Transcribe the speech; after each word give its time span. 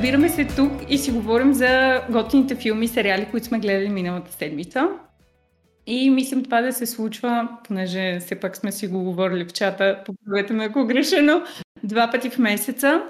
Събираме 0.00 0.28
се 0.28 0.46
тук 0.56 0.72
и 0.88 0.98
си 0.98 1.10
говорим 1.10 1.52
за 1.52 2.02
готините 2.10 2.54
филми 2.54 2.84
и 2.84 2.88
сериали, 2.88 3.28
които 3.30 3.46
сме 3.46 3.58
гледали 3.58 3.88
миналата 3.88 4.32
седмица. 4.32 4.88
И 5.86 6.10
мислим 6.10 6.44
това 6.44 6.60
да 6.60 6.72
се 6.72 6.86
случва, 6.86 7.48
понеже 7.64 8.18
все 8.20 8.40
пак 8.40 8.56
сме 8.56 8.72
си 8.72 8.86
го 8.86 9.04
говорили 9.04 9.44
в 9.44 9.52
чата, 9.52 10.02
поправете 10.06 10.52
ме 10.52 10.64
ако 10.64 10.86
грешено, 10.86 11.42
два 11.84 12.10
пъти 12.10 12.30
в 12.30 12.38
месеца. 12.38 13.02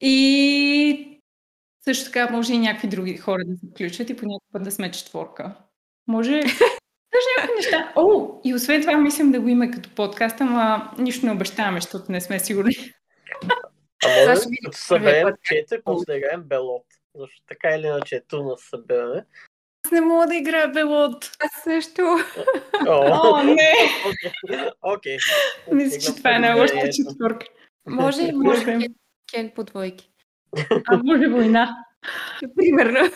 И 0.00 1.20
също 1.84 2.04
така 2.04 2.30
може 2.30 2.54
и 2.54 2.58
някакви 2.58 2.88
други 2.88 3.16
хора 3.16 3.42
да 3.46 3.56
се 3.56 3.66
включат 3.70 4.10
и 4.10 4.16
по 4.16 4.26
някакъв 4.26 4.52
път 4.52 4.62
да 4.64 4.70
сме 4.70 4.90
четворка. 4.90 5.54
Може 6.06 6.32
Даже 7.12 7.26
някакви 7.38 7.56
неща. 7.56 7.92
О, 7.96 8.40
и 8.44 8.54
освен 8.54 8.80
това 8.80 8.96
мислим 8.96 9.32
да 9.32 9.40
го 9.40 9.48
има 9.48 9.70
като 9.70 9.90
подкаст, 9.90 10.40
ама 10.40 10.92
нищо 10.98 11.26
не 11.26 11.32
обещаваме, 11.32 11.80
защото 11.80 12.12
не 12.12 12.20
сме 12.20 12.38
сигурни. 12.38 12.72
А 14.06 14.28
може 14.28 14.40
като 14.64 14.78
съберем 14.78 15.34
чете, 15.42 15.82
после 15.84 16.04
да 16.12 16.16
играем 16.16 16.42
Белот. 16.42 16.84
Защото 17.14 17.42
така 17.48 17.68
или 17.68 17.86
иначе 17.86 18.16
е 18.16 18.24
трудно 18.24 18.50
да 18.50 18.56
събираме. 18.56 19.24
Аз 19.86 19.92
не 19.92 20.00
мога 20.00 20.26
да 20.26 20.36
играя 20.36 20.68
Белот. 20.68 21.30
Аз 21.40 21.62
също. 21.64 22.02
О, 22.88 23.42
не! 23.44 23.72
Окей. 24.82 25.18
Мисля, 25.72 26.00
че 26.00 26.16
това 26.16 26.36
е 26.36 26.38
най-лошата 26.38 26.88
четвърка. 26.92 27.46
Може, 27.86 28.32
може 28.32 28.64
кен, 28.64 28.82
кен 29.32 29.52
по 29.54 29.64
двойки. 29.64 30.10
А 30.86 30.96
може 31.04 31.28
война. 31.28 31.84
Примерно. 32.56 33.10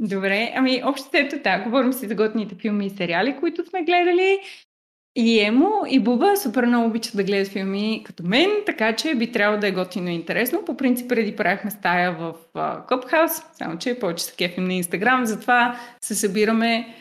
Добре, 0.00 0.52
ами 0.56 0.82
общо 0.84 1.08
ето 1.12 1.36
така, 1.36 1.64
говорим 1.64 1.92
си 1.92 2.08
за 2.08 2.14
готните 2.14 2.54
филми 2.54 2.86
и 2.86 2.90
сериали, 2.90 3.36
които 3.40 3.66
сме 3.66 3.82
гледали. 3.82 4.40
И 5.16 5.40
Емо 5.40 5.70
и 5.88 6.00
Буба 6.00 6.36
супер 6.36 6.66
много 6.66 6.86
обичат 6.86 7.16
да 7.16 7.24
гледат 7.24 7.52
филми 7.52 8.02
като 8.06 8.22
мен, 8.22 8.50
така 8.66 8.96
че 8.96 9.14
би 9.14 9.32
трябвало 9.32 9.60
да 9.60 9.68
е 9.68 9.72
готино 9.72 10.08
и 10.08 10.14
интересно. 10.14 10.64
По 10.64 10.76
принцип, 10.76 11.08
преди 11.08 11.36
правихме 11.36 11.70
стая 11.70 12.12
в 12.12 12.34
Къпхаус, 12.88 13.32
само 13.52 13.78
че 13.78 13.98
повече 13.98 14.24
се 14.24 14.36
кефим 14.36 14.64
на 14.64 14.74
Инстаграм, 14.74 15.26
затова 15.26 15.78
се 16.04 16.14
събираме 16.14 16.94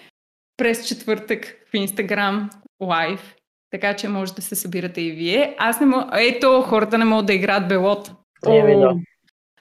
през 0.57 0.87
четвъртък 0.87 1.55
в 1.71 1.73
Инстаграм 1.73 2.49
лайв, 2.81 3.35
така 3.71 3.95
че 3.95 4.07
може 4.07 4.33
да 4.33 4.41
се 4.41 4.55
събирате 4.55 5.01
и 5.01 5.11
вие. 5.11 5.55
Аз 5.57 5.79
не 5.79 5.85
мога... 5.85 6.09
Ето, 6.13 6.61
хората 6.61 6.97
не 6.97 7.05
могат 7.05 7.25
да 7.25 7.33
играят 7.33 7.67
белот. 7.67 8.11
Еми, 8.47 8.75
да. 8.75 8.95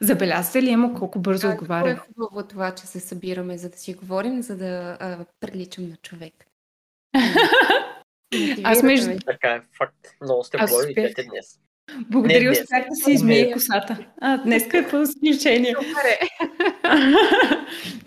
Забелязате 0.00 0.62
ли 0.62 0.70
Емо 0.70 0.95
колко 0.95 1.19
бързо 1.19 1.48
отговаря? 1.48 1.84
Какво 1.84 2.03
е 2.03 2.06
хубаво 2.06 2.48
това, 2.48 2.75
че 2.75 2.86
се 2.86 3.00
събираме, 3.00 3.58
за 3.58 3.70
да 3.70 3.77
си 3.77 3.95
говорим, 3.95 4.42
за 4.42 4.56
да 4.56 4.97
а, 5.00 5.19
приличам 5.41 5.89
на 5.89 5.97
човек. 5.97 6.34
Аз 8.65 8.83
между-. 8.83 9.25
Така 9.27 9.49
е, 9.49 9.61
факт. 9.79 9.97
Много 10.23 10.45
сте 10.45 10.59
говорили 10.59 10.95
двете 10.95 11.23
днес. 11.23 11.59
Благодаря, 12.11 12.45
Не, 12.45 12.51
успях 12.51 12.85
да 12.91 12.95
си 13.05 13.13
измия 13.13 13.47
Не. 13.47 13.53
косата. 13.53 13.99
А, 14.21 14.39
днеска 14.39 14.79
е 14.79 14.89
по 14.89 15.03
изключение. 15.03 15.75
Супер 15.75 16.05
е. 16.05 16.19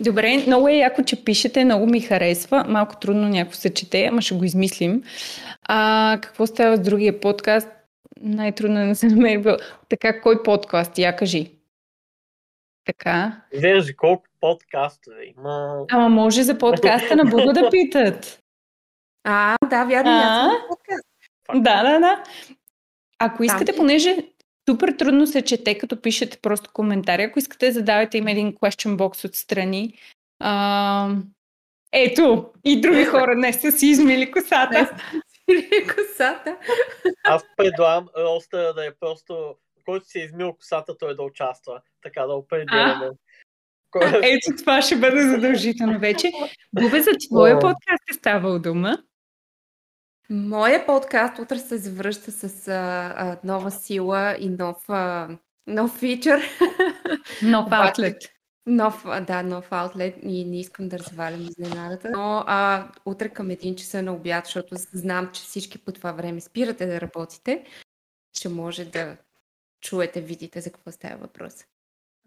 Добре, 0.00 0.44
много 0.46 0.68
е 0.68 0.74
яко, 0.74 1.02
че 1.02 1.24
пишете, 1.24 1.64
много 1.64 1.86
ми 1.86 2.00
харесва. 2.00 2.64
Малко 2.68 2.96
трудно 2.96 3.28
някакво 3.28 3.56
се 3.56 3.74
чете, 3.74 4.04
ама 4.04 4.22
ще 4.22 4.34
го 4.34 4.44
измислим. 4.44 5.02
А, 5.62 6.18
какво 6.22 6.46
става 6.46 6.76
с 6.76 6.80
другия 6.80 7.20
подкаст? 7.20 7.68
Най-трудно 8.20 8.80
е 8.80 8.86
да 8.86 8.94
се 8.94 9.06
намери. 9.06 9.44
Така, 9.88 10.20
кой 10.20 10.42
подкаст? 10.42 10.98
Я 10.98 11.16
кажи. 11.16 11.50
Така. 12.84 13.42
Виждаш 13.52 13.94
колко 13.96 14.24
подкастове 14.40 15.24
има. 15.38 15.84
Ама 15.90 16.08
може 16.08 16.42
за 16.42 16.58
подкаста 16.58 17.16
на 17.16 17.24
Буга 17.24 17.52
да 17.52 17.70
питат. 17.70 18.42
А, 19.28 19.56
да, 19.70 19.84
вярно. 19.84 20.10
А? 20.10 20.24
аз 20.24 20.50
съм. 21.50 21.62
Да, 21.62 21.82
да, 21.82 21.98
да. 22.00 22.22
Ако 23.18 23.44
искате, 23.44 23.72
Там. 23.72 23.76
понеже 23.76 24.16
супер 24.70 24.92
трудно 24.92 25.26
се 25.26 25.42
чете, 25.42 25.78
като 25.78 26.00
пишете 26.02 26.38
просто 26.42 26.70
коментари, 26.72 27.22
ако 27.22 27.38
искате, 27.38 27.72
задавайте 27.72 28.18
им 28.18 28.26
един 28.28 28.54
question 28.54 28.96
box 28.96 29.28
отстрани. 29.28 29.98
А, 30.40 31.10
ето, 31.92 32.50
и 32.64 32.80
други 32.80 33.04
хора 33.04 33.34
днес 33.34 33.60
са 33.60 33.72
си 33.72 33.86
измили 33.86 34.30
косата. 34.30 34.96
Косата. 35.94 36.56
Аз 37.24 37.44
предлагам 37.56 38.08
ростера 38.18 38.74
да 38.74 38.86
е 38.86 38.90
просто 39.00 39.54
който 39.84 40.06
си 40.06 40.18
е 40.18 40.22
измил 40.22 40.52
косата, 40.52 40.98
той 40.98 41.16
да 41.16 41.22
участва. 41.22 41.80
Така 42.02 42.26
да 42.26 42.34
определяме. 42.34 43.10
Кой- 43.90 44.20
Ето 44.22 44.56
това 44.58 44.82
ще 44.82 44.96
бъде 44.96 45.22
задължително 45.22 45.98
вече. 45.98 46.32
Бубе, 46.72 47.02
за 47.02 47.10
твоя 47.28 47.54
подкаст 47.58 48.10
е 48.10 48.14
ставал 48.14 48.58
дума. 48.58 48.98
Моя 50.30 50.86
подкаст 50.86 51.38
утре 51.38 51.58
се 51.58 51.78
завръща 51.78 52.32
с 52.32 52.68
а, 52.68 52.72
а, 53.16 53.38
нова 53.44 53.70
сила 53.70 54.36
и 54.40 54.48
нов, 54.48 54.90
а, 54.90 55.28
нов 55.66 55.98
фичър. 55.98 56.42
Нов 57.42 57.68
аутлет. 57.70 58.22
Нов, 58.66 59.06
да, 59.26 59.42
нов 59.42 59.72
аутлет 59.72 60.16
и 60.22 60.44
не 60.44 60.60
искам 60.60 60.88
да 60.88 60.98
развалям 60.98 61.40
изненадата. 61.40 62.10
Но 62.10 62.44
а, 62.46 62.88
утре 63.04 63.28
към 63.28 63.50
един 63.50 63.76
часа 63.76 64.02
на 64.02 64.12
обяд, 64.14 64.44
защото 64.44 64.74
знам, 64.92 65.30
че 65.32 65.42
всички 65.42 65.78
по 65.78 65.92
това 65.92 66.12
време 66.12 66.40
спирате 66.40 66.86
да 66.86 67.00
работите, 67.00 67.64
ще 68.38 68.48
може 68.48 68.84
да 68.84 69.16
чуете, 69.80 70.20
видите 70.20 70.60
за 70.60 70.70
какво 70.70 70.92
става 70.92 71.16
въпрос. 71.16 71.64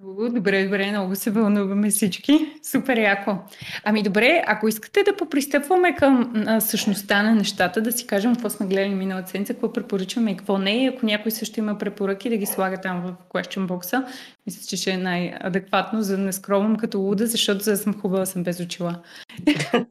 О, 0.04 0.30
Добре, 0.30 0.64
добре, 0.64 0.92
много 0.92 1.16
се 1.16 1.32
вълнуваме 1.32 1.90
всички. 1.90 2.54
Супер 2.64 2.98
яко. 2.98 3.38
Ами 3.84 4.04
добре, 4.04 4.44
ако 4.48 4.68
искате 4.68 5.04
да 5.04 5.16
попристъпваме 5.16 5.96
към 5.96 6.34
а, 6.48 6.62
същността 6.62 7.24
на 7.24 7.36
нещата, 7.36 7.82
да 7.82 7.92
си 7.92 8.08
кажем 8.08 8.34
какво 8.34 8.50
сме 8.50 8.68
гледали 8.68 8.96
миналата 8.96 9.30
седмица, 9.30 9.54
какво 9.54 9.74
препоръчваме 9.74 10.32
и 10.32 10.38
какво 10.38 10.58
не, 10.58 10.84
и 10.84 10.88
ако 10.88 11.06
някой 11.06 11.32
също 11.32 11.60
има 11.60 11.78
препоръки, 11.78 12.30
да 12.30 12.38
ги 12.38 12.46
слага 12.46 12.82
там 12.82 13.02
в 13.02 13.16
question 13.30 13.68
box 13.68 14.06
Мисля, 14.46 14.68
че 14.68 14.78
ще 14.78 14.92
е 14.92 14.98
най-адекватно, 14.98 16.02
за 16.02 16.18
да 16.18 16.24
не 16.24 16.34
скромвам 16.34 16.76
като 16.76 17.00
луда, 17.00 17.28
защото 17.28 17.64
за 17.64 17.72
да 17.72 17.78
съм 17.78 18.02
хубава 18.02 18.26
съм 18.26 18.44
без 18.44 18.60
очила. 18.60 19.02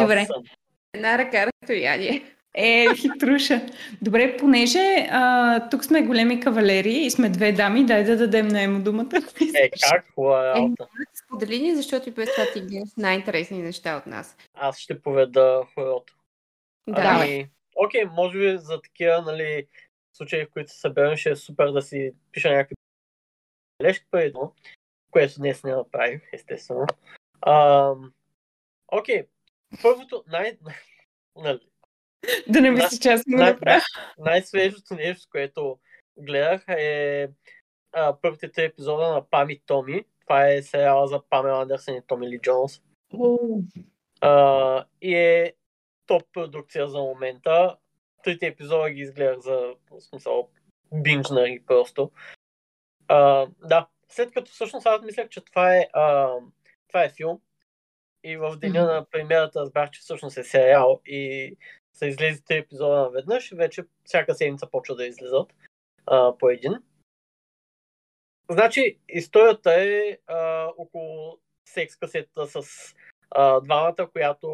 Добре. 0.00 0.26
Една 0.94 1.18
ръка 1.18 1.46
разстояние. 1.46 2.35
Е, 2.56 2.94
хитруша. 2.94 3.66
Добре, 4.02 4.36
понеже 4.36 5.08
а, 5.10 5.68
тук 5.68 5.84
сме 5.84 6.02
големи 6.02 6.40
кавалери 6.40 6.92
и 6.92 7.10
сме 7.10 7.28
две 7.28 7.52
дами, 7.52 7.86
дай 7.86 8.04
да 8.04 8.16
дадем 8.16 8.48
на 8.48 8.62
Емо 8.62 8.80
думата. 8.80 9.16
Е, 9.54 9.70
как? 9.70 10.04
Е, 10.18 10.84
сподели 11.14 11.58
ни, 11.58 11.76
защото 11.76 12.08
и 12.08 12.12
без 12.12 12.34
това 12.34 12.52
ти 12.52 12.60
гледаш 12.60 12.88
най-интересни 12.96 13.62
неща 13.62 13.96
от 13.96 14.06
нас. 14.06 14.36
Аз 14.54 14.78
ще 14.78 15.00
поведа 15.00 15.62
хорото. 15.74 16.16
Да. 16.86 17.02
Ами, 17.04 17.50
окей, 17.76 18.04
може 18.04 18.38
би 18.38 18.58
за 18.58 18.80
такива, 18.80 19.22
нали, 19.22 19.66
случаи, 20.12 20.44
в 20.44 20.50
които 20.52 20.72
се 20.72 20.80
съберем, 20.80 21.16
ще 21.16 21.30
е 21.30 21.36
супер 21.36 21.72
да 21.72 21.82
си 21.82 22.12
пиша 22.32 22.50
някакви 22.50 22.76
бележки 23.82 24.06
предно, 24.10 24.54
което 25.10 25.34
днес 25.38 25.64
не 25.64 25.72
направих, 25.72 26.22
естествено. 26.32 26.86
Ам, 27.46 28.12
окей, 28.88 29.22
първото, 29.82 30.24
най... 30.26 30.58
нали, 31.36 31.60
Да 32.48 32.60
не 32.60 32.70
мисля, 32.70 32.98
че 33.02 33.08
аз 33.08 33.22
най- 33.26 33.52
направя. 33.52 33.80
най-свежото 34.18 34.94
нещо, 34.94 35.28
което 35.30 35.78
гледах 36.18 36.64
е 36.68 37.28
а, 37.92 38.16
първите 38.22 38.52
три 38.52 38.64
епизода 38.64 39.08
на 39.08 39.30
Пам 39.30 39.50
и 39.50 39.62
Томи. 39.66 40.04
Това 40.20 40.48
е 40.48 40.62
сериала 40.62 41.06
за 41.06 41.22
Памела 41.30 41.62
Андерсън 41.62 41.94
и 41.94 42.06
Томи 42.06 42.28
Ли 42.28 42.38
Джонс. 42.38 42.82
А, 44.20 44.84
и 45.02 45.14
е 45.14 45.52
топ 46.06 46.22
продукция 46.32 46.88
за 46.88 46.98
момента. 46.98 47.76
Трите 48.24 48.46
епизода 48.46 48.90
ги 48.90 49.00
изгледах 49.00 49.38
за 49.38 49.74
в 49.90 50.00
смисъл 50.00 50.48
бинжна 50.94 51.48
и 51.48 51.64
просто. 51.66 52.10
А, 53.08 53.46
да, 53.64 53.86
след 54.08 54.32
като 54.32 54.50
всъщност 54.50 54.86
аз 54.86 55.02
мислях, 55.02 55.28
че 55.28 55.44
това 55.44 55.76
е, 55.76 55.88
а, 55.92 56.34
това 56.88 57.04
е 57.04 57.10
филм 57.10 57.40
и 58.24 58.36
в 58.36 58.56
деня 58.56 58.84
на 58.84 59.06
премиерата 59.10 59.60
разбрах, 59.60 59.90
че 59.90 60.00
всъщност 60.00 60.36
е 60.36 60.44
сериал 60.44 61.00
и 61.06 61.56
са 61.96 62.06
излезли 62.06 62.40
три 62.44 62.56
епизода 62.56 62.96
наведнъж 62.96 63.52
и 63.52 63.54
вече 63.54 63.84
всяка 64.04 64.34
седмица 64.34 64.70
почва 64.70 64.94
да 64.94 65.06
излизат 65.06 65.54
а, 66.06 66.38
по 66.38 66.50
един. 66.50 66.72
Значи, 68.50 68.98
историята 69.08 69.74
е 69.74 70.18
а, 70.26 70.68
около 70.78 71.38
секс 71.64 71.96
касета 71.96 72.46
с 72.46 72.62
а, 73.30 73.60
двамата, 73.60 74.08
която 74.12 74.48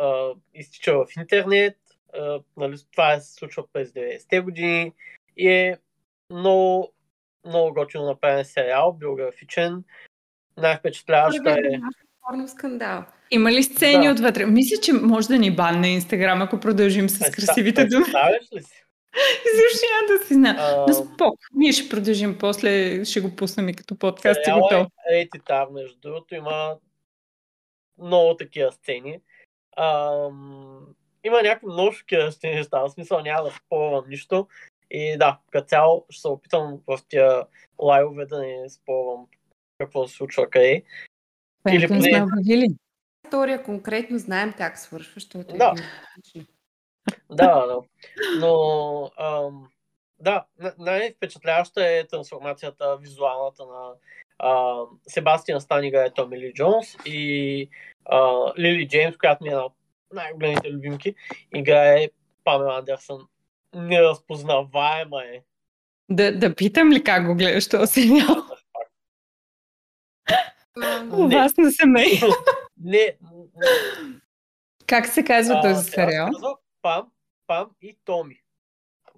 а, 0.00 0.30
изтича 0.54 0.94
в 0.94 1.06
интернет. 1.16 1.78
А, 2.14 2.40
нали, 2.56 2.76
това 2.92 3.20
се 3.20 3.34
случва 3.34 3.64
през 3.72 3.90
90-те 3.90 4.40
години 4.40 4.92
и 5.36 5.48
е 5.48 5.78
много, 6.30 6.92
много 7.46 7.74
готино 7.74 8.04
направен 8.04 8.44
сериал, 8.44 8.92
биографичен. 8.92 9.84
Най-впечатляваща 10.56 11.50
е... 11.50 11.80
Порно 12.22 12.48
скандал. 12.48 13.04
Има 13.30 13.52
ли 13.52 13.62
сцени 13.62 14.06
Да. 14.06 14.12
отвътре? 14.12 14.46
Мисля, 14.46 14.76
че 14.76 14.92
може 14.92 15.28
да 15.28 15.38
ни 15.38 15.50
банне 15.50 15.88
Инстаграм, 15.88 16.42
ако 16.42 16.60
продължим 16.60 17.08
с 17.08 17.18
Представ- 17.18 17.32
красивите 17.36 17.84
думи. 17.84 18.04
Представяш 18.04 18.52
ли 18.54 18.62
си? 18.62 18.84
Изобщо 19.46 19.86
няма 19.90 20.18
да 20.18 20.26
си 20.26 20.34
знам. 20.34 20.56
А, 20.58 20.84
Но 20.88 20.94
спок, 20.94 21.38
ние 21.54 21.72
ще 21.72 21.88
продължим 21.88 22.38
после, 22.38 23.04
ще 23.04 23.20
го 23.20 23.36
пуснем 23.36 23.68
и 23.68 23.74
като 23.74 23.98
подкаст 23.98 24.40
и 24.46 24.52
готов. 24.52 24.86
е 25.10 25.26
rated 25.26 25.42
R, 25.42 25.70
между 25.72 25.98
другото. 25.98 26.34
Има 26.34 26.76
много 27.98 28.36
такива 28.36 28.72
сцени. 28.72 29.18
Ам, 29.76 30.86
има 31.24 31.42
някакви 31.42 31.66
много 31.66 31.92
шокиращи 31.92 32.46
неща. 32.48 32.80
В 32.80 32.90
смисъл 32.90 33.20
няма 33.20 33.44
да 33.44 33.50
спорвам 33.50 34.04
нищо. 34.08 34.46
И 34.90 35.16
да, 35.18 35.38
като 35.50 35.66
цяло 35.66 36.06
ще 36.10 36.20
се 36.20 36.28
опитам 36.28 36.78
в 36.86 36.98
тия 37.08 37.42
лайвове 37.78 38.26
да 38.26 38.38
не 38.38 38.68
спорвам 38.68 39.26
какво 39.78 40.08
се 40.08 40.14
случва 40.14 40.50
къде. 40.50 40.82
Или 41.68 41.88
поне... 41.88 42.02
сме 42.02 42.22
обявили. 42.22 42.68
История 43.24 43.62
конкретно 43.62 44.18
знаем 44.18 44.54
как 44.58 44.78
свършва, 44.78 45.12
защото 45.14 45.56
да. 45.56 45.74
е 46.36 46.40
Да, 47.30 47.66
да. 47.66 47.78
Но 48.40 49.10
ам, 49.18 49.68
да, 50.18 50.44
най-впечатляваща 50.78 51.86
е 51.86 52.06
трансформацията 52.06 52.96
визуалната 52.96 53.62
на 53.66 53.90
а, 54.38 54.82
Себастиан 55.08 55.60
Стан 55.60 55.84
играе 55.84 56.10
Томи 56.10 56.38
Ли 56.38 56.52
Джонс 56.54 56.96
и 57.06 57.68
а, 58.04 58.52
Лили 58.58 58.88
Джеймс, 58.88 59.16
която 59.16 59.44
ми 59.44 59.48
е 59.48 59.52
една 59.52 59.64
от 59.64 59.72
най-големите 60.12 60.70
любимки, 60.70 61.14
играе 61.54 62.08
Памела 62.44 62.78
Андерсън. 62.78 63.18
Неразпознаваема 63.74 65.22
е. 65.22 65.42
Да, 66.08 66.38
да 66.38 66.54
питам 66.54 66.92
ли 66.92 67.04
как 67.04 67.26
го 67.26 67.34
гледаш 67.34 67.68
този 67.68 67.92
сериал? 67.92 68.36
У 71.12 71.28
вас 71.28 71.56
на 71.56 71.70
семей. 71.70 72.20
Не. 72.80 73.16
Как 74.86 75.06
се 75.06 75.24
казва 75.24 75.60
този 75.62 75.90
сериал? 75.90 76.30
Пам, 76.82 77.06
Пам 77.46 77.70
и 77.82 77.98
Томи. 78.04 78.40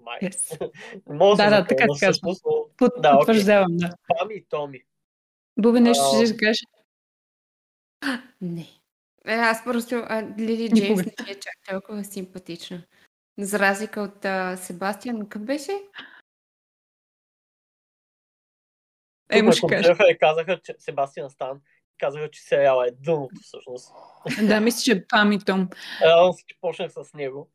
Май. 0.04 0.18
Yes. 0.22 0.58
да, 1.36 1.50
да, 1.50 1.66
така 1.66 1.84
се 1.94 2.06
казва. 2.06 2.34
Потвърждавам, 2.76 3.76
да. 3.76 3.90
Пам 4.08 4.30
и 4.30 4.44
Томи. 4.48 4.82
Бубе, 5.58 5.80
нещо 5.80 6.02
ще 6.26 6.36
кажеш? 6.36 6.62
Не. 8.40 8.66
Е, 9.26 9.34
аз 9.34 9.64
просто 9.64 9.94
Лили 10.38 10.70
Джеймс 10.74 11.04
не 11.04 11.12
е 11.28 11.40
чак 11.40 11.54
толкова 11.70 12.04
симпатична. 12.04 12.82
За 13.38 13.58
разлика 13.58 14.00
от 14.00 14.24
а, 14.24 14.56
Себастиан, 14.56 15.20
какъв 15.20 15.42
беше? 15.42 15.72
Е, 19.32 19.42
му 19.42 19.52
ще 19.52 19.66
кажа. 19.66 19.96
Казаха, 20.20 20.60
че 20.64 20.74
Себастиан 20.78 21.30
Стан 21.30 21.60
казаха, 21.98 22.30
че 22.30 22.42
сериала 22.42 22.86
е 22.86 22.90
дъното 22.90 23.34
всъщност. 23.42 23.92
Да, 24.42 24.60
мисля, 24.60 24.80
че 24.80 25.06
Памитон. 25.08 25.68
Аз 26.04 26.36
че 26.46 26.56
почнах 26.60 26.92
с 26.92 27.14
него. 27.14 27.50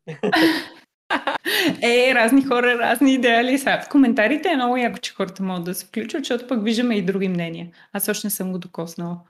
Е, 1.82 2.14
разни 2.14 2.44
хора, 2.44 2.78
разни 2.78 3.14
идеали. 3.14 3.58
Сега, 3.58 3.80
в 3.80 3.88
коментарите 3.88 4.48
е 4.48 4.56
много 4.56 4.76
яко, 4.76 4.98
че 4.98 5.14
хората 5.14 5.42
могат 5.42 5.64
да 5.64 5.74
се 5.74 5.86
включват, 5.86 6.24
защото 6.24 6.46
пък 6.46 6.64
виждаме 6.64 6.96
и 6.96 7.04
други 7.04 7.28
мнения. 7.28 7.72
Аз 7.92 8.08
още 8.08 8.26
не 8.26 8.30
съм 8.30 8.52
го 8.52 8.58
докоснала. 8.58 9.20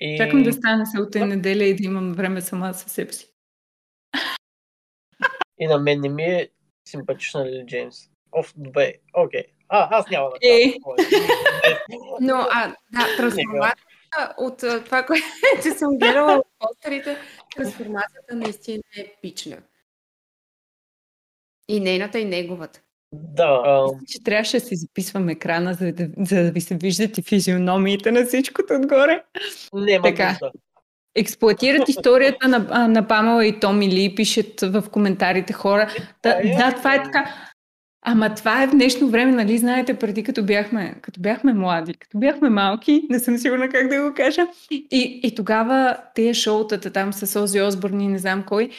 И... 0.00 0.16
Чакам 0.18 0.42
да 0.42 0.52
стане 0.52 0.86
се 0.86 1.00
утре 1.00 1.26
неделя 1.26 1.64
и 1.64 1.76
да 1.76 1.84
имам 1.84 2.12
време 2.12 2.40
сама 2.40 2.74
със 2.74 2.92
себе 2.92 3.12
си. 3.12 3.30
И 5.58 5.66
на 5.66 5.78
мен 5.78 6.00
не 6.00 6.08
ми 6.08 6.22
е 6.22 6.48
симпатична 6.88 7.46
Лили 7.46 7.66
Джеймс. 7.66 7.96
Оф, 8.32 8.52
добре, 8.56 8.94
окей. 9.14 9.44
А, 9.68 9.98
аз 9.98 10.10
няма 10.10 10.30
да 10.30 10.38
е. 10.42 10.74
Но, 12.20 12.46
а, 12.50 12.74
да, 12.92 13.16
трансформацията 13.16 14.34
от 14.38 14.58
това, 14.84 15.02
което 15.02 15.24
съм 15.78 15.98
гледала 15.98 16.36
в 16.36 16.42
постерите, 16.58 17.16
трансформацията 17.56 18.34
наистина 18.34 18.82
е 18.96 19.00
епична. 19.00 19.56
И 21.68 21.80
нейната, 21.80 22.18
и 22.18 22.24
неговата. 22.24 22.80
Да. 23.12 23.62
А... 23.64 23.86
Че 24.08 24.22
трябваше 24.24 24.58
да 24.58 24.66
си 24.66 24.76
записвам 24.76 25.28
екрана, 25.28 25.74
за 25.74 25.92
да, 25.92 26.08
за 26.18 26.42
да 26.42 26.50
ви 26.50 26.60
се 26.60 26.74
виждат 26.74 27.18
и 27.18 27.22
физиономиите 27.22 28.12
на 28.12 28.24
всичкото 28.24 28.74
отгоре. 28.74 29.22
Не, 29.72 30.02
така. 30.02 30.36
Да. 30.40 30.50
Експлуатират 31.14 31.88
историята 31.88 32.48
на, 32.48 32.88
на 32.88 33.08
Памела 33.08 33.46
и 33.46 33.60
Томи 33.60 33.88
Ли, 33.88 34.14
пишат 34.14 34.60
в 34.60 34.84
коментарите 34.90 35.52
хора. 35.52 35.94
Да, 36.22 36.40
е, 36.42 36.56
да, 36.56 36.74
това 36.76 36.94
е 36.94 37.02
така. 37.02 37.53
Ама 38.06 38.34
това 38.34 38.62
е 38.62 38.66
в 38.66 38.70
днешно 38.70 39.08
време, 39.08 39.32
нали 39.32 39.58
знаете, 39.58 39.94
преди 39.94 40.22
като 40.22 40.42
бяхме, 40.42 40.94
като 41.02 41.20
бяхме 41.20 41.52
млади, 41.52 41.94
като 41.94 42.18
бяхме 42.18 42.48
малки, 42.48 43.02
не 43.10 43.18
съм 43.18 43.38
сигурна 43.38 43.68
как 43.68 43.88
да 43.88 44.02
го 44.02 44.14
кажа. 44.14 44.46
И, 44.70 45.20
и 45.22 45.34
тогава 45.34 45.96
тези 46.14 46.34
шоутата 46.34 46.90
там 46.90 47.12
с 47.12 47.40
Ози 47.40 47.60
Осборн 47.60 48.00
и 48.00 48.08
не 48.08 48.18
знам 48.18 48.42
кой, 48.42 48.70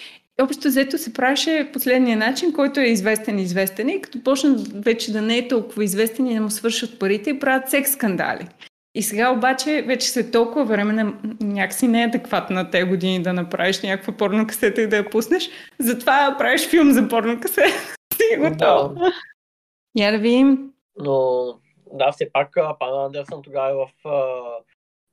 общо 0.41 0.67
взето 0.67 0.97
се 0.97 1.13
правеше 1.13 1.69
последния 1.73 2.17
начин, 2.17 2.53
който 2.53 2.79
е 2.79 2.85
известен 2.85 3.39
известен 3.39 3.89
и 3.89 4.01
като 4.01 4.23
почнат 4.23 4.83
вече 4.83 5.11
да 5.11 5.21
не 5.21 5.37
е 5.37 5.47
толкова 5.47 5.83
известен 5.83 6.27
и 6.27 6.35
да 6.35 6.41
му 6.41 6.49
свършат 6.49 6.99
парите 6.99 7.29
и 7.29 7.39
правят 7.39 7.69
секс 7.69 7.91
скандали. 7.91 8.47
И 8.95 9.01
сега 9.01 9.31
обаче 9.31 9.83
вече 9.87 10.09
след 10.09 10.31
толкова 10.31 10.65
време 10.65 11.13
някакси 11.41 11.87
не 11.87 12.01
е 12.01 12.05
адекватно 12.05 12.55
на 12.55 12.69
тези 12.69 12.83
години 12.83 13.21
да 13.21 13.33
направиш 13.33 13.81
някаква 13.81 14.13
порно 14.13 14.47
касета 14.47 14.81
и 14.81 14.87
да 14.87 14.97
я 14.97 15.09
пуснеш. 15.09 15.49
Затова 15.79 16.35
правиш 16.37 16.67
филм 16.67 16.91
за 16.91 17.07
порно 17.07 17.39
касета. 17.39 17.95
Си 18.15 18.37
готов. 18.39 18.93
Да. 18.93 19.11
Я 19.95 20.11
да 20.11 20.17
видим. 20.17 20.71
Но 20.97 21.45
да, 21.93 22.11
все 22.11 22.31
пак 22.31 22.53
Пан 22.79 23.05
Андерсън 23.05 23.41
тогава 23.41 23.71
е 23.71 23.73
в, 23.73 23.89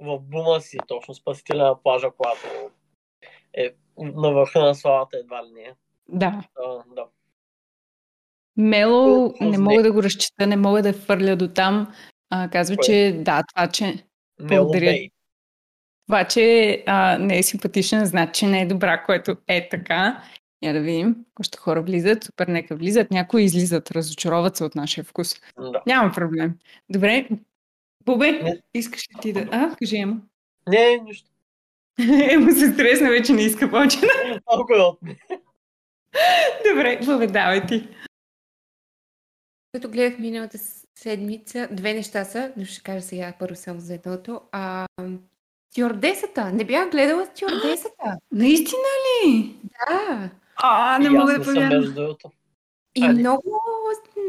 в 0.01 0.19
бума 0.19 0.61
си, 0.61 0.79
точно 0.87 1.15
спасителя 1.15 1.65
на 1.65 1.83
плажа, 1.83 2.11
когато 2.17 2.71
е 3.55 3.71
на 3.99 4.33
върха 4.33 4.61
на 4.61 4.75
славата 4.75 5.19
едва 5.19 5.45
ли 5.45 5.51
не 5.51 5.61
е. 5.61 5.73
Да. 6.09 6.43
А, 6.59 6.95
да. 6.95 7.07
Мело 8.57 9.35
не 9.41 9.59
мога 9.59 9.83
да 9.83 9.93
го 9.93 10.03
разчита, 10.03 10.47
не 10.47 10.57
мога 10.57 10.83
да 10.83 10.93
фърля 10.93 11.37
до 11.37 11.49
там. 11.49 11.95
А, 12.31 12.51
казва, 12.51 12.77
Кое? 12.77 12.85
че 12.85 13.19
да, 13.19 13.43
това, 13.55 13.69
че... 13.69 14.05
Благодаря. 14.41 15.09
Това, 16.07 16.25
че 16.25 16.85
а, 16.87 17.19
не 17.19 17.39
е 17.39 17.43
симпатична, 17.43 18.07
значи, 18.07 18.33
че 18.41 18.47
не 18.47 18.61
е 18.61 18.67
добра, 18.67 19.03
което 19.05 19.37
е 19.49 19.69
така. 19.69 20.23
Я 20.63 20.73
да 20.73 20.81
видим. 20.81 21.17
Още 21.41 21.59
хора 21.59 21.83
влизат. 21.83 22.25
Супер, 22.25 22.47
нека 22.47 22.77
влизат. 22.77 23.11
Някои 23.11 23.43
излизат, 23.43 23.91
разочароват 23.91 24.57
се 24.57 24.65
от 24.65 24.75
нашия 24.75 25.05
вкус. 25.05 25.35
Да. 25.59 25.83
Няма 25.87 26.13
проблем. 26.13 26.55
Добре. 26.91 27.29
Бобе, 28.05 28.33
не. 28.33 28.61
искаш 28.75 29.03
ли 29.03 29.21
ти 29.23 29.33
да... 29.33 29.49
А, 29.51 29.77
кажи 29.77 29.97
ема. 29.97 30.17
Не, 30.69 30.97
нищо. 31.05 31.31
Емо 32.31 32.53
се 32.53 32.73
стресна, 32.73 33.11
вече 33.11 33.33
не 33.33 33.43
иска 33.43 33.71
повече. 33.71 33.99
Малко 34.53 34.73
е 34.73 34.81
от 34.81 34.99
Добре, 36.69 37.01
Бобе, 37.05 37.27
давай 37.27 37.67
ти. 37.67 37.89
Като 39.73 39.89
гледах 39.89 40.19
миналата 40.19 40.59
седмица, 40.95 41.69
две 41.73 41.95
неща 41.95 42.25
са, 42.25 42.53
но 42.57 42.65
ще 42.65 42.83
кажа 42.83 43.03
сега 43.03 43.33
първо 43.39 43.57
само 43.57 43.81
за 43.81 43.95
едното. 43.95 44.41
А, 44.53 44.87
стюардесата. 45.71 46.53
Не 46.53 46.65
бях 46.65 46.91
гледала 46.91 47.27
стюардесата. 47.27 48.19
Наистина 48.33 48.89
ли? 49.07 49.57
Да. 49.89 50.31
А, 50.63 50.99
не 50.99 51.11
мога 51.11 51.39
да 51.39 51.45
повярвам. 51.45 52.17
И 52.95 53.09
много, 53.09 53.61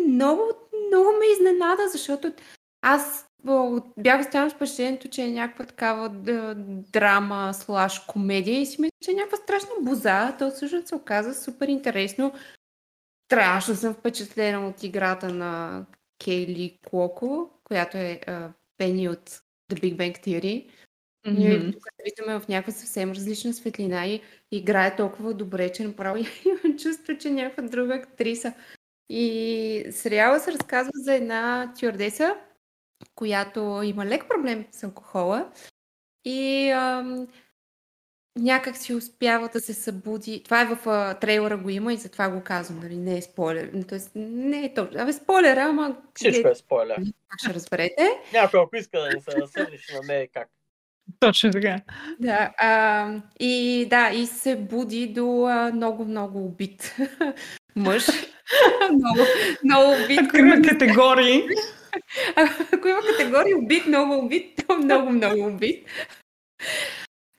много, 0.07 0.41
много 0.87 1.09
ме 1.19 1.25
изненада, 1.33 1.87
защото 1.91 2.33
аз 2.81 3.25
бях 3.97 4.21
останала 4.21 4.49
с 4.49 4.53
впечатлението, 4.53 5.09
че 5.09 5.21
е 5.21 5.31
някаква 5.31 5.65
такава 5.65 6.09
драма, 6.93 7.53
слаш, 7.53 7.99
комедия 7.99 8.61
и 8.61 8.65
си 8.65 8.81
мисля, 8.81 8.91
че 9.01 9.11
е 9.11 9.13
някаква 9.13 9.37
страшна 9.37 9.69
боза. 9.81 10.35
То 10.39 10.51
всъщност 10.51 10.87
се 10.87 10.95
оказа 10.95 11.33
супер 11.43 11.67
интересно. 11.67 12.33
Страшно 13.27 13.75
съм 13.75 13.93
впечатлена 13.93 14.67
от 14.67 14.83
играта 14.83 15.29
на 15.29 15.85
Кейли 16.23 16.79
Клоко, 16.89 17.49
която 17.63 17.97
е 17.97 18.21
Пени 18.77 19.09
от 19.09 19.29
The 19.71 19.81
Big 19.81 19.95
Bang 19.95 20.25
Theory. 20.27 20.69
Mm-hmm. 21.27 21.37
Ние 21.37 21.71
тук 21.71 21.85
виждаме 22.03 22.39
в 22.39 22.47
някаква 22.47 22.71
съвсем 22.71 23.11
различна 23.11 23.53
светлина 23.53 24.07
и 24.07 24.21
играе 24.51 24.95
толкова 24.95 25.33
добре, 25.33 25.71
че 25.71 25.83
направо 25.83 26.17
имам 26.45 26.77
чувство, 26.77 27.17
че 27.17 27.27
е 27.27 27.31
някаква 27.31 27.63
друга 27.63 27.95
актриса. 27.95 28.53
И 29.09 29.85
сериала 29.91 30.39
се 30.39 30.51
разказва 30.51 30.91
за 30.95 31.13
една 31.13 31.73
тюрдеса, 31.79 32.35
която 33.15 33.81
има 33.83 34.05
лек 34.05 34.29
проблем 34.29 34.65
с 34.71 34.83
алкохола 34.83 35.51
и 36.25 36.69
ам, 36.69 37.27
някак 38.35 38.77
си 38.77 38.93
успява 38.93 39.49
да 39.49 39.59
се 39.59 39.73
събуди. 39.73 40.43
Това 40.43 40.61
е 40.61 40.65
в 40.65 40.89
а, 40.89 41.13
трейлера 41.13 41.57
го 41.57 41.69
има 41.69 41.93
и 41.93 41.97
затова 41.97 42.29
го 42.29 42.41
казвам, 42.43 42.79
нали? 42.79 42.97
Не 42.97 43.17
е 43.17 43.21
спойлер. 43.21 43.71
Тоест, 43.89 44.11
не 44.15 44.65
е 44.65 44.73
точно. 44.73 45.01
Абе, 45.01 45.13
спойлер, 45.13 45.57
ама... 45.57 45.97
Всичко 46.15 46.47
е 46.47 46.55
спойлер. 46.55 46.95
Как 47.27 47.39
ще 47.39 47.53
разберете? 47.53 48.09
Някой, 48.33 48.61
ако 48.61 48.75
иска 48.75 48.99
да 48.99 49.09
не 49.09 49.21
се 49.21 49.31
разсъди, 49.31 49.77
ще 49.77 49.93
намери 49.93 50.27
как. 50.33 50.49
Точно 51.19 51.51
така. 51.51 51.79
Да, 52.19 52.51
а, 52.57 53.09
и 53.39 53.85
да, 53.89 54.09
и 54.09 54.25
се 54.25 54.55
буди 54.55 55.07
до 55.07 55.49
много-много 55.73 56.45
убит 56.45 56.95
мъж. 57.75 58.05
много, 58.93 59.19
много 59.63 60.03
убит. 60.03 60.19
Ако 60.19 60.37
има 60.37 60.61
категории. 60.61 61.43
Ако 62.73 62.87
има 62.87 62.99
категории 63.17 63.53
убит, 63.53 63.87
много 63.87 64.25
убит, 64.25 64.63
то 64.67 64.77
много, 64.77 65.09
много 65.09 65.45
убит. 65.45 65.87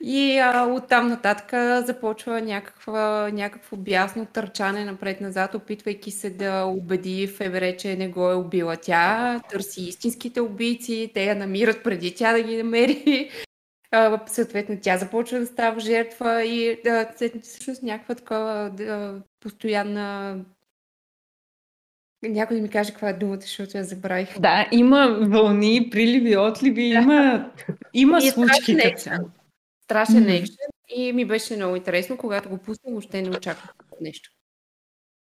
И 0.02 0.38
а, 0.38 0.66
оттам 0.66 1.08
нататък 1.08 1.50
започва 1.86 2.40
някаква, 2.40 3.30
някакво 3.32 3.76
бясно 3.76 4.26
търчане 4.26 4.84
напред-назад, 4.84 5.54
опитвайки 5.54 6.10
се 6.10 6.30
да 6.30 6.64
убеди 6.64 7.26
ФБР, 7.26 7.76
че 7.76 7.96
не 7.96 8.08
го 8.08 8.30
е 8.30 8.34
убила 8.34 8.76
тя. 8.76 9.40
Търси 9.50 9.82
истинските 9.82 10.40
убийци, 10.40 11.10
те 11.14 11.24
я 11.24 11.34
намират 11.34 11.82
преди 11.82 12.14
тя 12.14 12.32
да 12.32 12.42
ги 12.42 12.56
намери. 12.56 13.30
А, 13.94 14.20
съответно, 14.26 14.78
тя 14.82 14.96
започва 14.96 15.38
да 15.38 15.46
става 15.46 15.80
жертва 15.80 16.44
и 16.44 16.80
да, 16.84 17.10
всъщност 17.42 17.82
някаква 17.82 18.14
такова 18.14 18.70
да, 18.76 19.22
постоянна 19.40 20.38
някой 22.22 22.56
да 22.56 22.62
ми 22.62 22.68
каже 22.70 22.90
каква 22.90 23.08
е 23.08 23.12
думата, 23.12 23.40
защото 23.40 23.78
я 23.78 23.84
забравих. 23.84 24.40
Да, 24.40 24.68
има 24.72 25.18
вълни, 25.20 25.88
приливи, 25.90 26.36
отливи, 26.36 26.82
има, 26.82 27.50
има 27.94 28.18
И 28.22 28.26
е 28.26 28.30
случки. 28.30 28.54
страшен 28.54 28.80
екшен. 28.80 29.18
Страшен 29.84 30.22
Мгм. 30.22 30.30
екшен 30.30 30.56
и 30.88 31.12
ми 31.12 31.24
беше 31.24 31.56
много 31.56 31.76
интересно, 31.76 32.16
когато 32.16 32.48
го 32.48 32.58
пуснах, 32.58 32.92
въобще 32.92 33.22
не 33.22 33.30
очаквах 33.30 33.74
нещо. 34.00 34.30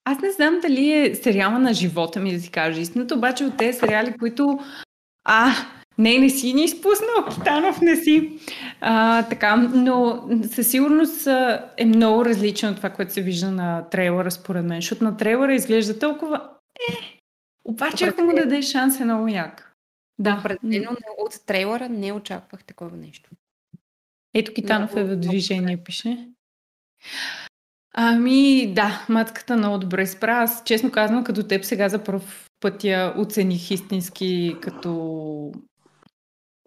Аз 0.03 0.19
не 0.19 0.31
знам 0.31 0.59
дали 0.61 0.91
е 0.91 1.15
сериала 1.15 1.59
на 1.59 1.73
живота 1.73 2.19
ми, 2.19 2.33
да 2.33 2.39
си 2.39 2.51
кажа 2.51 2.81
истината, 2.81 3.15
обаче 3.15 3.45
от 3.45 3.57
тези 3.57 3.79
сериали, 3.79 4.17
които... 4.19 4.59
А, 5.23 5.51
не, 5.97 6.17
не 6.17 6.29
си 6.29 6.53
ни 6.53 6.63
изпуснал, 6.63 7.25
Китанов 7.33 7.81
не 7.81 7.95
си. 7.95 8.39
А, 8.81 9.23
така, 9.23 9.55
но 9.55 10.27
със 10.51 10.67
сигурност 10.67 11.27
е 11.77 11.85
много 11.85 12.25
различно 12.25 12.69
от 12.69 12.75
това, 12.75 12.89
което 12.89 13.13
се 13.13 13.21
вижда 13.21 13.51
на 13.51 13.89
трейлера, 13.89 14.31
според 14.31 14.65
мен, 14.65 14.81
защото 14.81 15.03
на 15.03 15.17
трейлера 15.17 15.53
изглежда 15.53 15.99
толкова... 15.99 16.49
Е, 16.89 17.19
обаче 17.65 18.05
ако 18.05 18.21
му 18.21 18.35
даде 18.35 18.61
шанс 18.61 18.99
е 18.99 19.05
много 19.05 19.27
як. 19.27 19.73
Да. 20.19 20.37
Определено 20.39 20.97
от 21.17 21.45
трейлера 21.45 21.89
не 21.89 22.13
очаквах 22.13 22.63
такова 22.63 22.97
нещо. 22.97 23.29
Ето 24.33 24.53
Китанов 24.53 24.91
е 24.91 24.95
Много, 24.95 25.07
в 25.07 25.17
много 25.17 25.29
движение, 25.29 25.77
пише. 25.77 26.27
Ами, 27.93 28.73
да, 28.73 29.05
матката 29.09 29.57
много 29.57 29.77
добре 29.77 30.07
спра. 30.07 30.31
Аз, 30.31 30.63
честно 30.65 30.91
казвам, 30.91 31.23
като 31.23 31.43
теб 31.43 31.65
сега 31.65 31.89
за 31.89 32.03
първ 32.03 32.23
път 32.59 32.83
я 32.83 33.13
оцених 33.17 33.71
истински 33.71 34.55
като, 34.61 35.51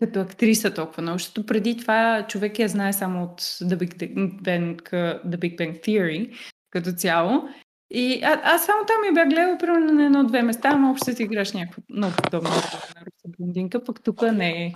като 0.00 0.20
актриса 0.20 0.74
толкова 0.74 1.02
много, 1.02 1.18
защото 1.18 1.46
преди 1.46 1.76
това 1.76 2.26
човек 2.28 2.58
я 2.58 2.68
знае 2.68 2.92
само 2.92 3.24
от 3.24 3.40
The 3.40 3.76
Big 3.76 4.14
Bang, 4.42 4.82
The 5.26 5.36
Big 5.36 5.58
Bang 5.58 5.80
Theory 5.80 6.36
като 6.70 6.92
цяло. 6.92 7.48
И 7.90 8.20
а, 8.24 8.40
аз 8.44 8.66
само 8.66 8.86
там 8.86 8.96
я 9.06 9.12
бях 9.12 9.28
гледала 9.28 9.58
примерно 9.58 9.92
на 9.92 10.04
едно-две 10.04 10.42
места, 10.42 10.68
ама 10.72 10.90
общо 10.90 11.12
си 11.12 11.22
играш 11.22 11.52
някакво 11.52 11.82
много 11.90 12.14
подобно 12.22 12.50
на 12.50 12.56
руса 12.56 13.36
блондинка, 13.38 13.84
пък 13.84 14.02
тук 14.02 14.22
не 14.22 14.66
е. 14.66 14.72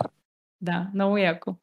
Да, 0.61 0.87
много 0.93 1.17
яко. 1.17 1.55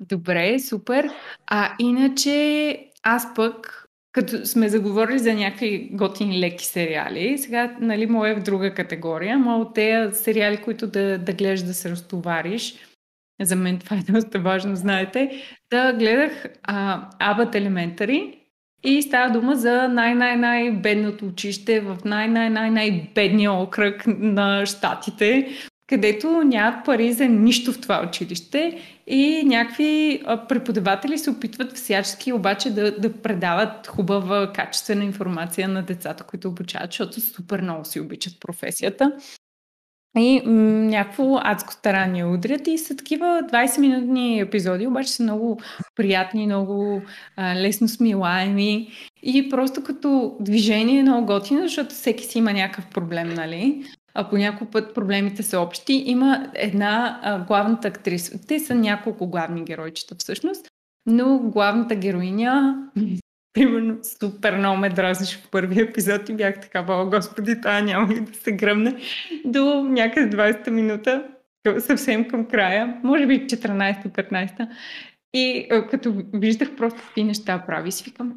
Добре, 0.00 0.58
супер. 0.58 1.10
А 1.46 1.72
иначе 1.78 2.78
аз 3.02 3.34
пък, 3.34 3.83
като 4.14 4.46
сме 4.46 4.68
заговорили 4.68 5.18
за 5.18 5.34
някакви 5.34 5.88
готини 5.92 6.40
леки 6.40 6.64
сериали, 6.64 7.38
сега, 7.38 7.76
нали, 7.80 8.06
мое 8.06 8.30
е 8.30 8.34
в 8.34 8.42
друга 8.42 8.74
категория, 8.74 9.38
но 9.38 9.60
от 9.60 9.74
тези 9.74 10.22
сериали, 10.22 10.56
които 10.56 10.86
да, 10.86 11.18
да 11.18 11.32
гледаш 11.32 11.62
да 11.62 11.74
се 11.74 11.90
разтовариш, 11.90 12.74
за 13.42 13.56
мен 13.56 13.78
това 13.78 13.96
е 13.96 14.12
доста 14.12 14.38
важно, 14.38 14.76
знаете, 14.76 15.42
да 15.70 15.92
гледах 15.92 16.46
а, 16.62 17.08
Abbott 17.18 17.54
Elementary 17.56 18.38
и 18.84 19.02
става 19.02 19.32
дума 19.32 19.56
за 19.56 19.88
най-най-най-бедното 19.88 21.26
училище 21.26 21.80
в 21.80 21.98
най-най-най-най-бедния 22.04 23.52
окръг 23.52 24.04
на 24.06 24.66
щатите, 24.66 25.48
където 25.86 26.42
нямат 26.44 26.84
пари 26.84 27.12
за 27.12 27.26
нищо 27.26 27.72
в 27.72 27.80
това 27.80 28.06
училище 28.08 28.80
и 29.06 29.42
някакви 29.46 30.22
преподаватели 30.48 31.18
се 31.18 31.30
опитват 31.30 31.76
всячески 31.76 32.32
обаче 32.32 32.70
да, 32.70 32.98
да 32.98 33.12
предават 33.12 33.86
хубава, 33.86 34.52
качествена 34.52 35.04
информация 35.04 35.68
на 35.68 35.82
децата, 35.82 36.24
които 36.24 36.48
обучават, 36.48 36.92
защото 36.92 37.20
супер 37.20 37.60
много 37.60 37.84
си 37.84 38.00
обичат 38.00 38.40
професията. 38.40 39.12
И 40.18 40.42
м- 40.46 40.52
някакво 40.84 41.38
адско 41.42 41.72
старание 41.72 42.24
удрят 42.24 42.66
и 42.66 42.78
са 42.78 42.96
такива 42.96 43.42
20-минутни 43.52 44.40
епизоди, 44.40 44.86
обаче 44.86 45.12
са 45.12 45.22
много 45.22 45.60
приятни, 45.94 46.46
много 46.46 47.02
а, 47.36 47.54
лесно 47.54 47.88
смилаеми 47.88 48.88
и 49.22 49.48
просто 49.48 49.82
като 49.82 50.36
движение 50.40 50.98
е 50.98 51.02
много 51.02 51.26
готино, 51.26 51.62
защото 51.62 51.94
всеки 51.94 52.24
си 52.24 52.38
има 52.38 52.52
някакъв 52.52 52.86
проблем, 52.86 53.34
нали? 53.34 53.84
А 54.14 54.28
по 54.28 54.36
някой 54.36 54.66
път 54.66 54.94
проблемите 54.94 55.42
са 55.42 55.60
общи. 55.60 56.02
Има 56.06 56.50
една 56.54 57.20
а, 57.22 57.38
главната 57.38 57.88
актриса. 57.88 58.46
Те 58.46 58.58
са 58.58 58.74
няколко 58.74 59.26
главни 59.26 59.64
геройчета 59.64 60.14
всъщност, 60.18 60.66
но 61.06 61.38
главната 61.38 61.94
героиня 61.94 62.78
примерно 63.52 63.98
супер 64.20 64.58
много 64.58 64.76
ме 64.76 64.88
дразниш 64.88 65.36
в 65.36 65.50
първия 65.50 65.84
епизод 65.84 66.28
и 66.28 66.34
бях 66.34 66.60
така, 66.60 66.86
о, 66.88 67.06
господи, 67.06 67.60
тая 67.60 67.82
няма 67.82 68.14
ли 68.14 68.20
да 68.20 68.34
се 68.34 68.52
гръмне 68.52 68.96
до 69.44 69.82
някъде 69.82 70.36
20-та 70.36 70.70
минута, 70.70 71.24
съвсем 71.78 72.28
към 72.28 72.48
края, 72.48 73.00
може 73.02 73.26
би 73.26 73.46
14-15. 73.46 74.68
И 75.34 75.66
а, 75.70 75.86
като 75.86 76.14
виждах 76.34 76.76
просто 76.76 77.00
какви 77.00 77.24
неща 77.24 77.64
прави, 77.66 77.92
си 77.92 78.04
викам, 78.04 78.34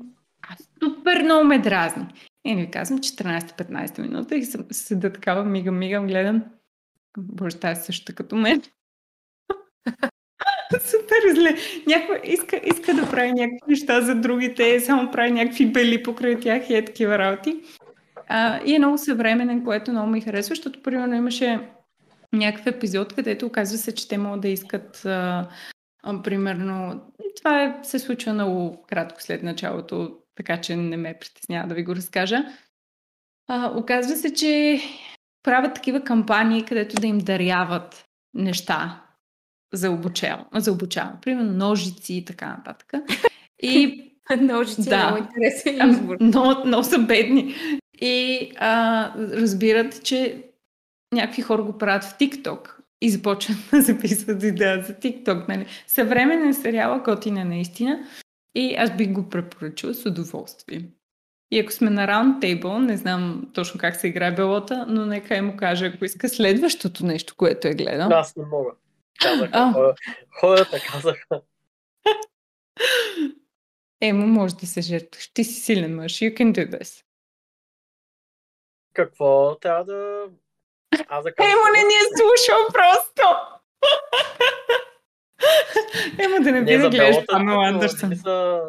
а 0.49 0.55
супер 0.83 1.23
много 1.23 1.43
ме 1.43 1.59
дразни. 1.59 2.05
И 2.47 2.55
ми 2.55 2.71
казвам 2.71 2.99
14-15 2.99 3.99
минута 3.99 4.35
и 4.35 4.45
съм 4.45 4.65
седа 4.71 5.13
такава, 5.13 5.43
мигам, 5.43 5.77
мигам, 5.77 6.07
гледам. 6.07 6.43
Тази 7.61 7.81
е 7.81 7.83
също 7.83 8.15
като 8.15 8.35
мен. 8.35 8.61
Супер 10.71 11.35
зле. 11.35 11.55
Някой 11.87 12.21
иска, 12.23 12.61
иска 12.63 12.93
да 12.93 13.11
прави 13.11 13.31
някакви 13.31 13.71
неща 13.71 14.01
за 14.01 14.15
другите, 14.15 14.79
само 14.79 15.11
прави 15.11 15.31
някакви 15.31 15.71
бели 15.71 16.03
покрай 16.03 16.39
тях 16.39 16.69
и 16.69 16.75
е 16.75 16.85
такива 16.85 17.17
работи. 17.17 17.61
А, 18.27 18.61
и 18.65 18.75
е 18.75 18.79
много 18.79 18.97
съвременен, 18.97 19.63
което 19.63 19.91
много 19.91 20.07
ми 20.07 20.21
харесва, 20.21 20.55
защото 20.55 20.81
примерно 20.81 21.15
имаше 21.15 21.69
някакъв 22.33 22.67
епизод, 22.67 23.13
където 23.13 23.45
оказва 23.45 23.77
се, 23.77 23.95
че 23.95 24.07
те 24.07 24.17
могат 24.17 24.41
да 24.41 24.47
искат 24.47 25.05
а, 25.05 25.47
а, 26.03 26.21
примерно, 26.21 27.01
това 27.37 27.63
е, 27.63 27.79
се 27.83 27.99
случва 27.99 28.33
много 28.33 28.85
кратко 28.89 29.21
след 29.21 29.43
началото, 29.43 30.17
така 30.37 30.61
че 30.61 30.75
не 30.75 30.97
ме 30.97 31.17
притеснява 31.19 31.67
да 31.67 31.75
ви 31.75 31.83
го 31.83 31.95
разкажа. 31.95 32.45
А, 33.47 33.71
оказва 33.77 34.15
се, 34.15 34.33
че 34.33 34.79
правят 35.43 35.73
такива 35.75 36.01
кампании, 36.03 36.65
където 36.65 36.95
да 37.01 37.07
им 37.07 37.17
даряват 37.17 38.05
неща 38.33 39.03
за 39.73 39.91
обучаване. 39.91 40.45
За 40.55 40.71
обучаване. 40.71 41.17
Примерно 41.21 41.51
ножици 41.53 42.13
и 42.13 42.25
така 42.25 42.47
нататък. 42.47 42.93
И 43.63 44.03
Ножици 44.41 44.89
Да. 44.89 44.95
е 44.95 45.03
много 45.03 45.17
интересен 45.17 45.77
Ами, 45.81 45.91
избор. 45.91 46.17
много, 46.21 46.67
много 46.67 46.83
са 46.83 46.99
бедни. 46.99 47.55
И 48.01 48.51
а, 48.57 49.11
разбират, 49.17 50.03
че 50.03 50.43
някакви 51.13 51.41
хора 51.41 51.63
го 51.63 51.77
правят 51.77 52.03
в 52.03 52.17
TikTok 52.17 52.71
и 53.01 53.09
започват 53.09 53.57
да 53.71 53.81
записват 53.81 54.43
идея 54.43 54.83
за 54.83 54.93
TikTok. 54.93 55.47
Нали? 55.47 55.65
Съвременен 55.87 56.53
сериал, 56.53 57.01
готин 57.05 57.37
е 57.37 57.43
наистина. 57.43 58.07
И 58.55 58.75
аз 58.75 58.97
бих 58.97 59.11
го 59.11 59.29
препоръчала 59.29 59.93
с 59.93 60.05
удоволствие. 60.05 60.81
И 61.51 61.59
ако 61.59 61.71
сме 61.71 61.89
на 61.89 62.07
раунд 62.07 62.41
тейбъл, 62.41 62.79
не 62.79 62.97
знам 62.97 63.51
точно 63.53 63.79
как 63.79 63.95
се 63.95 64.07
играе 64.07 64.31
белота, 64.31 64.85
но 64.89 65.05
нека 65.05 65.35
и 65.35 65.41
му 65.41 65.57
каже, 65.57 65.85
ако 65.85 66.05
иска 66.05 66.29
следващото 66.29 67.05
нещо, 67.05 67.35
което 67.37 67.67
е 67.67 67.73
гледал. 67.73 68.09
Аз 68.11 68.35
не 68.35 68.45
мога. 68.45 68.71
Казаха, 69.21 69.95
хората 70.39 70.79
казаха. 70.91 71.41
Емо, 74.01 74.27
може 74.27 74.55
да 74.55 74.67
се 74.67 74.81
жертваш. 74.81 75.27
Ти 75.33 75.43
си 75.43 75.61
силен 75.61 75.95
мъж. 75.95 76.13
You 76.13 76.33
can 76.33 76.51
do 76.51 76.79
this. 76.79 77.03
Какво 78.93 79.55
трябва 79.55 79.85
да... 79.85 80.25
Аз 81.07 81.23
да 81.23 81.33
кажа. 81.35 81.49
Емо 81.49 81.61
не 81.75 81.83
ни 81.83 81.93
е 81.93 82.07
слушал 82.17 82.67
просто! 82.73 83.23
Емо 86.19 86.43
да 86.43 86.51
не 86.51 86.65
би 86.65 86.77
да 86.77 86.89
гледаш 86.89 87.25
Памела 87.25 87.67
Андерсън. 87.67 88.15
Са... 88.15 88.61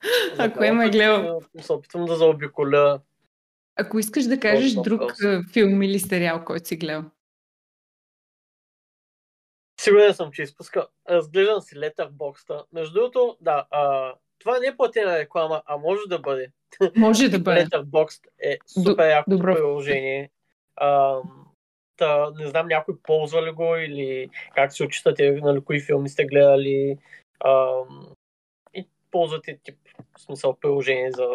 Ако 0.38 0.64
Ема 0.64 0.84
е 0.84 0.90
гледал- 0.90 1.40
Се 1.60 1.72
опитвам 1.72 2.04
да 2.04 2.16
заобиколя. 2.16 3.00
Ако 3.76 3.98
искаш 3.98 4.24
да 4.24 4.40
кажеш 4.40 4.74
Този 4.74 4.84
друг 4.84 5.12
а, 5.24 5.42
филм 5.52 5.82
или 5.82 5.98
сериал, 5.98 6.44
който 6.44 6.68
си 6.68 6.76
гледал. 6.76 7.04
Сигурен 9.80 10.14
съм, 10.14 10.32
че 10.32 10.42
изпуска. 10.42 10.86
Разглеждам 11.10 11.60
си 11.60 11.74
Letterboxd. 11.74 12.64
Между 12.72 12.94
другото, 12.94 13.36
да, 13.40 13.66
а, 13.70 14.14
това 14.38 14.58
не 14.58 14.66
е 14.66 14.76
платена 14.76 15.18
реклама, 15.18 15.62
а 15.66 15.76
може 15.76 16.00
да 16.08 16.18
бъде. 16.18 16.52
Може 16.96 17.28
да 17.28 17.38
бъде. 17.40 17.66
Letterboxd 17.66 18.20
е 18.40 18.58
супер 18.66 19.10
яко 19.10 19.30
добро. 19.30 19.54
приложение. 19.54 20.30
А, 20.76 21.18
та, 21.96 22.30
не 22.30 22.46
знам 22.46 22.66
някой 22.68 22.98
ползва 23.02 23.46
ли 23.46 23.52
го 23.52 23.76
или 23.76 24.30
как 24.54 24.72
се 24.72 24.84
отчитате, 24.84 25.30
нали, 25.30 25.60
кои 25.64 25.80
филми 25.80 26.08
сте 26.08 26.24
гледали. 26.24 26.98
А, 27.40 27.82
и 28.74 28.88
ползвате 29.10 29.58
тип, 29.62 29.78
в 30.18 30.20
смисъл 30.20 30.56
приложение 30.56 31.12
за, 31.12 31.28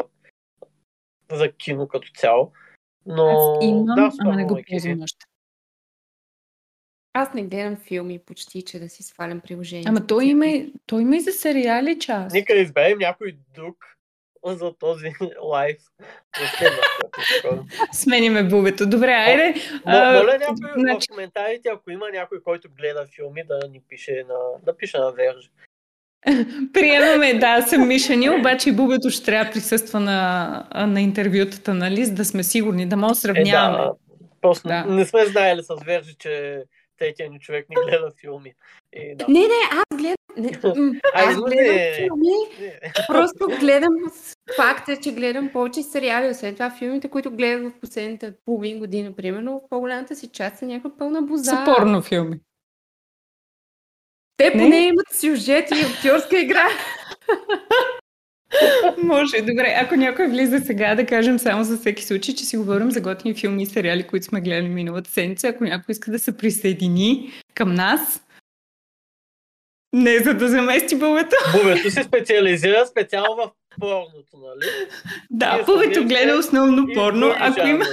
за 1.31 1.51
кино 1.51 1.87
като 1.87 2.11
цяло. 2.15 2.51
Но 3.05 3.27
Аз 3.27 3.65
имам, 3.65 3.85
да, 3.85 4.11
ама 4.19 4.35
не 4.35 4.45
го 4.45 4.59
ползвам 4.69 5.01
още. 5.01 5.25
Аз 7.13 7.33
не 7.33 7.43
гледам 7.43 7.75
филми 7.75 8.19
почти, 8.19 8.61
че 8.61 8.79
да 8.79 8.89
си 8.89 9.03
свалям 9.03 9.41
приложение. 9.41 9.85
Ама 9.87 10.07
той 10.07 10.25
има, 10.25 10.47
и- 10.47 10.73
той 10.85 11.01
има 11.01 11.15
и 11.15 11.19
за 11.19 11.31
сериали 11.31 11.99
част. 11.99 12.33
Нека 12.33 12.53
изберем 12.53 12.97
някой 12.97 13.37
друг 13.53 13.97
за 14.45 14.73
този 14.79 15.11
лайф. 15.41 15.77
Смениме 17.93 18.43
бубето. 18.43 18.89
Добре, 18.89 19.11
айде. 19.11 19.53
Моля 19.85 20.37
някой 20.39 20.81
значи- 20.81 21.07
в 21.11 21.13
коментарите, 21.13 21.69
ако 21.69 21.91
има 21.91 22.05
някой, 22.13 22.43
който 22.43 22.69
гледа 22.77 23.07
филми, 23.15 23.43
да 23.47 23.67
ни 23.67 23.81
пише 23.89 24.25
на, 24.27 24.35
да 24.65 24.77
пише 24.77 24.97
на 24.97 25.11
Верж. 25.11 25.51
Приемаме, 26.73 27.33
да, 27.33 27.61
съм 27.61 27.87
мишани, 27.87 28.29
обаче 28.29 28.69
и 28.69 28.73
Бубето 28.73 29.09
ще 29.09 29.25
трябва 29.25 29.45
да 29.45 29.51
присъства 29.51 29.99
на, 29.99 30.67
на 30.87 31.01
интервютата, 31.01 31.73
нали, 31.73 32.05
за 32.05 32.13
да 32.13 32.25
сме 32.25 32.43
сигурни, 32.43 32.85
да 32.85 32.97
може 32.97 33.15
сравняваме. 33.15 33.77
Е, 33.77 33.81
да, 33.81 33.91
просто 34.41 34.67
да. 34.67 34.85
не 34.85 35.05
сме 35.05 35.25
знаели 35.25 35.63
с 35.63 35.75
Вержи, 35.85 36.15
че 36.19 36.63
третия 37.01 37.29
ни 37.29 37.39
човек 37.39 37.65
не 37.69 37.75
гледа 37.85 38.11
филми. 38.21 38.53
И, 38.93 39.15
да. 39.15 39.25
Не, 39.27 39.39
не, 39.39 39.61
аз 39.71 39.97
гледам. 39.97 40.15
Не, 40.37 40.99
аз 41.13 41.35
гледам 41.35 41.95
филми. 41.95 42.33
Просто 43.07 43.47
гледам 43.59 43.93
факта, 44.55 44.97
че 44.97 45.11
гледам 45.11 45.49
повече 45.49 45.83
сериали. 45.83 46.29
Освен 46.29 46.53
това, 46.53 46.75
филмите, 46.79 47.09
които 47.09 47.31
гледах 47.31 47.71
в 47.71 47.79
последните 47.79 48.33
половин 48.45 48.79
година, 48.79 49.15
примерно, 49.15 49.59
в 49.59 49.69
по-голямата 49.69 50.15
си 50.15 50.27
част 50.27 50.57
са 50.57 50.65
някаква 50.65 50.97
пълна 50.97 51.21
боза. 51.21 51.51
Са 51.51 51.63
порно 51.65 52.01
филми. 52.01 52.39
Те 54.37 54.51
поне 54.51 54.69
не? 54.69 54.87
имат 54.87 55.07
сюжет 55.13 55.71
и 55.71 55.81
актьорска 55.81 56.39
игра. 56.39 56.67
Може, 59.03 59.37
добре. 59.37 59.75
Ако 59.77 59.95
някой 59.95 60.27
влиза 60.27 60.59
сега, 60.59 60.95
да 60.95 61.05
кажем 61.05 61.39
само 61.39 61.63
за 61.63 61.77
всеки 61.77 62.03
случай, 62.03 62.35
че 62.35 62.45
си 62.45 62.57
говорим 62.57 62.91
за 62.91 63.01
готини 63.01 63.35
филми 63.35 63.63
и 63.63 63.65
сериали, 63.65 64.03
които 64.03 64.25
сме 64.25 64.41
гледали 64.41 64.69
миналата 64.69 65.11
седмица. 65.11 65.47
Ако 65.47 65.63
някой 65.63 65.91
иска 65.91 66.11
да 66.11 66.19
се 66.19 66.37
присъедини 66.37 67.31
към 67.53 67.73
нас, 67.73 68.21
не 69.93 70.19
за 70.19 70.33
да 70.33 70.47
замести 70.47 70.95
бубето. 70.95 71.35
Бубето 71.57 71.91
се 71.91 72.03
специализира 72.03 72.85
специално 72.85 73.35
в 73.35 73.51
порното, 73.79 74.37
нали? 74.37 74.71
Да, 75.29 75.63
бубето 75.65 76.05
гледа 76.05 76.37
основно 76.37 76.87
порно. 76.93 77.33
Ако 77.39 77.67
има... 77.67 77.85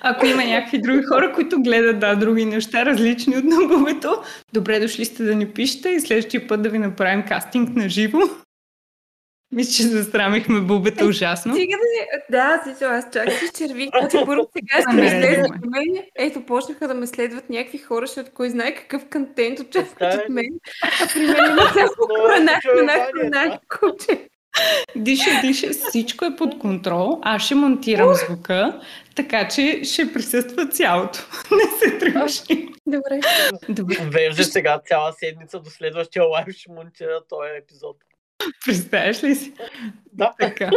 Ако 0.00 0.26
има 0.26 0.44
някакви 0.44 0.78
други 0.78 1.02
хора, 1.02 1.32
които 1.32 1.62
гледат 1.62 1.98
да, 1.98 2.14
други 2.14 2.44
неща, 2.44 2.86
различни 2.86 3.36
от 3.36 3.44
набувето, 3.44 4.22
добре 4.52 4.80
дошли 4.80 5.04
сте 5.04 5.22
да 5.22 5.34
ни 5.34 5.52
пишете 5.52 5.88
и 5.88 6.00
следващия 6.00 6.46
път 6.46 6.62
да 6.62 6.68
ви 6.68 6.78
направим 6.78 7.24
кастинг 7.28 7.76
на 7.76 7.88
живо. 7.88 8.18
Мисля, 9.56 9.72
че 9.72 9.82
застрамихме 9.82 10.60
бубета 10.60 11.04
е, 11.04 11.06
ужасно. 11.06 11.54
Стига 11.54 11.76
да, 12.30 12.62
да, 12.64 12.74
си, 12.76 12.84
аз 12.84 13.04
чак 13.12 13.32
си 13.32 13.50
червих. 13.58 13.88
Значи 14.00 14.16
първо 14.26 14.48
сега 14.56 14.82
ще 14.82 15.02
ме 15.02 15.08
следват 15.08 15.66
мен. 15.66 16.04
Ето, 16.18 16.40
почнаха 16.40 16.88
да 16.88 16.94
ме 16.94 17.06
следват 17.06 17.50
някакви 17.50 17.78
хора, 17.78 18.06
защото 18.06 18.30
кой 18.34 18.50
знае 18.50 18.74
какъв 18.74 19.04
контент 19.12 19.60
очакват 19.60 20.14
от 20.14 20.28
мен. 20.28 20.48
А 20.82 21.08
при 21.14 21.26
мен 21.26 21.50
има 21.50 21.62
само 21.74 22.28
храна, 22.28 22.60
храна, 22.62 22.92
храна, 22.92 23.58
куче. 23.68 24.28
Диша, 24.96 25.30
диша, 25.42 25.68
всичко 25.70 26.24
е 26.24 26.36
под 26.36 26.58
контрол. 26.58 27.18
Аз 27.22 27.42
ще 27.42 27.54
монтирам 27.54 28.14
звука, 28.14 28.80
така 29.14 29.48
че 29.48 29.80
ще 29.84 30.12
присъства 30.12 30.66
цялото. 30.66 31.18
Не 31.50 31.78
се 31.78 31.98
тръгваш. 31.98 32.42
Добре. 32.86 33.20
Добре. 33.68 33.96
Вежда 34.10 34.44
сега 34.44 34.80
цяла 34.86 35.12
седмица 35.12 35.60
до 35.60 35.70
следващия 35.70 36.24
лайв 36.24 36.46
ще 36.50 36.72
монтира 36.72 37.20
този 37.28 37.48
епизод. 37.58 37.96
Представяш 38.64 39.22
ли 39.22 39.34
си? 39.34 39.52
Да. 40.12 40.34
Така. 40.40 40.70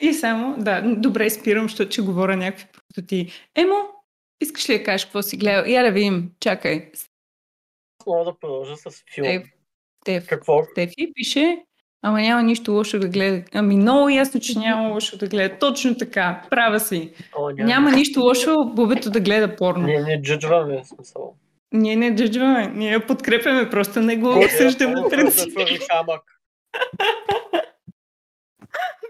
И 0.00 0.12
само, 0.14 0.56
да, 0.58 0.82
добре 0.96 1.30
спирам, 1.30 1.64
защото 1.64 1.92
ще 1.92 2.02
говоря 2.02 2.36
някакви 2.36 2.66
простоти. 2.72 3.32
Емо, 3.54 3.76
искаш 4.40 4.68
ли 4.68 4.78
да 4.78 4.84
кажеш 4.84 5.04
какво 5.04 5.22
си 5.22 5.36
гледал? 5.36 5.64
Я 5.64 5.82
да 5.82 5.90
видим, 5.90 6.30
чакай. 6.40 6.90
Мога 8.06 8.24
да 8.24 8.38
продължа 8.38 8.76
с 8.76 9.04
филм. 9.14 9.26
Е, 9.26 9.44
Теф, 10.04 10.26
какво? 10.26 10.62
Тефи 10.74 11.12
пише 11.14 11.64
Ама 12.04 12.20
няма 12.20 12.42
нищо 12.42 12.72
лошо 12.72 12.98
да 12.98 13.08
гледа. 13.08 13.44
Ами 13.54 13.76
много 13.76 14.08
ясно, 14.08 14.40
че 14.40 14.58
няма 14.58 14.88
лошо 14.88 15.18
да 15.18 15.26
гледа. 15.26 15.58
Точно 15.58 15.96
така. 15.96 16.42
Права 16.50 16.80
си. 16.80 17.12
О, 17.38 17.50
няма. 17.50 17.68
няма 17.68 17.90
нищо 17.90 18.20
лошо 18.20 18.56
бубето 18.74 19.10
да 19.10 19.20
гледа 19.20 19.56
порно. 19.56 19.86
Не, 19.86 20.02
не 20.02 20.22
джуджваме 20.22 20.84
смисъл. 20.84 21.34
Ние 21.72 21.96
не 21.96 22.14
джуджваме. 22.14 22.72
Ние 22.74 22.92
я 22.92 23.06
подкрепяме. 23.06 23.70
Просто 23.70 24.00
не 24.00 24.16
го 24.16 24.38
осъждаме 24.38 24.94
пред 25.10 25.34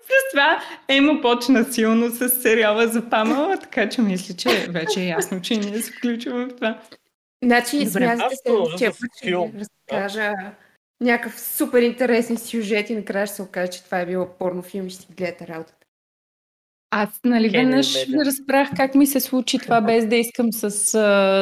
Плюс 0.07 0.31
това 0.31 0.63
Емо 0.89 1.21
почна 1.21 1.65
силно 1.65 2.11
с 2.11 2.29
сериала 2.29 2.87
за 2.87 3.11
Памела, 3.11 3.59
така 3.59 3.89
че 3.89 4.01
мисля, 4.01 4.37
че 4.37 4.49
вече 4.71 5.01
е 5.01 5.07
ясно, 5.07 5.41
че 5.41 5.57
ние 5.57 5.79
се 5.79 5.93
включваме 5.93 6.45
в 6.45 6.55
това. 6.57 6.79
Значи, 7.45 7.87
смятате 7.87 8.37
се, 8.37 8.53
че 8.79 8.93
ще 9.17 9.53
разкажа 9.91 10.33
някакъв 11.01 11.41
супер 11.41 11.83
интересен 11.83 12.39
сюжет 12.39 12.91
и 12.91 12.95
накрая 12.95 13.27
ще 13.27 13.37
се 13.37 13.43
окаже, 13.43 13.71
че 13.71 13.85
това 13.85 14.01
е 14.01 14.07
било 14.07 14.29
порнофилм 14.39 14.87
и 14.87 14.91
ще 14.91 15.03
си 15.03 15.09
гледате 15.17 15.47
работата. 15.47 15.82
Аз, 16.95 17.21
нали, 17.25 17.49
веднъж 17.49 18.07
разбрах 18.27 18.69
как 18.77 18.95
ми 18.95 19.07
се 19.07 19.21
случи 19.21 19.59
това, 19.59 19.81
без 19.87 20.07
да 20.07 20.17
искам 20.17 20.53
с, 20.53 20.71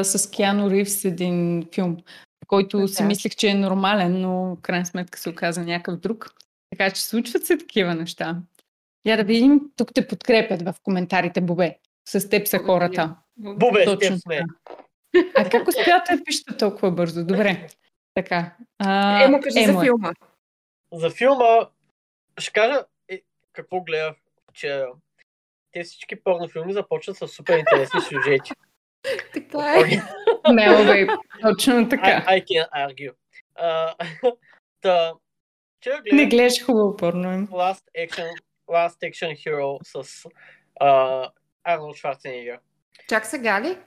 с 0.05 0.31
Киано 0.31 0.71
Ривс 0.71 1.05
един 1.05 1.67
филм, 1.75 1.97
който 2.47 2.79
да. 2.79 2.89
си 2.89 3.03
мислех, 3.03 3.37
че 3.37 3.49
е 3.49 3.55
нормален, 3.55 4.21
но 4.21 4.57
в 4.57 4.61
крайна 4.63 4.87
сметка 4.87 5.19
се 5.19 5.31
оказа 5.31 5.65
някакъв 5.65 6.01
друг. 6.01 6.35
Така 6.71 6.91
че 6.91 7.03
случват 7.03 7.47
се 7.47 7.59
такива 7.59 7.95
неща. 7.95 8.37
Я 9.05 9.17
да 9.17 9.25
видим, 9.25 9.61
тук 9.77 9.95
те 9.95 10.09
подкрепят 10.09 10.63
в 10.63 10.75
коментарите, 10.83 11.41
Бобе. 11.41 11.77
С 12.09 12.29
теб 12.29 12.47
са 12.47 12.59
хората. 12.59 13.17
Бобе, 13.37 13.85
Точно 13.85 14.19
сме. 14.19 14.41
А 15.37 15.49
как 15.51 15.69
успявате 15.69 16.17
да 16.17 16.25
пишете 16.25 16.57
толкова 16.57 16.91
бързо? 16.91 17.25
Добре. 17.25 17.69
Така. 18.15 18.57
А, 18.79 19.23
Емо, 19.25 19.41
кажи 19.41 19.59
Емо. 19.59 19.79
за 19.79 19.85
филма. 19.85 20.13
За 20.93 21.11
филма 21.11 21.69
ще 22.39 22.53
кажа 22.53 22.85
е, 23.09 23.21
какво 23.53 23.81
гледах 23.81 24.17
вчера. 24.51 24.89
Те 25.73 25.83
всички 25.83 26.23
порнофилми 26.23 26.73
започват 26.73 27.17
с 27.17 27.29
супер 27.29 27.59
интересни 27.59 28.01
сюжети. 28.09 28.53
така 29.33 29.75
е. 29.81 30.03
Не, 30.53 30.85
бе, 30.85 31.07
точно 31.43 31.89
така. 31.91 32.07
I, 32.07 32.27
I 32.27 32.45
can't 32.45 32.71
argue. 32.71 33.15
Uh, 33.63 34.37
та, 34.81 35.13
гледах, 35.85 36.13
Не 36.13 36.27
гледаш 36.27 36.65
хубаво 36.65 36.97
порно. 36.97 37.47
Last 37.47 37.85
Action, 37.99 38.31
Last 38.69 39.11
Action 39.11 39.37
Hero 39.37 39.79
с 39.83 40.29
uh, 40.83 41.31
Арнолд 41.65 41.97
Шварценегер. 41.97 42.59
Чак 43.09 43.27
сега 43.27 43.61
ли? 43.61 43.79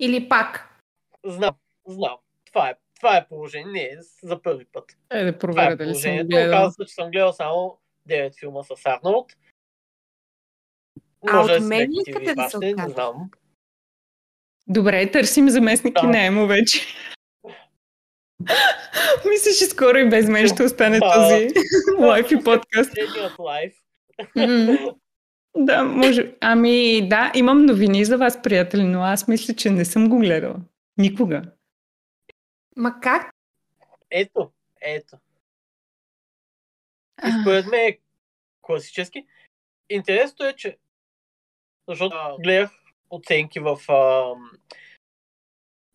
Или 0.00 0.28
пак? 0.28 0.78
Знам, 1.24 1.54
знам. 1.86 2.16
Това 2.44 2.68
е 2.68 2.74
това 3.02 3.16
е 3.16 3.28
положение. 3.28 3.72
Не, 3.72 4.02
за 4.22 4.42
първи 4.42 4.64
път. 4.72 4.84
Е, 5.10 5.24
да 5.24 5.38
проверя 5.38 5.72
е 5.72 5.76
дали 5.76 5.94
съм 5.94 6.16
гледал. 6.16 6.60
Оказва 6.60 6.84
че 6.84 6.94
съм 6.94 7.10
гледал 7.10 7.32
само 7.32 7.78
9 8.08 8.38
филма 8.38 8.62
с 8.62 8.86
Арнолд. 8.86 9.32
Може 11.32 11.52
а 11.52 11.56
от 11.56 11.62
мен 11.62 11.90
искате 11.92 12.34
да 12.34 12.50
се 12.50 12.74
знам. 12.88 13.30
Добре, 14.66 15.10
търсим 15.10 15.50
заместник 15.50 15.94
да. 15.94 16.02
на 16.02 16.24
Емо 16.24 16.46
вече. 16.46 16.80
Мисля, 19.30 19.50
че 19.58 19.64
скоро 19.64 19.96
и 19.98 20.08
без 20.08 20.28
мен 20.28 20.48
ще 20.48 20.62
остане 20.62 21.00
този 21.00 21.48
лайф 21.98 22.30
и 22.30 22.44
подкаст. 22.44 22.90
лайф. 23.38 23.72
Да, 25.56 25.84
може. 25.84 26.34
Ами 26.40 27.08
да, 27.08 27.32
имам 27.34 27.66
новини 27.66 28.04
за 28.04 28.18
вас, 28.18 28.42
приятели, 28.42 28.84
но 28.84 29.02
аз 29.02 29.28
мисля, 29.28 29.54
че 29.54 29.70
не 29.70 29.84
съм 29.84 30.08
го 30.08 30.18
гледала. 30.18 30.56
Никога. 30.98 31.42
Ма 32.76 33.00
как? 33.02 33.34
Ето, 34.10 34.50
ето. 34.80 35.16
И 37.26 37.30
според 37.42 37.66
мен 37.66 37.80
е 37.80 37.98
класически. 38.62 39.26
Интересното 39.90 40.44
е, 40.44 40.52
че 40.52 40.78
защото 41.92 42.36
гледах 42.42 42.70
оценки 43.10 43.60
в 43.60 43.78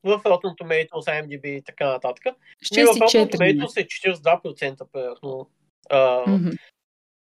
в 0.04 0.24
Rotten 0.24 0.56
Tomatoes, 0.56 1.06
IMDb 1.06 1.48
и 1.48 1.62
така 1.62 1.88
нататък. 1.88 2.36
Ще 2.62 2.84
в 2.84 2.88
Rotten 2.88 3.32
Tomatoes 3.32 3.82
е 3.82 3.88
42% 3.88 4.92
примерно. 4.92 5.50
mm-hmm. 5.90 6.60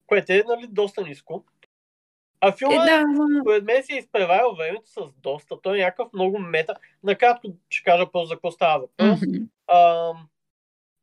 Което 0.06 0.32
е 0.32 0.44
нали, 0.48 0.66
доста 0.68 1.02
ниско. 1.02 1.44
А 2.40 2.52
филмът, 2.52 2.88
е, 2.88 2.90
да, 2.90 3.04
според 3.42 3.64
мен, 3.64 3.82
си 3.82 3.94
е 3.94 3.98
изпреварил 3.98 4.54
времето 4.54 4.90
с 4.90 5.12
доста. 5.16 5.62
Той 5.62 5.78
е 5.78 5.82
някакъв 5.82 6.12
много 6.12 6.38
мета. 6.38 6.74
Накратко 7.02 7.48
ще 7.70 7.84
кажа 7.84 8.10
просто 8.12 8.28
за 8.28 8.34
какво 8.34 8.50
става 8.50 8.78
въпрос. 8.78 9.20
Mm-hmm. 9.20 9.48
А, 9.66 10.12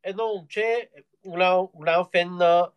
едно 0.02 0.28
момче, 0.28 0.88
голям, 1.24 1.68
голям 1.74 2.06
фен 2.12 2.36
на 2.36 2.70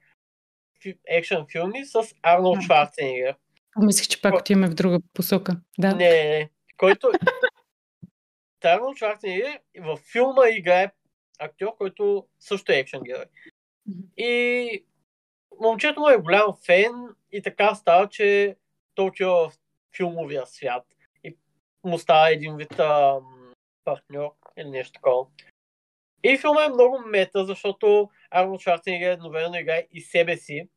екшен 1.08 1.46
филми 1.52 1.86
с 1.86 2.02
Арнолд 2.24 2.62
Шварценегер. 2.62 3.36
Мислих, 3.82 4.08
че 4.08 4.22
пак 4.22 4.40
отиваме 4.40 4.68
в 4.68 4.74
друга 4.74 5.00
посока. 5.14 5.62
Да. 5.78 5.96
Не, 5.96 6.10
не, 6.10 6.24
не. 6.24 6.50
Който... 6.78 7.12
Арнолд 8.64 8.98
Шварценегер 8.98 9.60
в 9.80 9.98
филма 10.12 10.50
играе 10.50 10.92
актьор, 11.40 11.78
който 11.78 12.28
също 12.40 12.72
е 12.72 12.76
екшен 12.76 13.02
герой. 13.04 13.26
И 14.18 14.86
момчето 15.60 16.00
му 16.00 16.10
е 16.10 16.18
голям 16.18 16.56
фен 16.66 16.94
и 17.32 17.42
така 17.42 17.76
става, 17.76 18.10
че 18.10 18.56
той 18.96 19.06
отива 19.06 19.50
в 19.50 19.54
филмовия 19.98 20.46
свят 20.46 20.84
и 21.24 21.38
му 21.84 22.00
става 22.00 22.32
един 22.32 22.56
вид 22.56 22.80
а, 22.80 23.20
партньор 23.84 24.32
или 24.58 24.70
нещо 24.70 24.94
такова. 24.94 25.26
И 26.24 26.38
филма 26.38 26.64
е 26.64 26.70
много 26.70 27.00
мета, 27.06 27.46
защото 27.46 28.10
Арнолд 28.32 28.62
Шварценегер 28.62 29.12
едновременно 29.12 29.58
играе 29.58 29.88
и 29.92 30.02
себе 30.02 30.38
си, 30.38 30.70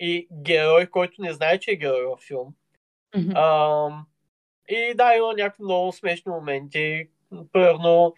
и 0.00 0.28
герой, 0.32 0.86
който 0.86 1.22
не 1.22 1.32
знае, 1.32 1.58
че 1.58 1.70
е 1.70 1.76
герой 1.76 2.04
във 2.04 2.20
филм. 2.20 2.54
Mm-hmm. 3.16 3.32
А, 3.34 4.04
и 4.68 4.94
да, 4.94 5.14
има 5.14 5.34
някакви 5.34 5.62
много 5.62 5.92
смешни 5.92 6.32
моменти. 6.32 7.08
Първо, 7.52 8.14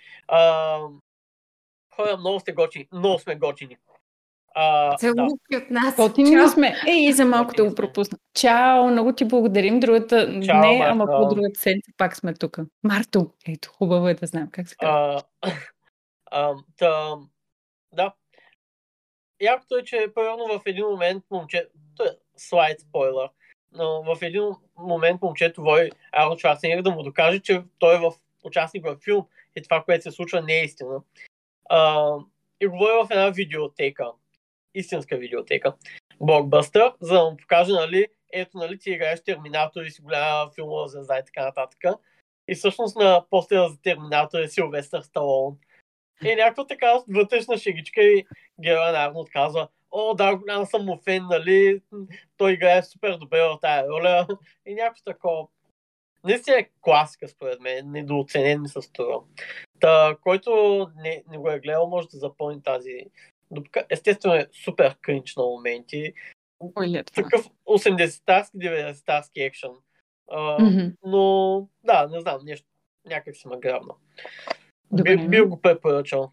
Хора, 1.96 2.16
много 2.18 2.40
сте 2.40 2.52
готини. 2.52 2.88
Много 2.92 3.18
сме 3.18 3.36
готини. 3.36 3.76
А, 4.54 4.90
да. 4.90 4.96
Целувки 4.96 5.56
от 5.56 5.70
нас. 5.70 5.96
Готини 5.96 6.48
сме? 6.48 6.76
Ей, 6.88 7.12
за 7.12 7.24
малко 7.24 7.54
да 7.54 7.68
го 7.68 7.74
пропусна. 7.74 8.18
Чао, 8.34 8.90
много 8.90 9.12
ти 9.12 9.24
благодарим. 9.24 9.80
Другата, 9.80 10.40
Чао, 10.44 10.60
не, 10.60 10.80
ама 10.84 11.04
Марто. 11.04 11.22
по 11.22 11.34
другата 11.34 11.60
седмица 11.60 11.92
пак 11.96 12.16
сме 12.16 12.34
тук. 12.34 12.58
Марто, 12.82 13.30
ето, 13.48 13.70
хубаво 13.78 14.08
е 14.08 14.14
да 14.14 14.26
знам 14.26 14.48
как 14.50 14.68
се 14.68 14.76
казва. 14.76 15.22
А, 15.40 15.52
а, 16.80 17.16
да. 17.92 18.12
Якото 19.40 19.76
е, 19.76 19.84
че 19.84 20.06
примерно 20.14 20.58
в 20.58 20.62
един 20.66 20.86
момент 20.86 21.24
момче... 21.30 21.68
То 21.96 22.04
е 22.04 22.08
слайд 22.36 22.80
спойлер. 22.80 23.28
Но 23.72 24.14
в 24.14 24.22
един 24.22 24.50
момент 24.78 25.22
момчето 25.22 25.62
води 25.62 25.90
Арно 26.12 26.38
Шварценегър 26.38 26.82
да 26.82 26.90
му 26.90 27.02
докаже, 27.02 27.40
че 27.40 27.62
той 27.78 27.94
е 27.94 27.98
в 27.98 28.12
участник 28.44 28.86
в 28.86 28.96
филм 29.04 29.26
и 29.56 29.62
това, 29.62 29.82
което 29.82 30.02
се 30.02 30.10
случва, 30.10 30.42
не 30.42 30.60
е 30.60 30.64
истина. 30.64 31.02
А, 31.68 32.10
и 32.60 32.66
го 32.66 32.78
води 32.78 33.06
в 33.06 33.10
една 33.10 33.30
видеотека. 33.30 34.06
Истинска 34.74 35.16
видеотека. 35.16 35.74
Блокбъстър, 36.20 36.92
за 37.00 37.14
да 37.14 37.24
му 37.24 37.36
покаже, 37.36 37.72
нали, 37.72 38.06
ето, 38.32 38.58
нали, 38.58 38.78
ти 38.78 38.90
играеш 38.90 39.22
Терминатор 39.24 39.82
и 39.82 39.90
си 39.90 40.02
голяма 40.02 40.50
филмова 40.54 40.88
звезда 40.88 41.18
и 41.18 41.24
така 41.24 41.44
нататък. 41.44 41.80
И 42.48 42.54
всъщност 42.54 42.96
на 42.96 43.24
постера 43.30 43.68
за 43.68 43.82
Терминатор 43.82 44.38
е 44.38 44.48
Силвестър 44.48 45.00
Сталон. 45.00 45.58
И 46.24 46.34
някаква 46.34 46.66
така 46.66 46.92
вътрешна 47.08 47.58
шегичка 47.58 48.02
и 48.02 48.24
героя 48.60 48.92
на 48.92 49.04
Арнолд 49.04 49.30
казва, 49.30 49.68
о, 49.90 50.14
да, 50.14 50.36
голям 50.36 50.66
съм 50.66 50.84
му 50.84 51.00
фен, 51.04 51.26
нали, 51.30 51.80
той 52.36 52.52
играе 52.52 52.82
супер 52.82 53.16
добре 53.16 53.40
в 53.42 53.58
тая 53.62 53.88
роля. 53.88 54.26
И 54.66 54.74
някакво 54.74 55.02
такова. 55.04 55.46
Наистина 56.24 56.58
е 56.58 56.68
класика, 56.80 57.28
според 57.28 57.60
мен, 57.60 57.90
недооценен 57.90 58.62
ми 58.62 58.68
се 58.68 58.82
струва. 58.82 59.20
Та, 59.80 60.16
който 60.22 60.50
не, 60.96 61.22
не 61.30 61.38
го 61.38 61.50
е 61.50 61.60
гледал, 61.60 61.88
може 61.88 62.08
да 62.08 62.18
запълни 62.18 62.62
тази 62.62 62.98
дупка. 63.50 63.86
Естествено 63.90 64.34
е 64.34 64.46
супер 64.64 64.96
кринч 65.00 65.36
на 65.36 65.42
моменти. 65.42 66.12
Е 66.94 67.04
това? 67.04 67.22
Такъв 67.22 67.48
80-тарски, 67.66 68.56
90-тарски 68.56 69.46
екшен. 69.46 69.70
А, 70.30 70.62
Мгм. 70.62 70.86
но 71.04 71.68
да, 71.84 72.06
не 72.06 72.20
знам, 72.20 72.40
нещо, 72.44 72.66
някак 73.06 73.36
си 73.36 73.48
ме 73.48 73.58
грабна. 73.58 73.94
Добре. 74.92 75.16
Би, 75.16 75.28
бил 75.28 75.48
го 75.48 75.60
препоръчал. 75.60 76.32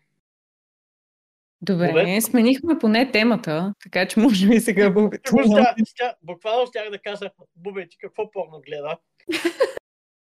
Добре, 1.62 1.88
Добре. 1.88 2.22
сменихме 2.22 2.80
поне 2.80 3.12
темата, 3.12 3.74
така 3.84 4.08
че 4.08 4.20
може 4.20 4.48
би 4.48 4.60
сега 4.60 4.90
българите. 4.90 5.32
Буквално 5.32 5.58
щях, 5.58 5.76
щях, 5.88 6.14
буквално 6.24 6.68
щях 6.68 6.90
да 6.90 7.00
кажа, 7.00 7.30
Бубе, 7.56 7.88
ти 7.88 7.98
какво 7.98 8.32
порно 8.32 8.62
гледа? 8.62 8.98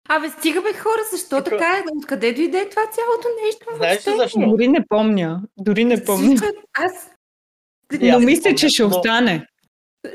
Абе, 0.09 0.29
стига 0.29 0.61
бе 0.61 0.73
хора, 0.73 1.01
защо 1.11 1.35
Тук- 1.35 1.43
така 1.45 1.77
е? 1.77 1.83
Откъде 1.97 2.33
дойде 2.33 2.69
това 2.69 2.81
цялото 2.83 3.27
нещо? 3.45 3.65
Знаеш 3.75 4.07
ли 4.07 4.11
защо? 4.17 4.39
Дори 4.41 4.67
не 4.67 4.87
помня. 4.87 5.41
Дори 5.57 5.85
не 5.85 6.05
помня. 6.05 6.35
Аз... 6.73 6.93
Аз 7.93 7.99
Но 8.01 8.19
не 8.19 8.25
мисля, 8.25 8.43
помня, 8.43 8.57
че 8.57 8.69
ще 8.69 8.83
но- 8.83 8.89
остане. 8.89 9.47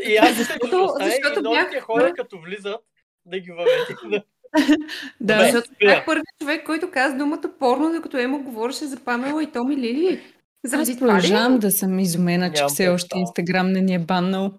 И 0.03 0.17
аз 0.17 0.37
Защото- 0.37 0.89
защото 1.01 1.43
новите 1.43 1.71
бях- 1.71 1.83
хора, 1.83 2.13
като 2.15 2.41
влизат, 2.41 2.81
да 3.25 3.41
ги 3.41 3.51
въведе. 3.51 4.25
Да. 5.21 5.35
Добре. 5.35 5.45
Защото 5.45 5.75
спира. 5.75 5.91
бях 5.91 6.07
първият 6.07 6.27
човек, 6.41 6.67
който 6.67 6.91
каза 6.91 7.17
думата 7.17 7.51
порно, 7.59 7.93
докато 7.93 8.19
Емо 8.19 8.43
говореше 8.43 8.85
за 8.85 8.97
Памела 8.97 9.43
и 9.43 9.47
Томи 9.53 9.77
Лили. 9.77 10.21
Заради 10.65 10.91
Аз 10.91 10.99
това 10.99 11.07
продължавам 11.13 11.59
да 11.59 11.71
съм 11.71 11.99
изумена, 11.99 12.53
че 12.53 12.65
все 12.69 12.89
още. 12.89 13.19
Инстаграм 13.19 13.73
не 13.73 13.81
ни 13.81 13.95
е 13.95 13.99
баннал. 13.99 14.53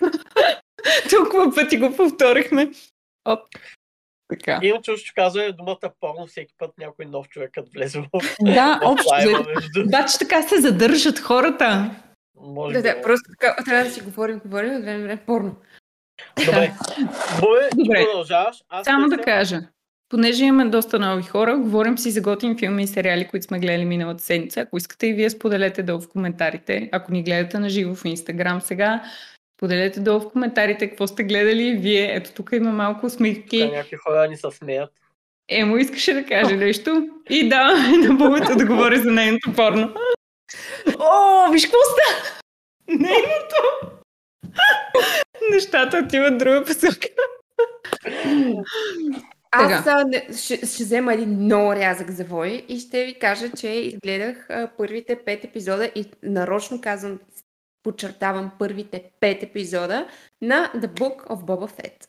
Толкова 1.10 1.54
пъти 1.54 1.78
го 1.78 1.96
повторихме. 1.96 2.70
Оп. 3.24 3.40
Така. 4.28 4.60
Иначе 4.62 4.96
ще 4.96 5.14
казва 5.14 5.52
думата 5.52 5.92
порно 6.00 6.26
всеки 6.26 6.54
път 6.58 6.70
някой 6.78 7.04
нов 7.04 7.28
човек 7.28 7.50
като 7.52 7.70
влезе 7.74 8.00
в, 8.00 8.20
Да, 8.40 8.80
общо. 8.84 9.10
между. 9.54 9.82
Обаче 9.86 10.18
така 10.18 10.42
се 10.42 10.60
задържат 10.60 11.18
хората. 11.18 11.90
Може 12.40 12.74
Да, 12.74 12.82
да, 12.82 13.02
просто 13.02 13.30
така, 13.30 13.64
трябва 13.64 13.84
да 13.84 13.90
си 13.90 14.00
говорим, 14.00 14.38
говорим, 14.38 14.76
от 14.76 14.82
време 14.82 15.02
време 15.02 15.22
порно. 15.26 15.56
Добре. 16.38 16.72
Бое, 17.40 17.68
Добре. 17.76 18.04
продължаваш. 18.04 18.56
Аз 18.68 18.84
Само 18.84 19.08
да 19.08 19.16
търся- 19.16 19.24
кажа. 19.24 19.60
Понеже 20.08 20.44
имаме 20.44 20.64
доста 20.64 20.98
нови 20.98 21.22
хора, 21.22 21.56
говорим 21.56 21.98
си 21.98 22.10
за 22.10 22.20
готини 22.20 22.58
филми 22.58 22.82
и 22.82 22.86
сериали, 22.86 23.24
които 23.24 23.46
сме 23.46 23.58
гледали 23.58 23.84
миналата 23.84 24.22
седмица. 24.24 24.60
Ако 24.60 24.76
искате 24.76 25.06
и 25.06 25.12
вие 25.12 25.30
споделете 25.30 25.82
долу 25.82 26.00
в 26.00 26.08
коментарите. 26.08 26.88
Ако 26.92 27.12
ни 27.12 27.22
гледате 27.22 27.58
на 27.58 27.68
живо 27.68 27.94
в 27.94 28.04
Инстаграм 28.04 28.60
сега, 28.60 29.02
споделете 29.58 30.00
долу 30.00 30.20
в 30.20 30.28
коментарите 30.28 30.88
какво 30.88 31.06
сте 31.06 31.24
гледали 31.24 31.62
и 31.62 31.74
вие. 31.74 32.14
Ето 32.14 32.30
тук 32.32 32.50
има 32.52 32.72
малко 32.72 33.06
усмивки. 33.06 33.64
някакви 33.66 33.96
хора 33.96 34.28
ни 34.28 34.36
се 34.36 34.46
смеят. 34.50 34.90
Емо 35.48 35.76
искаше 35.76 36.12
да 36.14 36.24
каже 36.24 36.56
нещо. 36.56 37.08
И 37.30 37.48
да, 37.48 37.72
на 38.08 38.14
бубата 38.14 38.56
да 38.56 38.66
говори 38.66 38.98
за 38.98 39.10
нейното 39.10 39.52
порно. 39.52 39.94
О, 40.98 41.50
виж 41.52 41.64
какво 41.64 41.78
става! 41.82 42.30
Нейното! 42.88 43.90
Нещата 45.50 46.02
отиват 46.04 46.38
друга 46.38 46.64
посока. 46.64 47.08
Аз 49.50 49.86
а, 49.86 50.04
не, 50.04 50.26
ще, 50.36 50.66
ще 50.66 50.84
взема 50.84 51.14
един 51.14 51.28
много 51.28 51.72
рязък 51.72 52.10
завой 52.10 52.64
и 52.68 52.80
ще 52.80 53.04
ви 53.04 53.18
кажа, 53.18 53.50
че 53.56 53.68
изгледах 53.68 54.50
а, 54.50 54.70
първите 54.76 55.18
пет 55.24 55.44
епизода 55.44 55.90
и 55.94 56.04
нарочно 56.22 56.80
казвам, 56.80 57.18
подчертавам 57.82 58.50
първите 58.58 59.10
пет 59.20 59.42
епизода 59.42 60.08
на 60.42 60.72
The 60.76 60.86
Book 60.86 61.26
of 61.26 61.44
Boba 61.44 61.70
Fett. 61.70 62.08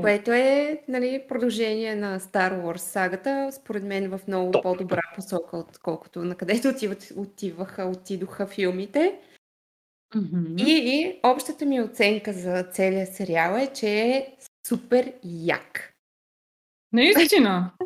Което 0.00 0.32
е 0.32 0.82
нали, 0.88 1.24
продължение 1.28 1.96
на 1.96 2.20
Star 2.20 2.62
Wars 2.62 2.76
сагата, 2.76 3.48
според 3.52 3.84
мен 3.84 4.10
в 4.10 4.20
много 4.28 4.50
Топ. 4.50 4.62
по-добра 4.62 5.02
посока, 5.14 5.56
отколкото 5.56 6.24
на 6.24 6.34
където 6.34 6.68
отиват, 6.68 7.12
отиваха, 7.16 7.84
отидоха 7.84 8.46
филмите. 8.46 9.18
Мгм. 10.14 10.54
И, 10.58 10.72
и 10.72 11.20
общата 11.22 11.66
ми 11.66 11.80
оценка 11.80 12.32
за 12.32 12.62
целия 12.64 13.06
сериал 13.06 13.56
е, 13.56 13.66
че 13.66 13.88
е 13.90 14.26
супер 14.66 15.12
як. 15.24 15.94
Наистина. 16.92 17.70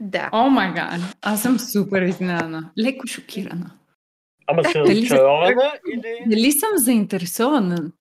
Да. 0.00 0.30
О 0.32 0.50
май 0.50 0.72
гад, 0.74 1.00
аз 1.22 1.42
съм 1.42 1.58
супер 1.58 2.02
изненадана. 2.02 2.70
Леко 2.78 3.06
шокирана. 3.06 3.70
Ама 4.46 4.64
си 4.64 4.72
Дали 4.74 4.86
за- 4.86 4.94
разочарована 4.94 5.72
или... 5.92 6.16
Дали 6.26 6.52
съм 6.52 6.68
заинтересована 6.74 7.92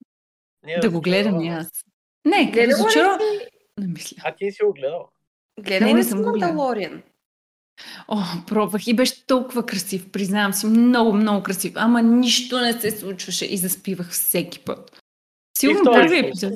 Не 0.65 0.77
да 0.77 0.89
го 0.89 1.01
гледам 1.01 1.33
и 1.33 1.49
разочарована? 1.49 1.59
аз? 1.59 1.83
Не, 2.25 2.45
Гледала 2.45 2.67
ли 2.67 2.71
разочарована. 2.71 3.19
си, 3.19 3.47
Не 3.77 3.87
мисля. 3.87 4.17
А 4.25 4.35
ти 4.35 4.51
си 4.51 4.63
го 4.63 4.73
гледала. 4.73 5.05
гледала 5.59 5.87
Не, 5.87 5.93
не 5.93 5.99
ли 5.99 6.03
си 6.03 6.09
съм 6.09 6.23
го 6.23 6.31
гледала. 6.31 6.53
Мандалориан? 6.53 7.03
О, 8.07 8.17
пробвах 8.47 8.87
и 8.87 8.95
беше 8.95 9.25
толкова 9.25 9.65
красив, 9.65 10.11
признавам 10.11 10.53
си, 10.53 10.65
много, 10.65 11.13
много 11.13 11.43
красив. 11.43 11.73
Ама 11.75 12.01
нищо 12.01 12.59
не 12.59 12.73
се 12.73 12.91
случваше 12.91 13.45
и 13.45 13.57
заспивах 13.57 14.09
всеки 14.09 14.59
път. 14.59 15.03
Сигурно 15.57 15.83
първи 15.83 16.19
епизод. 16.19 16.53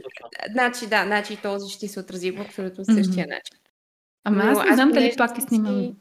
Значи 0.52 0.88
да, 0.88 1.04
значи 1.06 1.38
този 1.38 1.74
ще 1.74 1.88
се 1.88 2.00
отрази 2.00 2.36
по 2.36 2.42
абсолютно 2.42 2.86
същия 2.86 3.28
начин. 3.28 3.58
Ама 4.24 4.44
аз 4.44 4.70
не 4.70 4.76
знам 4.76 4.92
дали 4.92 5.14
пак 5.18 5.38
е 5.38 5.42
съм 5.42 5.48
сниман. 5.50 5.82
си- 5.82 5.96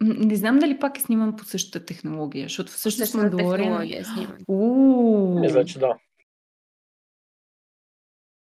М, 0.00 0.14
Не 0.18 0.36
знам 0.36 0.58
дали 0.58 0.78
пак 0.78 0.98
е 0.98 1.00
сниман 1.00 1.36
по 1.36 1.44
същата 1.44 1.84
технология, 1.86 2.42
защото 2.42 2.72
всъщност 2.72 3.14
Мандалориан... 3.14 3.82
е 3.82 4.02
Мисля, 5.40 5.64
че 5.64 5.78
да. 5.78 5.94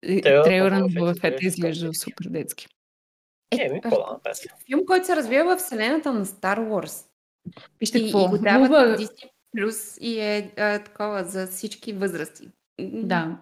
е, 0.02 0.20
трейлера 0.22 0.78
на 0.78 0.88
Боба 0.88 1.14
Фет 1.14 1.42
изглежда 1.42 1.94
супер 1.94 2.26
детски. 2.28 2.66
Е, 3.50 3.68
ми, 3.68 3.80
какво 3.80 3.96
да 3.96 4.12
направим? 4.12 4.50
Филм, 4.66 4.86
който 4.86 5.06
се 5.06 5.16
развива 5.16 5.56
в 5.56 5.58
вселената 5.58 6.12
на 6.12 6.26
Star 6.26 6.58
Wars. 6.58 7.06
Вижте 7.80 7.98
И, 7.98 8.02
какво. 8.02 8.26
и 8.26 8.28
го 8.28 8.38
дават 8.38 8.70
на 8.70 8.96
Disney 8.96 9.28
Plus 9.56 9.98
и 10.00 10.20
е 10.20 10.50
а, 10.56 10.78
такова 10.78 11.24
за 11.24 11.46
всички 11.46 11.92
възрасти. 11.92 12.48
Да. 12.80 13.36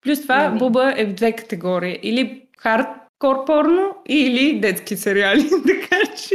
Плюс 0.00 0.22
това, 0.22 0.48
Нали? 0.48 0.58
Буба 0.58 0.94
е 0.96 1.06
в 1.06 1.14
две 1.14 1.32
категории. 1.32 1.98
Или 2.02 2.48
хардкор 2.58 3.44
порно, 3.46 3.96
или 4.08 4.60
детски 4.60 4.96
сериали. 4.96 5.50
така 5.66 6.14
че 6.16 6.34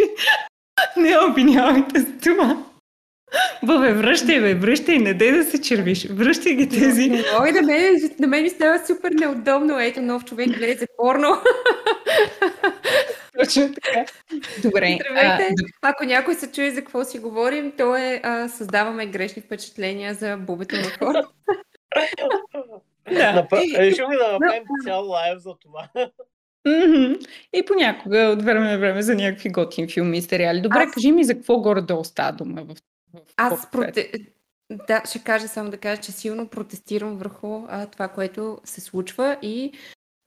не 0.98 1.18
обвинявайте 1.30 2.00
с 2.00 2.06
това. 2.24 2.66
Бубе, 3.64 3.94
връщай, 3.94 4.42
бе, 4.42 4.54
връщай, 4.54 4.98
не 4.98 5.14
дей 5.14 5.32
да 5.32 5.44
се 5.44 5.62
червиш. 5.62 6.08
Връщай 6.08 6.54
ги 6.54 6.70
тези. 6.70 7.10
Мога 7.34 7.54
да 7.54 7.62
мен, 7.62 7.96
на 8.20 8.28
мен 8.28 8.44
ми 8.44 8.50
става 8.50 8.80
супер 8.88 9.12
неудобно. 9.12 9.80
Ето 9.80 10.02
нов 10.02 10.26
човек 10.26 10.58
влезе 10.58 10.88
порно. 10.98 11.28
Точно 13.40 13.74
така. 13.74 14.06
Добре. 14.58 14.98
Здравейте. 15.02 15.54
д- 15.54 15.64
Ако 15.82 16.04
някой 16.06 16.36
се 16.36 16.52
чуе 16.52 16.72
за 16.72 16.80
какво 16.80 17.04
си 17.04 17.20
говорим, 17.20 17.72
то 17.78 17.96
е 17.96 18.22
а, 18.24 18.50
създаваме 18.50 19.06
грешни 19.06 19.42
впечатления 19.42 20.14
за 20.14 20.38
бубето 20.38 20.76
на 20.76 20.90
хора. 21.00 21.28
да. 23.12 23.48
Решихме 23.78 24.16
да 24.18 24.32
направим 24.32 24.64
цял 24.86 25.08
лайв 25.08 25.40
за 25.40 25.54
това. 25.56 25.88
Мгм. 26.68 27.14
И 27.54 27.66
понякога 27.66 28.20
от 28.20 28.42
време 28.42 28.72
на 28.72 28.78
време 28.78 29.02
за 29.02 29.16
някакви 29.16 29.50
готини 29.50 29.88
филми 29.88 30.18
и 30.18 30.22
сериали. 30.22 30.62
Добре, 30.62 30.80
Аз- 30.80 30.94
кажи 30.94 31.12
ми 31.12 31.24
за 31.24 31.34
какво 31.34 31.58
горе-долу 31.58 32.04
става 32.04 32.32
дума 32.32 32.62
в, 32.64 32.76
в 32.76 32.78
Аз 33.38 33.72
проте... 33.72 34.12
Да, 34.88 35.02
ще 35.06 35.24
кажа 35.24 35.48
само 35.48 35.70
да 35.70 35.78
кажа, 35.78 36.02
че 36.02 36.12
силно 36.12 36.48
протестирам 36.48 37.18
върху 37.18 37.66
а, 37.68 37.86
това, 37.86 38.08
което 38.08 38.62
се 38.64 38.82
случва 38.82 39.38
и 39.42 39.72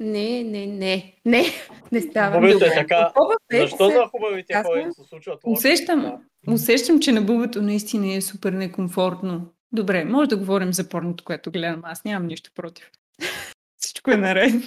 Не, 0.00 0.42
не, 0.44 0.66
не, 0.66 1.14
не, 1.24 1.44
не 1.92 2.00
става. 2.00 2.34
Хубавите 2.34 2.66
е 2.66 2.74
така. 2.74 3.12
Боба 3.16 3.34
Фет 3.52 3.60
Защо 3.60 3.90
се- 3.90 3.96
на 3.96 4.08
хубавите 4.08 4.52
Аз 4.52 4.66
хора 4.66 4.92
се 4.92 5.08
случват 5.08 5.44
лоши 5.44 5.58
Усещам, 5.58 6.00
неща? 6.00 6.18
усещам, 6.48 7.00
че 7.00 7.12
на 7.12 7.22
бубето 7.22 7.62
наистина 7.62 8.14
е 8.14 8.20
супер 8.20 8.52
некомфортно. 8.52 9.46
Добре, 9.72 10.04
може 10.04 10.28
да 10.28 10.36
говорим 10.36 10.72
за 10.72 10.88
порното, 10.88 11.24
което 11.24 11.50
гледам. 11.50 11.80
Аз 11.84 12.04
нямам 12.04 12.26
нищо 12.26 12.50
против. 12.54 12.90
Всичко 13.78 14.10
е 14.10 14.16
наред. 14.16 14.52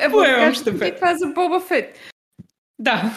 Е, 0.00 0.10
Поемам 0.10 0.52
ти 0.54 0.94
това 0.94 1.14
за 1.16 1.26
Боба 1.26 1.60
Фет? 1.60 1.98
Да. 2.78 3.10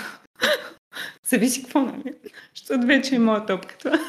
Зависи 1.24 1.64
какво, 1.64 1.80
нали? 1.80 2.14
Защото 2.56 2.88
вече 2.88 3.16
е 3.16 3.20
моя 3.20 3.46
топка 3.46 3.78
това. 3.78 4.00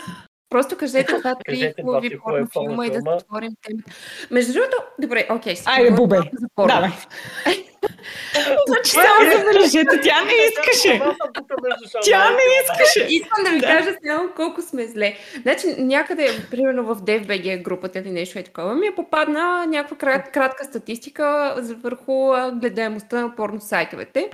Просто 0.53 0.77
кажете 0.77 1.05
това 1.07 1.35
три 1.45 1.73
хубави 1.81 2.16
хубави 2.16 2.49
порнофилма 2.49 2.87
и 2.87 2.90
да 2.90 3.01
затворим 3.01 3.53
темата. 3.62 3.90
Между 4.31 4.53
другото, 4.53 4.77
добре, 5.01 5.27
окей. 5.31 5.57
ще 5.57 5.64
Айде, 5.66 5.90
Бубе, 5.90 6.18
порно. 6.55 6.75
Давай. 6.75 6.90
Значи 8.66 8.90
само 8.90 9.31
забележете, 9.31 10.01
тя 10.03 10.25
не 10.25 10.33
искаше. 10.51 11.03
Тук 11.35 11.51
между 11.62 11.99
Тя 12.03 12.31
не 12.31 12.42
искаше. 12.62 13.14
Искам 13.14 13.45
да 13.45 13.51
ви 13.51 13.61
кажа 13.61 13.95
само 14.07 14.29
колко 14.37 14.62
сме 14.62 14.87
зле. 14.87 15.16
Значи 15.42 15.66
някъде, 15.79 16.47
примерно 16.51 16.95
в 16.95 17.03
DFBG 17.03 17.62
групата 17.62 17.99
или 17.99 18.11
нещо 18.11 18.38
е 18.38 18.42
такова, 18.42 18.75
ми 18.75 18.87
е 18.87 18.95
попадна 18.95 19.66
някаква 19.66 19.97
крат, 19.97 20.33
кратка 20.33 20.64
статистика 20.64 21.57
върху 21.83 22.33
гледаемостта 22.53 23.21
на 23.21 23.37
порно 23.37 23.61
сайтовете. 23.61 24.31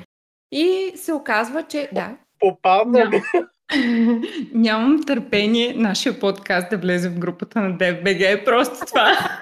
И 0.53 0.93
се 0.97 1.13
оказва, 1.13 1.63
че 1.63 1.89
да, 1.93 2.17
Попадна 2.39 3.11
ми. 3.11 3.23
Нямам 4.55 5.03
търпение 5.07 5.75
нашия 5.75 6.21
подкаст 6.21 6.71
да 6.71 6.79
влезе 6.79 7.09
в 7.09 7.19
групата 7.19 7.61
на 7.61 7.79
DFBG. 7.79 8.41
Е 8.41 8.45
просто 8.45 8.87
това. 8.87 9.19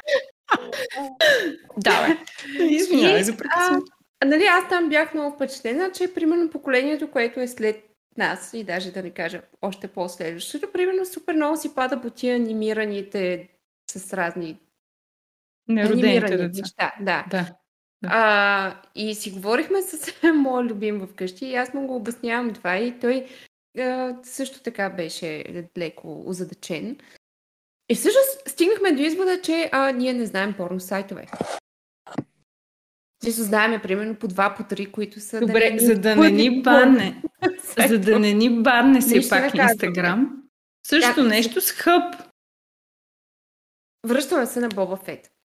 Давай. 1.76 2.16
Извинявай 2.60 3.20
И, 3.20 3.24
за 3.24 3.32
а, 3.32 3.36
прекъсване. 3.36 3.82
а, 4.20 4.26
нали, 4.26 4.44
аз 4.44 4.68
там 4.68 4.88
бях 4.88 5.14
много 5.14 5.36
впечатлена, 5.36 5.90
че 5.92 6.14
примерно 6.14 6.50
поколението, 6.50 7.10
което 7.10 7.40
е 7.40 7.48
след 7.48 7.84
нас, 8.18 8.54
и 8.54 8.64
даже 8.64 8.90
да 8.92 9.02
не 9.02 9.10
кажа 9.10 9.40
още 9.62 9.88
по-следващото, 9.88 10.72
примерно 10.72 11.04
супер 11.06 11.34
много 11.34 11.56
си 11.56 11.74
пада 11.74 12.00
по 12.00 12.10
тия 12.10 12.36
анимираните 12.36 13.48
с 13.90 14.12
разни 14.12 14.58
Неродените 15.68 16.06
анимирани 16.08 16.36
деца. 16.36 16.60
неща. 16.62 16.92
Да. 17.00 17.24
Да. 17.30 17.46
А, 18.04 18.76
и 18.94 19.14
си 19.14 19.30
говорихме 19.30 19.82
с 19.82 20.12
моя 20.34 20.64
любим 20.64 21.06
вкъщи 21.06 21.46
и 21.46 21.56
аз 21.56 21.74
му 21.74 21.86
го 21.86 21.96
обяснявам 21.96 22.54
това 22.54 22.76
и 22.76 22.98
той 23.00 23.26
а, 23.78 24.16
също 24.22 24.62
така 24.62 24.90
беше 24.90 25.44
леко 25.78 26.22
озадачен. 26.26 26.96
И 27.88 27.94
всъщност 27.94 28.48
стигнахме 28.48 28.92
до 28.92 29.02
извода, 29.02 29.40
че 29.42 29.70
а, 29.72 29.92
ние 29.92 30.12
не 30.12 30.26
знаем 30.26 30.54
порно 30.56 30.80
сайтове. 30.80 31.26
Често 33.24 33.42
знаеме 33.42 33.82
примерно 33.82 34.14
по 34.14 34.28
два, 34.28 34.54
по 34.54 34.64
три, 34.64 34.92
които 34.92 35.20
са... 35.20 35.40
Добре, 35.40 35.70
нали, 35.70 35.80
за 35.86 35.98
да 35.98 36.16
не 36.16 36.30
ни 36.30 36.62
банне, 36.62 37.22
за 37.88 37.98
да 37.98 38.18
не 38.18 38.32
ни 38.32 38.62
банне 38.62 38.98
не 38.98 39.28
пак. 39.28 39.54
Инстаграм, 39.54 40.42
също 40.86 41.22
нещо 41.22 41.60
с 41.60 41.70
хъб. 41.70 42.14
Връщаме 44.06 44.46
се 44.46 44.60
на 44.60 44.68
Боба 44.68 44.96
Фет. 44.96 45.35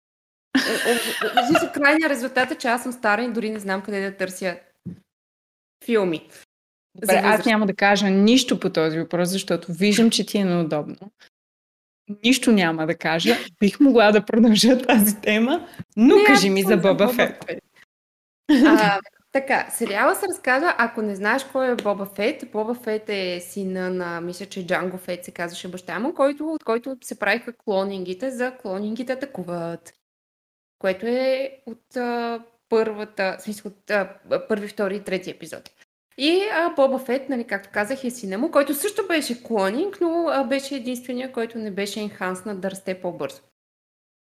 Виж, 1.50 1.72
крайният 1.74 2.12
резултат 2.12 2.52
е, 2.52 2.56
че 2.56 2.68
аз 2.68 2.84
съм 2.84 2.92
стара 2.92 3.24
и 3.24 3.32
дори 3.32 3.50
не 3.50 3.60
знам 3.60 3.82
къде 3.82 4.10
да 4.10 4.18
търся 4.18 4.58
филми. 5.86 6.30
Добре, 6.96 7.16
аз 7.16 7.24
възраст. 7.24 7.46
няма 7.46 7.66
да 7.66 7.74
кажа 7.74 8.10
нищо 8.10 8.60
по 8.60 8.70
този 8.70 9.00
въпрос, 9.00 9.30
защото 9.30 9.74
виждам, 9.74 10.10
че 10.10 10.26
ти 10.26 10.38
е 10.38 10.46
неудобно. 10.46 10.96
Нищо 12.24 12.52
няма 12.52 12.88
да 12.88 12.96
кажа. 12.96 13.36
Бих 13.60 13.80
могла 13.80 14.12
да 14.12 14.26
продължа 14.26 14.78
тази 14.78 15.22
тема, 15.22 15.68
но 15.98 16.16
Не, 16.16 16.22
аз 16.22 16.28
кажи 16.28 16.50
ми 16.50 16.64
за 16.64 16.78
Боба 16.78 17.08
Фет. 17.08 17.46
А, 18.66 19.00
така, 19.32 19.68
сериала 19.70 20.16
се 20.16 20.26
разказва, 20.28 20.76
ако 20.78 21.02
не 21.02 21.16
знаеш 21.16 21.44
кой 21.44 21.72
е 21.72 21.76
Боба 21.76 22.06
Фет, 22.06 22.44
Боба 22.52 22.74
Фет 22.74 23.10
е 23.10 23.40
сина 23.40 23.90
на, 23.90 24.22
мисля, 24.22 24.46
че 24.46 24.68
Джанго 24.68 24.98
Фет 24.98 25.26
се 25.26 25.32
казваше 25.32 25.68
баща 25.68 26.00
му, 26.00 26.14
който, 26.14 26.54
от 26.54 26.64
който 26.64 26.98
се 27.04 27.20
правиха 27.20 27.54
клонингите 27.54 28.32
за 28.32 28.58
клонингите 28.62 29.14
атакуват. 29.14 29.94
Което 30.82 31.06
е 31.08 31.58
от 31.66 31.96
а, 31.96 32.44
първата, 32.70 33.38
смисъл 33.40 33.72
от 33.72 33.92
а, 33.92 34.20
първи, 34.48 34.68
втори 34.68 34.96
и 34.96 35.04
трети 35.04 35.30
епизод. 35.30 35.70
И 36.18 36.42
а, 36.54 36.70
Боба 36.76 37.00
Фет, 37.00 37.30
нали, 37.30 37.44
както 37.48 37.70
казах, 37.74 38.04
е 38.04 38.10
сина 38.10 38.38
му, 38.38 38.52
който 38.52 38.74
също 38.74 39.08
беше 39.08 39.44
клонинг, 39.44 39.98
но 40.02 40.28
а, 40.28 40.44
беше 40.44 40.76
единствения, 40.76 41.32
който 41.32 41.58
не 41.58 41.72
беше 41.72 42.02
енханснат 42.02 42.62
да 42.62 42.72
расте 42.72 43.02
по-бързо. 43.02 43.42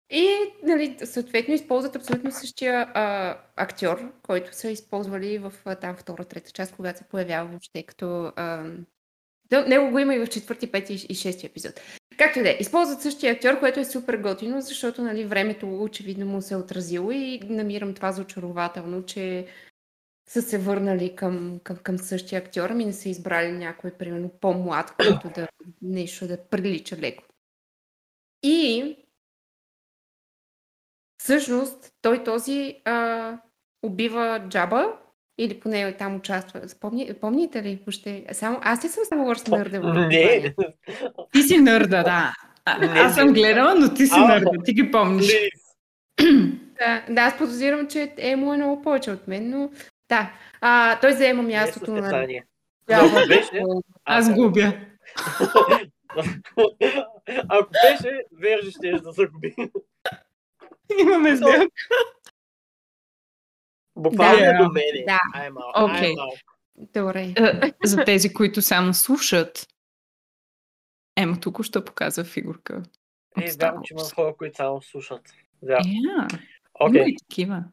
И, 0.09 0.35
нали, 0.63 0.97
съответно, 1.03 1.53
използват 1.53 1.95
абсолютно 1.95 2.31
същия 2.31 2.91
а, 2.93 3.37
актьор, 3.55 4.11
който 4.21 4.55
са 4.55 4.69
използвали 4.69 5.37
в 5.37 5.53
а, 5.65 5.75
там 5.75 5.95
втора, 5.95 6.25
трета 6.25 6.51
част, 6.51 6.75
когато 6.75 6.97
се 6.97 7.03
появява 7.03 7.49
въобще 7.49 7.83
като... 7.83 8.33
А, 8.35 8.63
него 9.51 9.91
го 9.91 9.99
има 9.99 10.15
и 10.15 10.19
в 10.19 10.27
четвърти, 10.27 10.71
пети 10.71 11.05
и 11.09 11.15
шести 11.15 11.45
епизод. 11.45 11.81
Както 12.17 12.39
и 12.39 12.43
да 12.43 12.49
е, 12.49 12.57
използват 12.59 13.01
същия 13.01 13.33
актьор, 13.33 13.59
което 13.59 13.79
е 13.79 13.85
супер 13.85 14.17
готино, 14.17 14.61
защото 14.61 15.01
нали, 15.01 15.25
времето 15.25 15.83
очевидно 15.83 16.25
му 16.25 16.41
се 16.41 16.53
е 16.53 16.57
отразило 16.57 17.11
и 17.11 17.39
намирам 17.43 17.93
това 17.93 18.11
за 18.11 18.21
очарователно, 18.21 19.05
че 19.05 19.47
са 20.29 20.41
се 20.41 20.57
върнали 20.57 21.15
към, 21.15 21.59
към, 21.63 21.77
към 21.77 21.97
същия 21.97 22.39
актьор, 22.39 22.69
ами 22.69 22.85
не 22.85 22.93
са 22.93 23.09
избрали 23.09 23.51
някой, 23.51 23.91
примерно, 23.91 24.29
по-млад, 24.29 24.95
който 24.95 25.29
да 25.29 25.47
нещо 25.81 26.27
да 26.27 26.47
прилича 26.49 26.97
леко. 26.97 27.23
И 28.43 28.95
всъщност 31.17 31.93
той 32.01 32.23
този 32.23 32.81
а, 32.85 33.37
убива 33.83 34.45
Джаба, 34.49 34.99
или 35.39 35.59
поне 35.59 35.93
там 35.97 36.15
участва. 36.15 36.69
Спомни, 36.69 37.11
помните 37.21 37.63
ли 37.63 37.79
въобще? 37.85 38.25
Само, 38.31 38.59
аз 38.61 38.85
ли 38.85 38.89
съм 38.89 39.03
само 39.09 39.29
Wars 39.29 39.49
нърда? 39.49 39.81
в 39.81 40.07
Не, 40.07 40.53
Ти 41.31 41.41
си 41.41 41.57
нърда, 41.57 42.03
да. 42.03 42.33
А, 42.65 42.77
Не, 42.77 42.99
аз 42.99 43.15
съм 43.15 43.33
гледала, 43.33 43.75
но 43.75 43.93
ти 43.93 44.05
си 44.05 44.13
А, 44.15 44.27
нърда. 44.27 44.51
Ти 44.65 44.73
ги 44.73 44.91
помниш. 44.91 45.33
Да, 46.79 47.05
да, 47.09 47.21
аз 47.21 47.37
подозирам, 47.37 47.87
че 47.87 48.13
Емо 48.17 48.53
е 48.53 48.57
много 48.57 48.81
повече 48.81 49.11
от 49.11 49.27
мен, 49.27 49.49
но 49.49 49.69
да. 50.09 50.31
А, 50.61 50.99
той 50.99 51.13
заема 51.13 51.43
е 51.43 51.45
мястото 51.45 51.91
на. 51.91 52.27
Ако 52.91 53.27
беше, 53.27 53.63
Аз 54.05 54.33
губя. 54.33 54.73
Ако 57.49 57.69
беше, 57.71 58.23
Вержи 58.31 58.71
ще 58.71 58.91
да 58.91 59.11
загуби. 59.11 59.55
Имаме 61.01 61.35
сделка. 61.35 61.67
Буквално 63.99 64.39
Да. 64.39 64.57
до 64.63 64.69
мене. 64.71 65.05
Да. 65.07 65.49
Малко. 65.51 65.91
Добре. 66.75 67.33
Е, 67.37 67.71
За 67.83 68.03
тези, 68.05 68.33
които 68.33 68.61
само 68.61 68.93
слушат, 68.93 69.67
Ема 71.17 71.39
току-що 71.39 71.85
показва 71.85 72.23
фигурка. 72.23 72.83
Е, 73.41 73.51
вярвам, 73.59 73.83
че 73.83 73.93
има 73.93 74.03
хора, 74.15 74.35
които 74.37 74.55
само 74.55 74.81
слушат. 74.81 75.21
Да. 75.61 75.77
Yeah. 75.77 76.39
Окей. 76.79 77.01
Има 77.01 77.09
и 77.09 77.15
такива. 77.17 77.63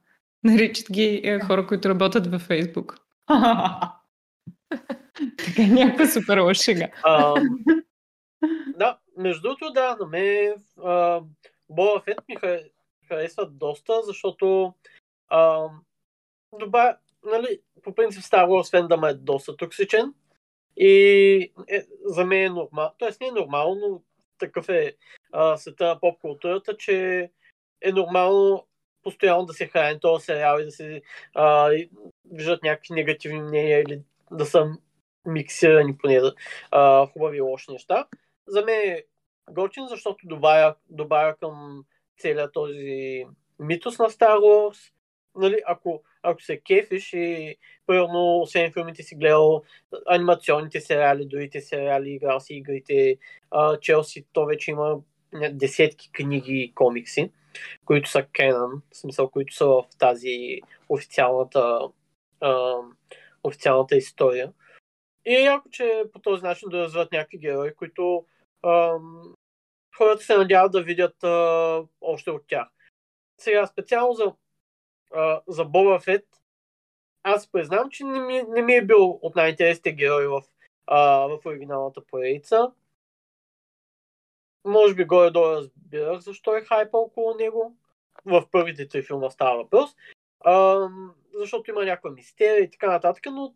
Наричат 0.45 0.91
ги 0.93 1.21
е, 1.25 1.41
хора, 1.41 1.67
които 1.67 1.89
работят 1.89 2.27
във 2.27 2.43
Фейсбук. 2.43 2.99
така 5.37 5.63
е 5.63 5.67
някаква 5.67 6.07
супер 6.07 6.39
лоша 6.39 6.63
шега. 6.63 6.89
Ам, 7.05 7.59
Да, 8.79 8.99
между 9.17 9.43
другото, 9.43 9.73
да, 9.73 9.97
на 10.01 10.07
мен 10.07 10.55
Боба 11.69 12.01
Фет 12.05 12.19
ми 12.29 12.37
ха- 12.37 12.61
харесва 13.09 13.47
доста, 13.47 14.03
защото 14.03 14.75
а, 15.29 15.65
доба, 16.59 16.97
нали, 17.25 17.61
по 17.83 17.95
принцип 17.95 18.23
Star 18.23 18.47
Wars 18.47 18.71
фендъм 18.71 19.05
е 19.05 19.15
доста 19.15 19.57
токсичен 19.57 20.15
и 20.77 21.53
е, 21.69 21.87
за 22.05 22.25
мен 22.25 22.43
е 22.43 22.49
нормално, 22.49 22.93
т.е. 22.99 23.11
не 23.21 23.27
е 23.27 23.31
нормално, 23.31 23.89
но 23.89 24.03
такъв 24.39 24.69
е 24.69 24.97
а, 25.33 25.57
света 25.57 25.87
на 25.87 26.01
поп 26.01 26.21
културата, 26.21 26.77
че 26.77 27.31
е 27.81 27.93
нормално 27.93 28.67
постоянно 29.03 29.47
да 29.47 29.53
се 29.53 29.67
храни 29.67 30.01
този 30.01 30.25
сериал 30.25 30.59
и 30.61 30.65
да 30.65 30.71
се 30.71 31.03
а, 31.35 31.73
и 31.73 31.91
виждат 32.31 32.63
някакви 32.63 32.95
негативни 32.95 33.41
мнения 33.41 33.81
или 33.81 34.03
да 34.31 34.47
са 34.47 34.71
миксирани 35.27 35.99
поне 35.99 36.21
а, 36.71 37.07
хубави 37.07 37.37
и 37.37 37.41
лоши 37.41 37.73
неща. 37.73 38.07
За 38.47 38.65
мен 38.65 38.81
е 38.81 39.05
готин, 39.51 39.87
защото 39.89 40.27
добавя, 40.27 40.75
добавя 40.91 41.37
към 41.37 41.85
целият 42.19 42.53
този 42.53 43.25
митос 43.59 43.99
на 43.99 44.11
Star 44.11 44.39
Wars. 44.39 44.93
Нали, 45.37 45.61
ако, 45.67 46.03
ако 46.23 46.43
се 46.43 46.61
кефиш 46.61 47.13
и 47.13 47.57
примерно, 47.87 48.41
освен 48.41 48.73
филмите 48.73 49.03
си 49.03 49.15
гледал 49.15 49.63
анимационните 50.07 50.81
сериали, 50.81 51.27
другите 51.27 51.61
сериали, 51.61 52.11
играл 52.11 52.41
си 52.41 52.55
игрите, 52.55 53.19
Челси, 53.81 54.27
то 54.33 54.47
вече 54.47 54.71
има 54.71 54.97
десетки 55.53 56.13
книги 56.13 56.61
и 56.61 56.75
комикси, 56.75 57.33
които 57.85 58.11
са 58.11 58.23
canon, 58.23 58.81
в 58.93 58.97
смисъл, 58.97 59.31
които 59.31 59.55
са 59.55 59.67
в 59.67 59.85
тази 59.99 60.61
официалната, 60.89 61.81
а, 62.41 62.75
официалната 63.45 63.97
история. 63.97 64.53
И 65.27 65.35
е 65.35 65.41
яко, 65.41 65.69
че 65.71 66.05
по 66.13 66.19
този 66.19 66.43
начин 66.43 66.69
да 66.69 66.79
развиват 66.79 67.13
някакви 67.13 67.39
герои, 67.39 67.75
които 67.75 68.25
ам, 68.67 69.35
хората 69.97 70.23
се 70.23 70.37
надяват 70.37 70.73
да 70.73 70.83
видят 70.83 71.25
а, 71.25 71.83
още 72.01 72.31
от 72.31 72.47
тях. 72.47 72.69
Сега 73.41 73.67
специално 73.67 74.13
за 74.13 74.33
а, 75.17 75.41
за 75.49 75.65
Боба 75.65 76.01
Фет, 76.01 76.27
аз 77.23 77.53
признавам, 77.53 77.91
че 77.91 78.05
не 78.05 78.21
ми, 78.21 78.43
не 78.43 78.63
ми 78.63 78.75
е 78.75 78.87
бил 78.87 79.19
от 79.23 79.37
най-интересните 79.37 79.93
герои 79.93 80.27
в, 80.27 80.43
а, 80.87 81.01
в 81.27 81.39
оригиналната 81.47 82.07
поредица. 82.07 82.73
Може 84.65 84.95
би 84.95 85.05
горе-долу 85.05 85.47
разбирах 85.47 86.21
защо 86.21 86.57
е 86.57 86.61
хайпа 86.61 86.99
около 86.99 87.35
него. 87.35 87.77
В 88.25 88.45
първите 88.53 88.89
три 88.89 89.03
филма 89.03 89.31
става 89.31 89.57
въпрос. 89.57 89.97
А, 90.41 90.89
защото 91.35 91.71
има 91.71 91.85
някаква 91.85 92.11
мистерия 92.11 92.63
и 92.63 92.71
така 92.71 92.91
нататък, 92.91 93.25
но 93.33 93.55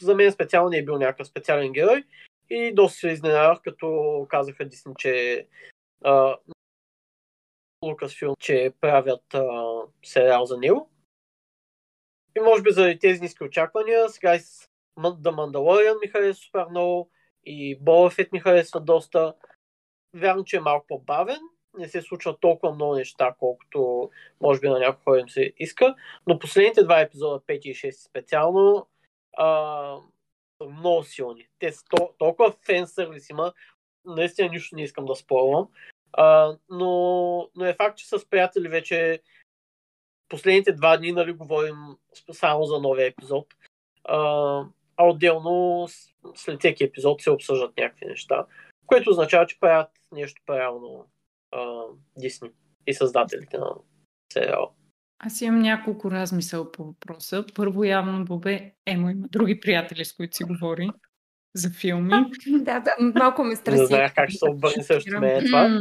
за 0.00 0.14
мен 0.14 0.32
специално 0.32 0.70
не 0.70 0.78
е 0.78 0.84
бил 0.84 0.98
някакъв 0.98 1.26
специален 1.26 1.72
герой. 1.72 2.04
И 2.50 2.74
доста 2.74 2.98
се 2.98 3.08
изненадах, 3.08 3.62
като 3.62 4.26
казаха 4.30 4.64
Дисни, 4.64 4.94
че 4.98 5.46
Лукас 6.06 6.57
Филм, 8.18 8.34
че 8.38 8.72
правят 8.80 9.34
а, 9.34 9.66
сериал 10.04 10.44
за 10.44 10.58
него. 10.58 10.90
И 12.36 12.40
може 12.40 12.62
би 12.62 12.70
заради 12.70 12.98
тези 12.98 13.20
ниски 13.20 13.44
очаквания, 13.44 14.08
сега 14.08 14.34
и 14.34 14.40
с 14.40 14.68
The 14.98 15.30
Mandalorian 15.30 16.00
ми 16.00 16.08
харесва 16.08 16.44
супер 16.44 16.66
много 16.70 17.10
и 17.44 17.80
Boba 17.80 18.18
Fett 18.18 18.32
ми 18.32 18.40
харесва 18.40 18.80
доста. 18.80 19.34
Вярно, 20.14 20.44
че 20.44 20.56
е 20.56 20.60
малко 20.60 20.86
по-бавен, 20.86 21.40
не 21.78 21.88
се 21.88 22.02
случва 22.02 22.38
толкова 22.40 22.74
много 22.74 22.94
неща, 22.94 23.34
колкото 23.38 24.10
може 24.40 24.60
би 24.60 24.68
на 24.68 24.78
някои 24.78 25.04
хора 25.04 25.20
им 25.20 25.28
се 25.28 25.52
иска, 25.56 25.94
но 26.26 26.38
последните 26.38 26.82
два 26.82 27.00
епизода, 27.00 27.40
5 27.40 27.60
и 27.60 27.74
6 27.74 28.08
специално, 28.08 28.86
а, 29.36 29.96
са 30.62 30.68
много 30.68 31.04
силни. 31.04 31.48
Те 31.58 31.72
са 31.72 31.84
то, 31.90 32.14
толкова 32.18 32.54
фен 32.66 32.86
сервис 32.86 33.30
има, 33.30 33.52
наистина 34.04 34.48
нищо 34.48 34.76
не 34.76 34.82
искам 34.82 35.04
да 35.04 35.14
спорвам, 35.14 35.68
а, 36.12 36.56
но, 36.70 37.50
но 37.56 37.64
е 37.64 37.74
факт, 37.74 37.98
че 37.98 38.08
с 38.08 38.30
приятели 38.30 38.68
вече 38.68 39.22
последните 40.28 40.72
два 40.72 40.96
дни 40.96 41.12
нали, 41.12 41.32
говорим 41.32 41.76
само 42.32 42.64
за 42.64 42.80
новия 42.80 43.06
епизод. 43.06 43.46
А, 44.04 44.18
а 44.96 45.06
отделно 45.06 45.86
след 46.34 46.58
всеки 46.58 46.84
епизод 46.84 47.22
се 47.22 47.30
обсъждат 47.30 47.76
някакви 47.76 48.06
неща, 48.06 48.46
което 48.86 49.10
означава, 49.10 49.46
че 49.46 49.60
правят 49.60 49.90
нещо 50.12 50.42
правилно 50.46 51.06
Дисни 52.16 52.50
и 52.86 52.94
създателите 52.94 53.58
на 53.58 53.74
сериала. 54.32 54.70
Аз 55.18 55.40
имам 55.40 55.60
няколко 55.60 56.10
размисъл 56.10 56.72
по 56.72 56.84
въпроса. 56.84 57.44
Първо, 57.54 57.84
явно 57.84 58.24
Бобе 58.24 58.74
Емо 58.86 59.10
има 59.10 59.28
други 59.28 59.60
приятели, 59.60 60.04
с 60.04 60.12
които 60.12 60.36
си 60.36 60.44
говори 60.44 60.90
за 61.58 61.70
филми. 61.70 62.14
да, 62.46 62.80
да, 62.80 62.90
малко 63.00 63.44
ме 63.44 63.56
страси. 63.56 63.80
Не 63.80 63.86
знаех 63.86 64.14
как 64.14 64.30
ще 64.30 64.38
се 64.38 64.50
обърне 64.50 64.82
също 64.82 65.20
мен 65.20 65.44
това. 65.46 65.80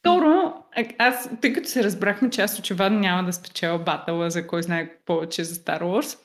Второ, 0.00 0.54
аз, 0.98 1.30
тъй 1.40 1.52
като 1.52 1.68
се 1.68 1.84
разбрахме, 1.84 2.30
че 2.30 2.42
аз 2.42 2.58
очевидно 2.58 2.98
няма 2.98 3.24
да 3.24 3.32
спечеля 3.32 3.78
батъла 3.78 4.30
за 4.30 4.46
кой 4.46 4.62
знае 4.62 4.90
повече 5.04 5.44
за 5.44 5.54
Star 5.54 5.82
Wars, 5.82 6.18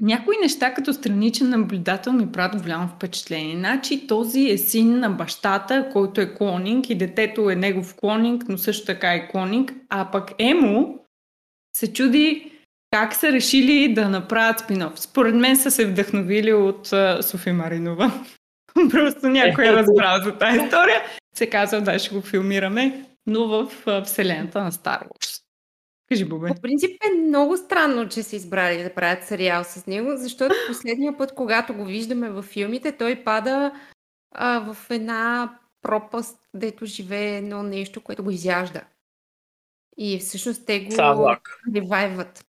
някои 0.00 0.36
неща 0.42 0.74
като 0.74 0.92
страничен 0.92 1.50
наблюдател 1.50 2.12
ми 2.12 2.32
правят 2.32 2.62
голямо 2.62 2.88
впечатление. 2.88 3.56
Значи 3.56 4.06
този 4.06 4.50
е 4.50 4.58
син 4.58 4.98
на 4.98 5.10
бащата, 5.10 5.88
който 5.92 6.20
е 6.20 6.34
клонинг 6.34 6.90
и 6.90 6.94
детето 6.94 7.50
е 7.50 7.56
негов 7.56 7.94
клонинг, 7.96 8.44
но 8.48 8.58
също 8.58 8.86
така 8.86 9.14
е 9.14 9.28
клонинг, 9.28 9.72
а 9.88 10.10
пък 10.10 10.30
Емо 10.38 10.98
се 11.76 11.92
чуди 11.92 12.52
как 12.90 13.14
са 13.14 13.32
решили 13.32 13.94
да 13.94 14.08
направят 14.08 14.58
спинов. 14.58 15.00
Според 15.00 15.34
мен 15.34 15.56
са 15.56 15.70
се 15.70 15.86
вдъхновили 15.86 16.52
от 16.52 16.88
uh, 16.88 17.20
Софи 17.20 17.52
Маринова. 17.52 18.24
Просто 18.90 19.28
някой 19.28 19.66
е 19.66 19.72
разбрал 19.72 20.22
за 20.22 20.38
тази 20.38 20.58
история. 20.58 21.02
Се 21.34 21.50
казва, 21.50 21.80
да, 21.80 21.98
ще 21.98 22.14
го 22.14 22.20
филмираме, 22.20 23.04
но 23.26 23.48
в 23.48 23.84
uh, 23.84 24.04
вселената 24.04 24.62
на 24.62 24.72
Star 24.72 25.02
Wars. 25.02 25.42
Кажи, 26.08 26.24
Бубе. 26.24 26.48
По 26.48 26.60
принцип 26.60 26.90
е 26.90 27.18
много 27.18 27.56
странно, 27.56 28.08
че 28.08 28.22
са 28.22 28.36
избрали 28.36 28.82
да 28.82 28.94
правят 28.94 29.24
сериал 29.24 29.64
с 29.64 29.86
него, 29.86 30.10
защото 30.16 30.54
последния 30.68 31.16
път, 31.16 31.34
когато 31.34 31.74
го 31.74 31.84
виждаме 31.84 32.30
във 32.30 32.44
филмите, 32.44 32.92
той 32.92 33.24
пада 33.24 33.72
а, 34.34 34.72
в 34.72 34.90
една 34.90 35.58
пропаст, 35.82 36.38
дето 36.54 36.86
живее 36.86 37.36
едно 37.36 37.62
нещо, 37.62 38.00
което 38.00 38.24
го 38.24 38.30
изяжда. 38.30 38.80
И 39.96 40.18
всъщност 40.18 40.66
те 40.66 40.80
го 40.80 41.36
ревайват. 41.74 42.44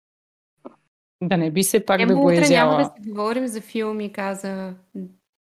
Да 1.28 1.38
не 1.38 1.52
би 1.52 1.64
се 1.64 1.86
пак 1.86 2.02
Емо, 2.02 2.08
да 2.08 2.16
го 2.16 2.32
е 2.32 2.34
изяла. 2.36 2.72
няма 2.72 2.84
да 2.84 3.04
си 3.04 3.10
говорим 3.10 3.48
за 3.48 3.62
филми, 3.62 4.14
каза 4.14 4.74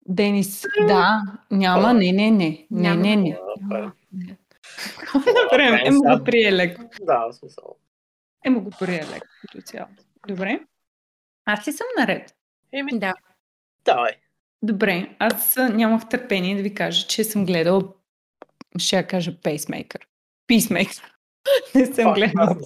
Денис. 0.05 0.65
Да, 0.87 1.21
няма, 1.51 1.93
не, 1.93 2.11
не, 2.11 2.31
не. 2.31 2.67
Не, 2.71 2.95
не, 2.95 3.15
не. 3.15 3.37
Добре, 5.13 5.81
емо 5.85 5.99
го 5.99 6.23
прие 6.23 6.51
леко. 6.53 6.81
Да, 7.01 7.31
смисъл. 7.31 7.75
Емо 8.45 8.61
го 8.61 8.69
прие 8.79 9.05
леко 9.13 9.27
като 9.41 9.61
цяло. 9.61 9.87
Добре. 10.27 10.59
Аз 11.45 11.67
ли 11.67 11.71
съм 11.71 11.87
наред? 11.99 12.35
Еми, 12.71 12.99
да. 12.99 13.13
Давай. 13.85 14.11
Добре, 14.63 15.15
аз 15.19 15.57
нямах 15.71 16.09
търпение 16.09 16.55
да 16.55 16.61
ви 16.61 16.75
кажа, 16.75 17.07
че 17.07 17.23
съм 17.23 17.45
гледал, 17.45 17.93
ще 18.77 18.95
я 18.95 19.07
кажа 19.07 19.41
пейсмейкър. 19.43 20.07
Писмейкър. 20.47 21.13
Не 21.75 21.85
съм 21.85 22.13
гледал. 22.13 22.57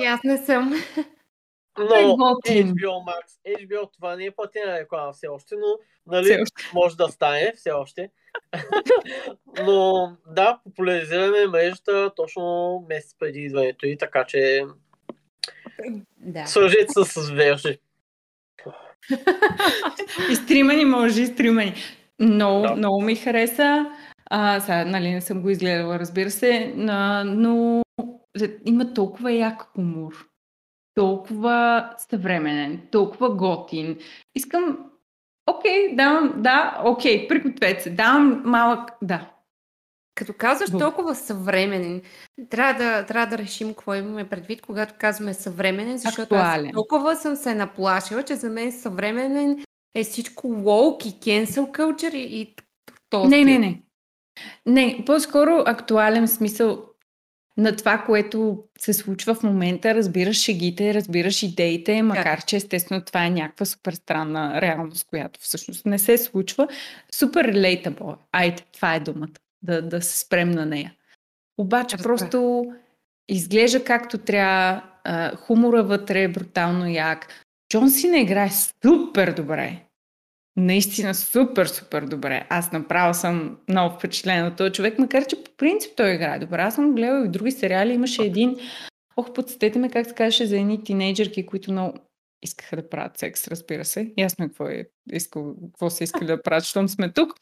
И 0.00 0.04
аз 0.04 0.20
не 0.24 0.38
съм. 0.38 0.74
Но 1.78 1.84
HBO 1.84 3.04
Max, 3.04 3.56
HBO 3.60 3.92
това 3.92 4.16
не 4.16 4.24
е 4.24 4.30
платена 4.30 4.80
реклама 4.80 5.12
все 5.12 5.28
още, 5.28 5.54
но 5.54 5.78
нали, 6.12 6.24
все 6.24 6.40
още. 6.42 6.70
може 6.74 6.96
да 6.96 7.08
стане 7.08 7.52
все 7.56 7.70
още. 7.70 8.10
но 9.64 10.12
да, 10.26 10.60
популяризираме 10.64 11.46
мрежата 11.46 12.10
точно 12.16 12.84
месец 12.88 13.16
преди 13.18 13.40
идването 13.40 13.86
и 13.86 13.96
така 13.96 14.24
че 14.24 14.64
да. 16.18 16.46
Сложете 16.46 16.86
се 16.88 17.04
с 17.04 17.30
верши. 17.30 17.78
изтримани 20.30 20.84
може, 20.84 21.22
изтримани. 21.22 21.74
Много, 22.20 22.62
да. 22.62 22.74
много 22.74 23.00
ми 23.00 23.16
хареса. 23.16 23.86
А, 24.30 24.60
сега, 24.60 24.84
нали, 24.84 25.10
не 25.10 25.20
съм 25.20 25.42
го 25.42 25.50
изгледала, 25.50 25.98
разбира 25.98 26.30
се, 26.30 26.72
но 27.26 27.82
има 28.64 28.94
толкова 28.94 29.32
як 29.32 29.62
хумор 29.62 30.26
толкова 30.96 31.90
съвременен, 31.98 32.80
толкова 32.92 33.30
готин. 33.30 33.98
Искам, 34.34 34.78
окей, 35.46 35.96
давам, 35.96 36.34
да, 36.36 36.82
окей, 36.84 37.28
пригответе 37.28 37.82
се, 37.82 37.90
давам 37.90 38.42
малък, 38.44 38.90
да. 39.02 39.30
Като 40.14 40.32
казваш 40.38 40.70
толкова 40.70 41.14
съвременен, 41.14 42.02
трябва 42.50 42.84
да, 42.84 43.06
трябва 43.06 43.26
да 43.26 43.38
решим 43.38 43.68
какво 43.68 43.94
имаме 43.94 44.28
предвид, 44.28 44.62
когато 44.62 44.94
казваме 44.98 45.34
съвременен, 45.34 45.98
защото 45.98 46.34
Актуален. 46.34 46.66
аз 46.66 46.72
толкова 46.72 47.16
съм 47.16 47.36
се 47.36 47.54
наплашила, 47.54 48.22
че 48.22 48.34
за 48.34 48.50
мен 48.50 48.72
съвременен 48.72 49.64
е 49.94 50.04
всичко 50.04 50.48
woke 50.48 51.06
и 51.06 51.20
cancel 51.20 51.70
culture 51.78 52.14
и, 52.14 52.40
и 52.40 52.54
то. 53.10 53.24
Не, 53.24 53.44
не, 53.44 53.58
не. 53.58 53.82
Не, 54.66 55.02
по-скоро 55.06 55.62
актуален 55.66 56.28
смисъл 56.28 56.85
на 57.56 57.76
това, 57.76 57.98
което 57.98 58.64
се 58.78 58.92
случва 58.92 59.34
в 59.34 59.42
момента, 59.42 59.94
разбираш 59.94 60.36
шегите, 60.36 60.94
разбираш 60.94 61.42
идеите, 61.42 62.02
макар 62.02 62.44
че 62.44 62.56
естествено 62.56 63.00
това 63.00 63.26
е 63.26 63.30
някаква 63.30 63.66
супер 63.66 63.92
странна 63.92 64.60
реалност, 64.60 65.06
която 65.06 65.40
всъщност 65.40 65.86
не 65.86 65.98
се 65.98 66.18
случва. 66.18 66.68
Супер 67.12 67.52
relatable. 67.52 68.16
Айде, 68.32 68.62
това 68.72 68.94
е 68.94 69.00
думата. 69.00 69.34
Да, 69.62 69.82
да 69.82 70.02
се 70.02 70.18
спрем 70.18 70.50
на 70.50 70.66
нея. 70.66 70.94
Обаче 71.58 71.96
Разбира. 71.96 72.08
просто 72.08 72.66
изглежда 73.28 73.84
както 73.84 74.18
трябва, 74.18 74.82
хумора 75.36 75.82
вътре 75.82 76.22
е 76.22 76.28
брутално 76.28 76.88
як. 76.88 77.44
Джон 77.72 77.90
си 77.90 78.08
не 78.08 78.20
играе 78.20 78.50
супер 78.82 79.32
добре 79.32 79.85
наистина 80.56 81.14
супер, 81.14 81.66
супер 81.66 82.02
добре. 82.02 82.46
Аз 82.50 82.72
направо 82.72 83.14
съм 83.14 83.58
много 83.68 83.94
впечатлена 83.94 84.48
от 84.48 84.56
този 84.56 84.72
човек, 84.72 84.98
макар 84.98 85.26
че 85.26 85.44
по 85.44 85.50
принцип 85.56 85.92
той 85.96 86.14
играе 86.14 86.38
добре. 86.38 86.60
Аз 86.60 86.74
съм 86.74 86.94
гледала 86.94 87.24
и 87.24 87.28
в 87.28 87.30
други 87.30 87.50
сериали. 87.50 87.92
Имаше 87.92 88.22
един, 88.22 88.56
ох, 89.16 89.32
подсетете 89.32 89.78
ме 89.78 89.90
как 89.90 90.06
се 90.06 90.14
казваше 90.14 90.46
за 90.46 90.56
едни 90.56 90.84
тинейджърки, 90.84 91.46
които 91.46 91.72
много 91.72 91.98
искаха 92.42 92.76
да 92.76 92.88
правят 92.88 93.18
секс, 93.18 93.48
разбира 93.48 93.84
се. 93.84 94.12
Ясно 94.18 94.44
е 94.44 94.48
какво, 94.48 94.68
е 94.68 94.84
искал, 95.12 95.54
какво 95.64 95.90
са 95.90 96.04
искали 96.04 96.26
да 96.26 96.42
правят, 96.42 96.64
щом 96.64 96.88
сме 96.88 97.12
тук. 97.12 97.34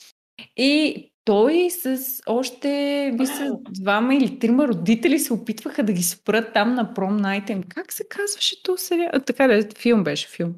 И 0.57 1.11
той 1.25 1.71
с 1.71 1.99
още, 2.27 3.13
би 3.19 3.27
с 3.27 3.57
двама 3.71 4.15
или 4.15 4.39
трима 4.39 4.69
родители 4.69 5.19
се 5.19 5.33
опитваха 5.33 5.83
да 5.83 5.93
ги 5.93 6.03
спрат 6.03 6.53
там 6.55 6.75
на 6.75 6.95
пром 6.95 7.17
найта 7.17 7.61
Как 7.69 7.93
се 7.93 8.05
казваше 8.09 8.63
то 8.63 8.77
сериал? 8.77 9.11
Така 9.27 9.47
да, 9.47 9.69
филм 9.79 10.05
беше 10.05 10.29
филм. 10.29 10.55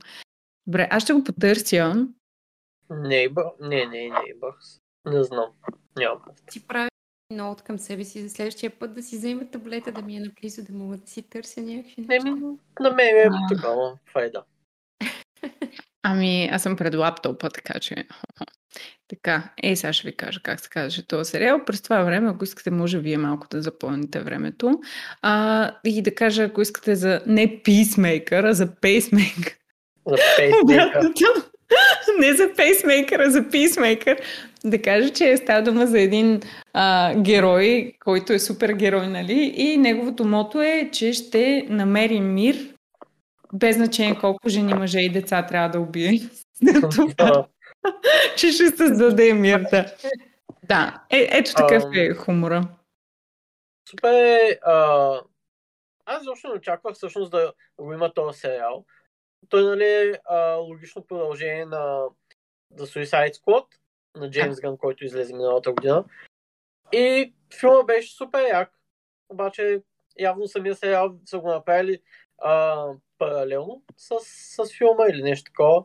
Добре, 0.66 0.88
аз 0.90 1.02
ще 1.02 1.12
го 1.12 1.24
потърся. 1.24 2.06
Нейбър? 2.90 3.44
Не, 3.60 3.86
не, 3.86 4.10
Neighbors. 4.10 4.80
Не 5.06 5.24
знам. 5.24 5.50
Нямам. 5.96 6.22
Ти 6.50 6.66
прави 6.66 6.90
ноут 7.30 7.62
към 7.62 7.78
себе 7.78 8.04
си 8.04 8.22
за 8.22 8.30
следващия 8.30 8.70
път 8.70 8.94
да 8.94 9.02
си 9.02 9.16
взема 9.16 9.50
таблета, 9.50 9.92
да 9.92 10.02
ми 10.02 10.16
е 10.16 10.20
наблизо, 10.20 10.62
да 10.62 10.72
мога 10.72 10.96
да 10.96 11.06
си 11.06 11.22
търся 11.22 11.60
някакви 11.60 12.02
неща. 12.02 12.30
Не, 12.30 12.40
на 12.80 12.90
мен 12.90 13.16
е 13.16 13.28
такава 13.54 13.98
файда. 14.12 14.44
Ами, 16.02 16.48
аз 16.52 16.62
съм 16.62 16.76
пред 16.76 16.94
лаптопа, 16.94 17.50
така 17.50 17.80
че... 17.80 17.94
Така, 19.08 19.52
е, 19.62 19.76
сега 19.76 19.92
ще 19.92 20.08
ви 20.08 20.16
кажа 20.16 20.40
как 20.42 20.60
се 20.60 20.68
казваше 20.68 21.06
този 21.06 21.30
сериал. 21.30 21.64
През 21.66 21.82
това 21.82 22.02
време, 22.02 22.30
ако 22.30 22.44
искате, 22.44 22.70
може 22.70 22.98
вие 22.98 23.18
малко 23.18 23.46
да 23.50 23.62
запълните 23.62 24.20
времето. 24.20 24.80
А, 25.22 25.72
и 25.84 26.02
да 26.02 26.14
кажа, 26.14 26.42
ако 26.42 26.60
искате 26.60 26.94
за 26.94 27.22
не 27.26 27.62
писмейкър, 27.62 28.44
а 28.44 28.54
за 28.54 28.74
пейсмейкър. 28.80 29.56
За 30.06 30.16
пейсмейкър. 30.36 31.12
не 32.20 32.34
за 32.34 32.52
пейсмейкър, 32.56 33.20
а 33.20 33.30
за 33.30 33.50
писмейкър. 33.50 34.20
Да 34.64 34.82
кажа, 34.82 35.10
че 35.10 35.36
става 35.36 35.62
дума 35.62 35.86
за 35.86 36.00
един 36.00 36.40
а, 36.72 37.14
герой, 37.14 37.92
който 38.04 38.32
е 38.32 38.38
супер 38.38 38.72
герой, 38.72 39.06
нали? 39.06 39.52
И 39.56 39.76
неговото 39.76 40.24
мото 40.24 40.62
е, 40.62 40.90
че 40.92 41.12
ще 41.12 41.66
намери 41.68 42.20
мир, 42.20 42.56
без 43.52 43.76
значение 43.76 44.18
колко 44.20 44.48
жени, 44.48 44.74
мъже 44.74 45.00
и 45.00 45.12
деца 45.12 45.46
трябва 45.46 45.68
да 45.68 45.80
убие. 45.80 46.20
че 48.36 48.52
ще 48.52 48.66
създаде 48.66 49.34
мир, 49.34 49.66
да. 49.70 49.86
Да, 50.68 51.02
е, 51.10 51.28
ето 51.30 51.54
такъв 51.54 51.84
е 51.94 52.14
хумора. 52.14 52.62
Супер. 53.90 54.58
А, 54.62 55.20
аз 56.06 56.24
защо 56.24 56.48
не 56.48 56.54
очаквах 56.54 56.94
всъщност 56.94 57.30
да 57.30 57.52
го 57.80 57.92
има 57.92 58.14
този 58.14 58.40
сериал. 58.40 58.84
Той 59.48 59.62
нали 59.62 59.84
е 59.84 60.20
логично 60.56 61.06
продължение 61.06 61.64
на 61.64 62.08
The 62.74 62.84
Suicide 62.84 63.34
Squad 63.34 63.66
на 64.16 64.30
Джеймс 64.30 64.60
Гън, 64.60 64.76
който 64.76 65.04
излезе 65.04 65.32
миналата 65.32 65.72
година. 65.72 66.04
И 66.92 67.34
филма 67.60 67.82
беше 67.82 68.16
супер 68.16 68.48
як. 68.48 68.72
Обаче 69.28 69.82
явно 70.18 70.48
самия 70.48 70.74
сериал 70.74 71.16
са 71.24 71.38
го 71.38 71.48
направили 71.48 72.02
а, 72.38 72.86
паралелно 73.18 73.82
с, 73.96 74.14
с 74.20 74.76
филма 74.78 75.06
или 75.08 75.22
нещо 75.22 75.52
такова. 75.52 75.84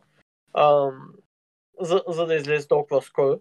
А, 0.53 0.91
за, 1.79 2.03
за 2.07 2.25
да 2.25 2.35
излезе 2.35 2.67
толкова 2.67 3.01
скоро. 3.01 3.39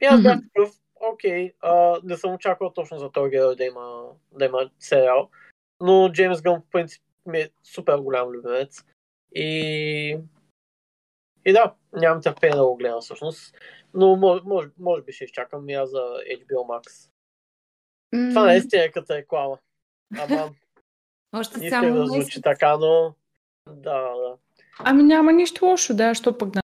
И 0.00 0.04
аз 0.04 0.22
бях 0.22 0.38
такъв, 0.42 0.74
окей, 1.12 1.52
а, 1.60 2.00
не 2.04 2.16
съм 2.16 2.34
очаквал 2.34 2.72
точно 2.72 2.98
за 2.98 3.10
този 3.10 3.30
герой 3.30 3.56
да 3.56 3.64
има, 3.64 4.08
да 4.32 4.44
има 4.44 4.70
сериал, 4.78 5.30
но 5.80 6.12
Джеймс 6.12 6.42
Гън 6.42 6.60
в 6.60 6.70
принцип 6.70 7.02
ми 7.26 7.38
е 7.38 7.50
супер 7.62 7.98
голям 7.98 8.28
любимец. 8.28 8.84
И, 9.34 10.18
и 11.44 11.52
да, 11.52 11.74
нямам 11.92 12.22
търпение 12.22 12.56
да 12.56 12.66
го 12.66 12.76
гледам 12.76 13.00
всъщност, 13.00 13.56
но 13.94 14.16
може, 14.16 14.42
може, 14.44 14.68
може 14.78 15.02
би 15.02 15.12
ще 15.12 15.24
изчакам 15.24 15.68
и 15.68 15.74
аз 15.74 15.90
за 15.90 15.98
HBO 16.28 16.66
Max. 16.66 17.10
Mm. 18.14 18.28
Това 18.30 18.42
наистина 18.42 18.82
е 18.82 18.90
като 18.90 19.14
реклама. 19.14 19.58
Ама, 20.18 20.50
Още 21.32 21.58
не 21.58 21.70
само 21.70 21.94
да 21.94 22.06
звучи 22.06 22.42
така, 22.42 22.76
но 22.76 23.14
да, 23.66 24.00
да. 24.00 24.36
Ами 24.78 25.02
няма 25.02 25.32
нищо 25.32 25.64
лошо, 25.64 25.94
да, 25.94 26.14
що 26.14 26.38
пък 26.38 26.50
да 26.50 26.60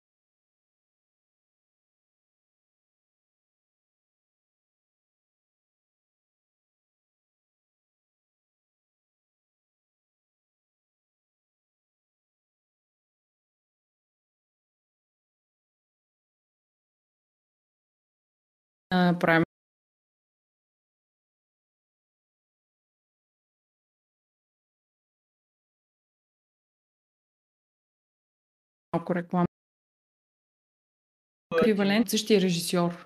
правим 18.89 19.43
малко 28.93 29.15
реклама. 29.15 29.45
Еквивалент 31.59 32.09
същия 32.09 32.41
режисьор. 32.41 33.05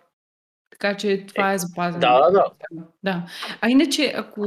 Така 0.69 0.97
че 0.97 1.25
това 1.25 1.53
е 1.53 1.57
запазено. 1.57 1.99
Да, 1.99 2.31
да. 2.31 2.45
да. 3.03 3.27
А 3.61 3.69
иначе, 3.69 4.13
ако 4.15 4.45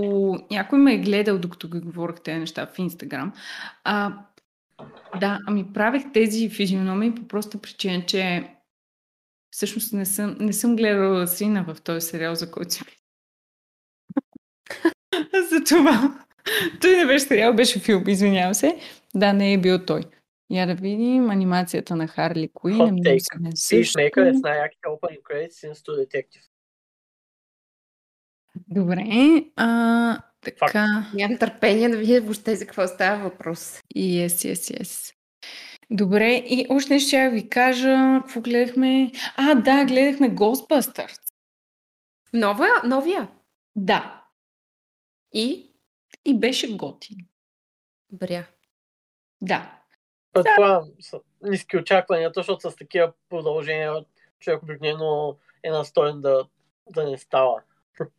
някой 0.51 0.79
ме 0.79 0.95
е 0.95 0.99
гледал, 0.99 1.39
докато 1.39 1.69
ги 1.69 1.81
говорих 1.81 2.21
тези 2.21 2.39
неща 2.39 2.67
в 2.67 2.79
Инстаграм, 2.79 3.33
а, 3.85 4.13
да, 5.21 5.39
ами 5.47 5.73
правех 5.73 6.03
тези 6.13 6.51
физиономии 6.51 7.15
по 7.15 7.29
проста 7.29 7.59
причина, 7.59 8.07
че 8.07 8.56
Всъщност 9.51 9.93
не 9.93 10.07
съм, 10.07 10.37
не 10.41 10.53
съм 10.53 10.77
гледала 10.77 11.27
сина 11.27 11.65
в 11.69 11.83
този 11.83 12.07
сериал, 12.07 12.35
за 12.35 12.51
който 12.51 12.75
си 12.75 12.81
За 15.51 15.65
това. 15.65 16.25
Той 16.81 16.97
не 16.97 17.07
беше 17.07 17.25
сериал, 17.25 17.55
беше 17.55 17.81
филм, 17.81 18.09
извинявам 18.09 18.55
се. 18.55 18.79
Да, 19.15 19.33
не 19.33 19.53
е 19.53 19.59
бил 19.59 19.85
той. 19.85 20.03
Я 20.51 20.67
да 20.67 20.75
видим 20.75 21.31
анимацията 21.31 21.97
на 21.97 22.07
Харли 22.07 22.51
Куин. 22.55 22.77
Hot 22.77 23.03
take. 23.03 23.51
Peacemaker 23.51 24.31
е 24.31 24.35
с 24.35 24.41
най-яките 24.41 24.89
opening 24.89 25.23
credits 25.23 25.51
since 25.51 25.75
True 25.75 26.07
Detective. 26.07 26.45
Добре. 28.69 29.05
А, 29.57 30.19
така. 30.41 31.11
Нямам 31.15 31.39
търпение 31.39 31.89
да 31.89 31.97
видя 31.97 32.21
въобще 32.21 32.57
за 32.57 32.67
какво 32.67 32.87
става 32.87 33.23
въпрос. 33.23 33.81
Yes, 33.97 34.27
yes, 34.27 34.83
yes. 34.83 35.16
Добре, 35.91 36.35
и 36.35 36.67
още 36.71 36.95
нещо 36.95 37.09
ще 37.09 37.31
ви 37.31 37.49
кажа. 37.49 38.21
Какво 38.23 38.41
гледахме? 38.41 39.13
А, 39.37 39.55
да, 39.55 39.85
гледахме 39.85 40.31
Ghostbusters. 40.31 41.21
Нова, 42.33 42.69
новия? 42.85 43.29
Да. 43.77 44.25
И? 45.33 45.73
И 46.25 46.39
беше 46.39 46.77
готин. 46.77 47.17
Бря. 48.13 48.47
Да. 49.41 49.81
Предполагам, 50.33 50.89
са 51.01 51.21
ниски 51.43 51.77
очаквания, 51.77 52.31
защото 52.35 52.71
с 52.71 52.77
такива 52.77 53.13
продължения 53.29 54.05
човек 54.41 54.63
обикновено 54.63 55.37
е 55.63 55.71
настоен 55.71 56.21
да, 56.21 56.45
да 56.91 57.11
не 57.11 57.19
става. 57.19 57.63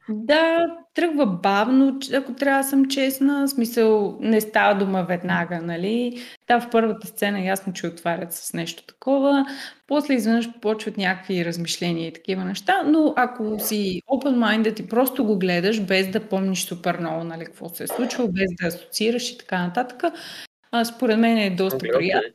Да, 0.10 0.68
тръгва 0.94 1.26
бавно, 1.26 2.00
ако 2.14 2.34
трябва 2.34 2.64
да 2.64 2.70
съм 2.70 2.86
честна. 2.86 3.48
В 3.48 3.50
смисъл, 3.50 4.18
не 4.22 4.42
става 4.42 4.80
дума 4.80 5.04
веднага, 5.04 5.62
нали? 5.62 6.22
Да, 6.48 6.60
в 6.60 6.70
първата 6.70 7.08
сцена 7.08 7.40
ясно, 7.40 7.74
че 7.74 7.88
отварят 7.88 8.34
с 8.34 8.54
нещо 8.54 8.84
такова. 8.86 9.46
После 9.88 10.14
изведнъж 10.14 10.50
почват 10.62 10.98
някакви 10.98 11.46
размишления 11.46 12.08
и 12.08 12.14
такива 12.14 12.46
неща, 12.46 12.84
но 12.86 13.14
ако 13.16 13.60
си 13.60 14.02
open-minded 14.08 14.82
и 14.82 14.88
просто 14.88 15.26
го 15.26 15.40
гледаш, 15.40 15.82
без 15.82 16.12
да 16.12 16.30
помниш 16.30 16.66
супер 16.66 17.00
много, 17.00 17.24
нали, 17.24 17.46
какво 17.46 17.70
се 17.70 17.84
е 17.84 17.88
случило, 17.88 18.28
без 18.28 18.50
да 18.62 18.68
асоциираш 18.68 19.32
и 19.32 19.38
така 19.38 19.68
нататък, 19.68 20.04
а, 20.72 20.86
според 20.86 21.20
мен 21.20 21.38
е 21.38 21.56
доста 21.56 21.78
приятно. 21.78 22.32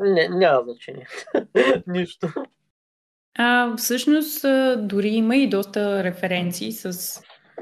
Не, 0.00 0.28
няма 0.28 0.62
значение. 0.62 1.06
Нищо. 1.86 2.28
А, 3.38 3.76
всъщност, 3.76 4.44
дори 4.78 5.08
има 5.08 5.36
и 5.36 5.48
доста 5.48 6.04
референции 6.04 6.72
с, 6.72 6.92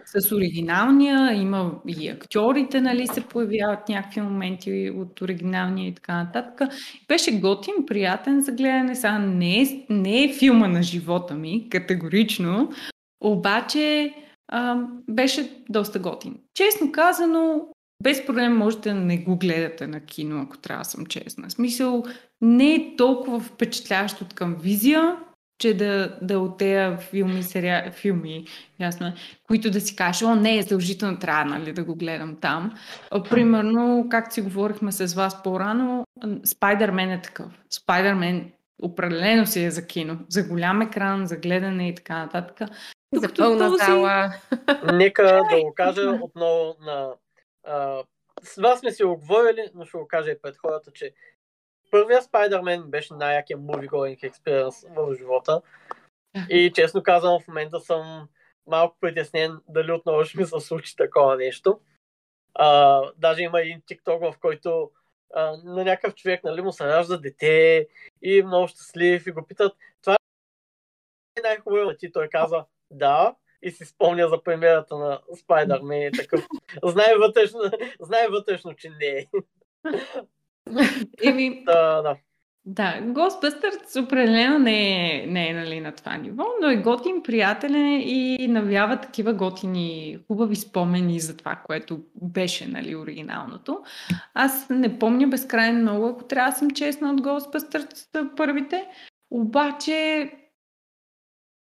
с 0.04 0.32
оригиналния, 0.32 1.32
има 1.32 1.80
и 1.88 2.08
актьорите, 2.08 2.80
нали, 2.80 3.06
се 3.06 3.20
появяват 3.20 3.88
някакви 3.88 4.20
моменти 4.20 4.92
от 4.96 5.20
оригиналния 5.20 5.88
и 5.88 5.94
така 5.94 6.24
нататък. 6.24 6.68
Беше 7.08 7.40
готин, 7.40 7.74
приятен 7.86 8.42
за 8.42 8.52
гледане. 8.52 8.94
Сега 8.94 9.18
не 9.18 9.62
е, 9.62 9.86
не 9.90 10.24
е 10.24 10.32
филма 10.32 10.68
на 10.68 10.82
живота 10.82 11.34
ми, 11.34 11.68
категорично, 11.70 12.70
обаче 13.20 14.14
а, 14.48 14.76
беше 15.08 15.50
доста 15.68 15.98
готин. 15.98 16.36
Честно 16.54 16.92
казано, 16.92 17.68
без 18.02 18.26
проблем 18.26 18.56
можете 18.56 18.88
да 18.88 18.94
не 18.94 19.18
го 19.18 19.36
гледате 19.36 19.86
на 19.86 20.00
кино, 20.00 20.42
ако 20.42 20.58
трябва 20.58 20.82
да 20.82 20.88
съм 20.88 21.06
честна. 21.06 21.48
В 21.48 21.52
смисъл, 21.52 22.02
не 22.40 22.74
е 22.74 22.96
толкова 22.96 23.40
впечатляващ 23.40 24.20
от 24.20 24.34
към 24.34 24.56
визия, 24.62 25.16
че 25.58 25.74
да, 25.74 26.18
да 26.22 26.38
от 26.38 26.62
филми, 27.02 27.42
сериали, 27.42 27.90
филми, 27.90 28.46
ясно 28.80 29.06
е, 29.06 29.14
които 29.46 29.70
да 29.70 29.80
си 29.80 29.96
кажеш, 29.96 30.22
о, 30.22 30.34
не, 30.34 30.58
е 30.58 30.62
задължително 30.62 31.18
трябва 31.18 31.44
нали, 31.44 31.72
да 31.72 31.84
го 31.84 31.94
гледам 31.94 32.36
там. 32.40 32.78
Примерно, 33.30 34.06
както 34.10 34.34
си 34.34 34.40
говорихме 34.40 34.92
с 34.92 35.14
вас 35.14 35.42
по-рано, 35.42 36.06
Спайдермен 36.44 37.10
е 37.10 37.22
такъв. 37.22 37.46
Спайдермен 37.70 38.52
определено 38.82 39.46
си 39.46 39.64
е 39.64 39.70
за 39.70 39.86
кино, 39.86 40.18
за 40.28 40.42
голям 40.42 40.82
екран, 40.82 41.26
за 41.26 41.36
гледане 41.36 41.88
и 41.88 41.94
така 41.94 42.18
нататък. 42.18 42.68
За 43.14 43.34
пълна 43.34 43.66
този... 43.66 43.84
зала. 43.84 44.32
Нека 44.92 45.22
да 45.22 45.60
го 45.62 45.74
кажа 45.74 46.18
отново 46.22 46.76
на... 46.80 47.10
А, 47.64 48.02
с 48.42 48.60
вас 48.60 48.80
сме 48.80 48.92
си 48.92 49.04
оговорили, 49.04 49.70
но 49.74 49.84
ще 49.84 49.98
го 49.98 50.08
кажа 50.08 50.30
и 50.30 50.40
пред 50.42 50.56
хората, 50.56 50.90
че 50.94 51.12
първия 51.92 52.22
Spider-Man 52.22 52.82
беше 52.84 53.14
най-якия 53.14 53.58
movie 53.58 53.88
going 53.88 54.30
experience 54.30 54.94
в 54.94 55.14
живота. 55.16 55.62
И 56.50 56.72
честно 56.74 57.02
казвам, 57.02 57.40
в 57.40 57.48
момента 57.48 57.80
съм 57.80 58.28
малко 58.66 58.96
притеснен 59.00 59.60
дали 59.68 59.92
отново 59.92 60.24
ще 60.24 60.38
ми 60.38 60.46
се 60.46 60.60
случи 60.60 60.96
такова 60.96 61.36
нещо. 61.36 61.80
А, 62.54 63.00
даже 63.16 63.42
има 63.42 63.60
един 63.60 63.80
TikTok, 63.80 64.32
в 64.32 64.38
който 64.38 64.90
а, 65.34 65.56
на 65.64 65.84
някакъв 65.84 66.14
човек 66.14 66.44
нали, 66.44 66.62
му 66.62 66.72
се 66.72 66.84
ражда 66.84 67.16
дете 67.16 67.88
и 68.22 68.38
е 68.38 68.44
много 68.44 68.68
щастлив 68.68 69.26
и 69.26 69.30
го 69.30 69.46
питат, 69.46 69.76
това 70.02 70.16
е 71.36 71.40
най-хубаво 71.42 71.96
ти. 71.98 72.12
Той 72.12 72.28
каза, 72.28 72.64
да, 72.90 73.34
и 73.62 73.70
си 73.70 73.84
спомня 73.84 74.28
за 74.28 74.42
премиерата 74.42 74.98
на 74.98 75.20
Spider-Man 75.20 76.08
и 76.08 76.18
такъв. 76.18 76.46
Знае 76.84 77.14
вътрешно, 77.18 77.60
знае 78.00 78.28
вътрешно, 78.28 78.74
че 78.74 78.90
не 78.90 79.06
е. 79.06 79.26
Еми, 81.24 81.64
да, 81.64 82.02
да. 82.02 82.16
Да, 82.64 83.00
Ghostbusters 83.02 84.04
определено 84.04 84.58
не 84.58 85.02
е, 85.22 85.26
не 85.26 85.48
е 85.48 85.54
нали, 85.54 85.80
на 85.80 85.92
това 85.92 86.16
ниво, 86.16 86.44
но 86.62 86.68
е 86.68 86.76
готин, 86.76 87.22
приятелен 87.22 88.00
и 88.00 88.48
навява 88.48 89.00
такива 89.00 89.32
готини, 89.32 90.18
хубави 90.26 90.56
спомени 90.56 91.20
за 91.20 91.36
това, 91.36 91.56
което 91.66 92.00
беше 92.22 92.68
нали, 92.68 92.96
оригиналното. 92.96 93.82
Аз 94.34 94.68
не 94.70 94.98
помня 94.98 95.28
безкрайно 95.28 95.78
много, 95.78 96.06
ако 96.06 96.24
трябва 96.24 96.50
да 96.50 96.56
съм 96.56 96.70
честна 96.70 97.10
от 97.10 97.20
Ghostbusters 97.20 98.36
първите, 98.36 98.86
обаче 99.30 100.30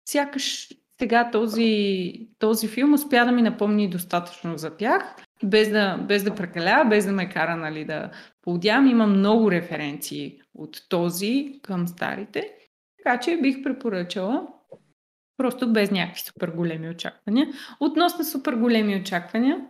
сякаш 0.09 0.69
сега 0.99 1.31
този, 1.31 2.13
този 2.39 2.69
филм 2.69 2.95
успя 2.95 3.25
да 3.25 3.33
ми 3.33 3.43
напомни 3.43 3.91
достатъчно 3.91 4.59
за 4.59 4.77
тях, 4.77 5.17
без 5.45 5.71
да, 5.71 5.97
без 6.09 6.25
да 6.25 6.35
прекаля, 6.35 6.85
без 6.91 7.07
да 7.07 7.13
ме 7.13 7.29
кара 7.29 7.57
нали, 7.57 7.85
да 7.85 8.11
поудявам. 8.43 8.87
Има 8.87 9.07
много 9.07 9.51
референции 9.51 10.41
от 10.55 10.89
този 10.89 11.61
към 11.63 11.89
старите, 11.89 12.55
така 12.99 13.21
че 13.21 13.37
бих 13.37 13.63
препоръчала 13.63 14.47
просто 15.37 15.73
без 15.73 15.91
някакви 15.91 16.21
супер 16.21 16.49
големи 16.49 16.89
очаквания. 16.89 17.47
Относно 17.81 18.25
супер 18.25 18.53
големи 18.53 18.97
очаквания, 18.97 19.67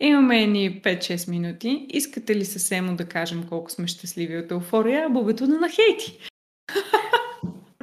имаме 0.00 0.46
ни 0.46 0.82
5-6 0.82 1.30
минути. 1.30 1.86
Искате 1.88 2.36
ли 2.36 2.44
съвсем 2.44 2.96
да 2.96 3.08
кажем 3.08 3.48
колко 3.48 3.70
сме 3.70 3.86
щастливи 3.86 4.38
от 4.38 4.50
еуфория, 4.50 5.10
бубето 5.10 5.46
да 5.46 5.58
нахейти? 5.58 6.28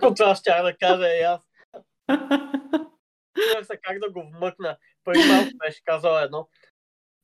Това 0.15 0.35
ще 0.35 0.49
да 0.49 0.75
кажа 0.79 1.07
и 1.07 1.21
аз. 1.21 1.41
Чувах 3.49 3.65
се 3.65 3.77
как 3.81 3.99
да 3.99 4.11
го 4.11 4.31
вмъкна. 4.33 4.77
Преди 5.03 5.27
малко 5.27 5.49
беше 5.65 5.81
казал 5.85 6.23
едно. 6.23 6.47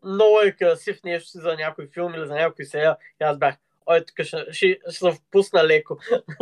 Много 0.05 0.39
е 0.39 0.51
красив 0.51 1.03
нещо 1.03 1.29
си 1.29 1.37
за 1.37 1.55
някой 1.55 1.87
филм 1.87 2.13
или 2.13 2.27
за 2.27 2.33
някой 2.33 2.65
сериал. 2.65 2.95
И 3.21 3.23
аз 3.23 3.37
бях, 3.37 3.55
ой, 3.85 4.05
тук 4.05 4.25
ще, 4.25 4.45
ще, 4.51 4.79
ще 4.89 4.91
се 4.91 5.11
впусна 5.11 5.63
леко. 5.63 5.97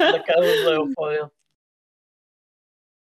да 0.00 0.22
кажа 0.26 0.62
за 0.64 0.74
еуфория. 0.74 1.30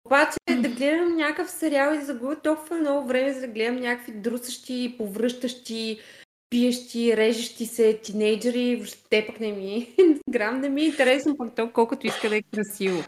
Обаче 0.05 0.37
да 0.49 0.69
гледам 0.69 1.15
някакъв 1.15 1.51
сериал 1.51 1.93
и 1.93 1.97
да 1.97 2.05
загубя 2.05 2.35
толкова 2.35 2.77
много 2.77 3.07
време, 3.07 3.33
за 3.33 3.41
да 3.41 3.47
гледам 3.47 3.75
някакви 3.75 4.11
друсащи, 4.11 4.95
повръщащи, 4.97 5.99
пиещи, 6.49 7.17
режещи 7.17 7.65
се 7.65 7.97
тинейджери, 7.97 8.75
въобще 8.75 9.25
пък 9.27 9.39
не 9.39 9.51
ми 9.51 9.95
грам 10.29 10.61
не 10.61 10.69
ми 10.69 10.81
е 10.81 10.85
интересно 10.85 11.37
пък 11.37 11.55
то, 11.55 11.71
колкото 11.73 12.07
иска 12.07 12.29
да 12.29 12.37
е 12.37 12.41
красиво. 12.41 13.03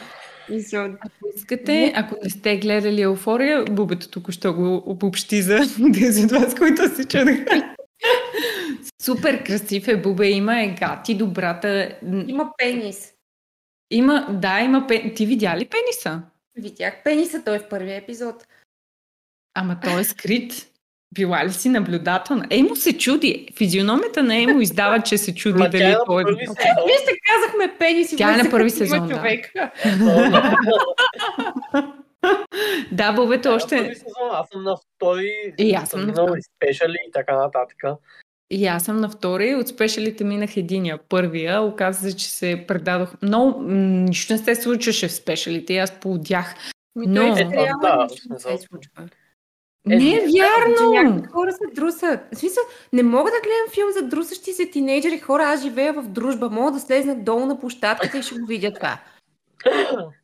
Ако 1.00 1.28
искате, 1.36 1.94
ако 1.96 2.16
не 2.24 2.30
сте 2.30 2.58
гледали 2.58 3.02
Еуфория, 3.02 3.66
Бубето 3.66 4.10
тук 4.10 4.32
ще 4.32 4.50
го 4.50 4.84
обобщи 4.86 5.42
за 5.42 5.60
тези 5.94 6.24
от 6.24 6.32
вас, 6.32 6.56
които 6.56 6.96
се 6.96 7.08
чудаха. 7.08 7.74
Супер 9.02 9.44
красив 9.44 9.88
е 9.88 10.02
Бубе, 10.02 10.30
има 10.30 10.62
е 10.62 10.76
гати, 10.80 11.16
добрата... 11.16 12.00
Има 12.28 12.52
пенис. 12.58 13.14
Има, 13.92 14.28
да, 14.42 14.60
има 14.60 14.88
пенис. 14.88 15.14
Ти 15.16 15.26
видя 15.26 15.58
ли 15.58 15.68
пениса? 15.68 16.22
Видях 16.56 17.04
пениса, 17.04 17.44
той 17.44 17.56
е 17.56 17.60
в 17.60 17.70
първия 17.70 17.96
епизод. 17.96 18.48
Ама 19.54 19.80
той 19.84 20.02
е 20.02 20.04
скрит. 20.04 20.72
Била 21.14 21.46
ли 21.46 21.52
си 21.54 21.70
наблюдателна? 21.70 22.46
Емо 22.50 22.76
се 22.76 22.98
чуди. 22.98 23.48
Физиономията 23.58 24.24
на 24.24 24.38
Емо 24.38 24.62
издава, 24.62 25.02
че 25.02 25.18
се 25.18 25.36
чуди 25.36 25.60
Ма 25.60 25.70
дали 25.70 25.84
е 25.84 25.96
той 26.06 26.22
е... 26.22 26.26
Е, 26.26 26.46
сезон. 26.46 26.56
Вие 26.86 26.98
се 26.98 27.14
казахме 27.30 27.78
пенис 27.80 28.12
и 28.12 28.18
Тя 28.18 28.34
е 28.34 28.44
на 28.44 28.50
първи 28.50 28.70
сезон, 28.70 29.08
да. 29.08 29.16
човек. 29.16 29.54
Да, 32.92 33.06
е 33.08 33.38
на 33.38 33.56
още... 33.56 33.78
първи 33.78 33.96
сезон, 33.96 34.30
Аз 34.32 34.48
съм 34.54 34.64
на 34.64 34.76
втори. 34.78 35.54
И 35.58 35.74
аз 35.74 35.90
съм 35.90 36.06
на 36.06 36.14
втори. 36.14 36.40
и 36.40 36.42
спешали 36.42 36.96
и 37.08 37.12
така 37.12 37.38
нататък. 37.38 37.78
И 38.50 38.68
аз 38.68 38.84
съм 38.84 38.98
на 38.98 39.10
втори, 39.10 39.56
от 39.56 39.68
спешалите 39.68 40.24
минах 40.24 40.58
единия. 40.58 41.00
Първия, 41.10 41.62
оказа 41.62 42.12
се, 42.12 42.18
че 42.18 42.30
се 42.30 42.66
предадох. 42.68 43.14
Но 43.22 43.60
нищо 43.62 44.34
не 44.34 44.40
се 44.40 44.56
случваше 44.56 45.08
в 45.08 45.14
спешалите 45.14 45.74
и 45.74 45.78
аз 45.78 45.92
поудях. 45.92 46.56
Но- 46.96 47.38
Е, 47.38 47.42
е 47.42 47.72
да, 47.82 48.08
не 48.30 48.40
се 48.40 48.58
смисъл. 48.58 49.08
Случва. 49.92 50.10
Не 50.10 50.16
е 50.16 50.28
вярно! 50.36 50.92
някакви 50.92 51.28
хора 51.32 51.52
се 51.52 51.76
друсат. 51.76 52.20
В 52.34 52.38
смисъл, 52.38 52.64
не 52.94 53.04
мога 53.04 53.32
да 53.32 53.38
гледам 53.44 53.74
филм 53.74 53.92
за 53.92 54.02
друсащи 54.02 54.54
се 54.54 54.66
тинейджери 54.70 55.20
хора, 55.20 55.44
аз 55.44 55.62
живея 55.62 55.94
в 55.94 56.04
дружба. 56.04 56.50
Мога 56.50 56.72
да 56.72 56.80
слезнат 56.80 57.24
долу 57.24 57.46
на 57.46 57.60
площадката 57.60 58.18
и 58.18 58.22
ще 58.24 58.36
го 58.40 58.46
видя 58.46 58.74
това. 58.74 58.98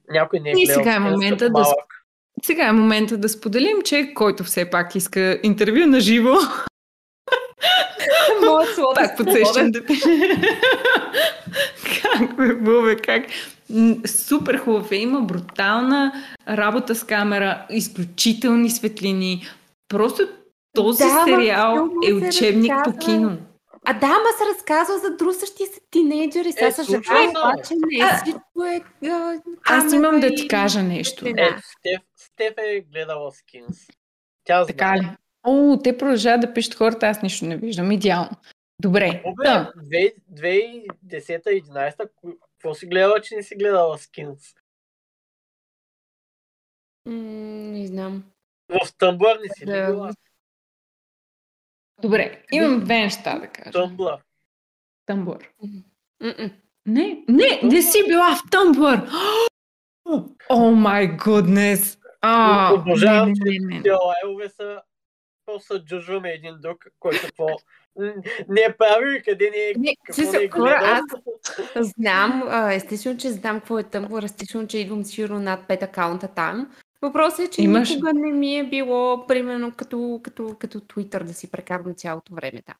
Някой 0.10 0.40
не 0.40 0.50
е 0.50 0.54
И 0.58 0.66
гледал. 0.66 0.84
сега 0.84 0.96
е 0.96 1.00
момента 1.00 1.50
да. 1.50 1.66
Сега 2.44 2.68
е 2.68 2.72
момента 2.72 3.18
да 3.18 3.30
споделим, 3.30 3.82
че 3.82 4.12
който 4.16 4.44
все 4.44 4.70
пак 4.70 4.96
иска 4.96 5.40
интервю 5.44 5.86
на 5.86 6.00
живо, 6.00 6.36
Моят 8.42 8.70
сладък 8.70 8.96
пак 8.96 9.18
подсещам 9.18 9.72
да 9.72 9.82
Как 12.02 12.36
бе, 12.36 12.54
бубе, 12.56 12.96
как? 12.98 13.24
Супер 14.08 14.58
хубав 14.58 14.92
е. 14.92 14.96
Има 14.96 15.22
брутална 15.22 16.14
работа 16.50 16.96
с 16.96 17.04
камера, 17.04 17.66
изключителни 17.70 18.70
светлини. 18.70 19.48
Просто 19.88 20.28
този 20.74 21.04
Да, 21.04 21.24
сериал 21.26 21.90
е 22.04 22.10
се 22.10 22.14
учебник 22.14 22.72
по 22.74 22.80
разказва. 22.80 23.00
кино. 23.00 23.38
А 23.86 23.94
да, 23.94 24.06
ама 24.06 24.18
се 24.38 24.56
разказва 24.56 24.98
за 25.00 25.10
друсащи 25.12 25.64
се 25.66 25.80
тинейджери. 25.92 26.52
Сега 26.52 26.68
Е, 26.68 26.72
съжалявам, 26.72 27.04
се. 27.26 27.40
обаче 27.40 27.74
не 27.76 28.04
А, 28.04 28.18
всичко 28.18 28.64
е 28.66 28.82
а, 29.06 29.34
Аз 29.66 29.94
имам 29.94 30.20
да 30.20 30.28
и 30.28 30.36
ти 30.36 30.48
кажа 30.48 30.84
нещо. 30.84 31.26
Ето, 31.28 31.44
Стеф, 31.70 32.02
Стеф 32.18 32.54
е 32.60 32.84
гледала 32.94 33.32
Скинс. 33.32 33.78
Тя 34.44 34.66
Така 34.66 34.88
знае. 34.88 35.00
ли? 35.00 35.08
О, 35.44 35.80
те 35.84 35.98
продължават 35.98 36.42
да 36.42 36.54
пишат 36.54 36.74
хората, 36.74 37.08
аз 37.08 37.22
нищо 37.22 37.46
не 37.46 37.58
виждам. 37.58 37.92
Идеално. 37.92 38.30
Добре. 38.80 39.22
Обе, 39.26 39.44
Да. 39.44 39.74
2010-2011, 40.32 42.10
какво 42.54 42.74
си 42.74 42.86
гледала, 42.86 43.22
че 43.22 43.36
не 43.36 43.44
си 43.44 43.56
гледала 43.56 43.98
Скинс? 43.98 44.54
М, 47.06 47.14
Не 47.72 47.88
знам. 47.88 48.24
В 48.70 48.96
Тъмблър 48.98 49.40
не 49.40 49.50
си 49.50 49.66
Да. 49.66 49.88
била? 49.88 50.12
Добре. 52.02 52.44
Имам 52.52 52.84
две 52.84 52.98
неща 52.98 53.40
да 53.40 53.48
кажа. 53.48 53.72
Тъмблър. 53.72 54.18
Тъмблър. 55.06 55.50
Не, 56.86 57.24
не, 57.30 57.60
не 57.64 57.82
си 57.82 57.98
била 58.08 58.36
в 58.36 58.50
Тъмблър. 58.52 59.02
О 60.50 60.72
май 60.72 61.08
гуднес. 61.08 61.98
Обожавам, 62.74 63.34
че 63.36 63.92
лайвове 63.92 64.50
са 64.50 64.82
просто 65.46 65.74
се 65.74 65.86
джуджваме 65.86 66.30
един 66.30 66.56
друг, 66.60 66.86
който 67.00 67.20
какво 67.26 67.48
м, 67.96 68.14
не 68.50 68.62
е 68.62 68.78
правил 68.78 69.08
и 69.10 69.22
къде 69.22 69.50
не 69.50 69.58
е, 69.58 69.74
Не, 69.78 69.96
какво 69.96 70.14
смисъл, 70.14 70.40
не 70.40 70.46
е 70.46 70.50
хора, 70.50 70.80
гледал. 70.80 71.84
Знам, 71.84 72.44
естествено, 72.72 73.18
че 73.18 73.32
знам 73.32 73.60
какво 73.60 73.80
е 73.80 73.84
Tumblr, 73.84 74.24
естествено, 74.26 74.68
че 74.68 74.78
идвам 74.78 75.04
сигурно 75.06 75.40
над 75.40 75.62
5 75.62 75.84
акаунта 75.84 76.28
там. 76.28 76.76
Въпросът 77.02 77.40
е, 77.40 77.50
че 77.50 77.62
Имаш- 77.62 77.90
никога 77.90 78.14
не 78.14 78.32
ми 78.32 78.58
е 78.58 78.64
било, 78.64 79.28
примерно, 79.28 79.72
като, 79.72 80.20
като, 80.24 80.56
като 80.60 80.80
Twitter 80.80 81.24
да 81.24 81.34
си 81.34 81.52
прекарвам 81.52 81.96
цялото 81.96 82.34
време 82.36 82.62
там. 82.62 82.76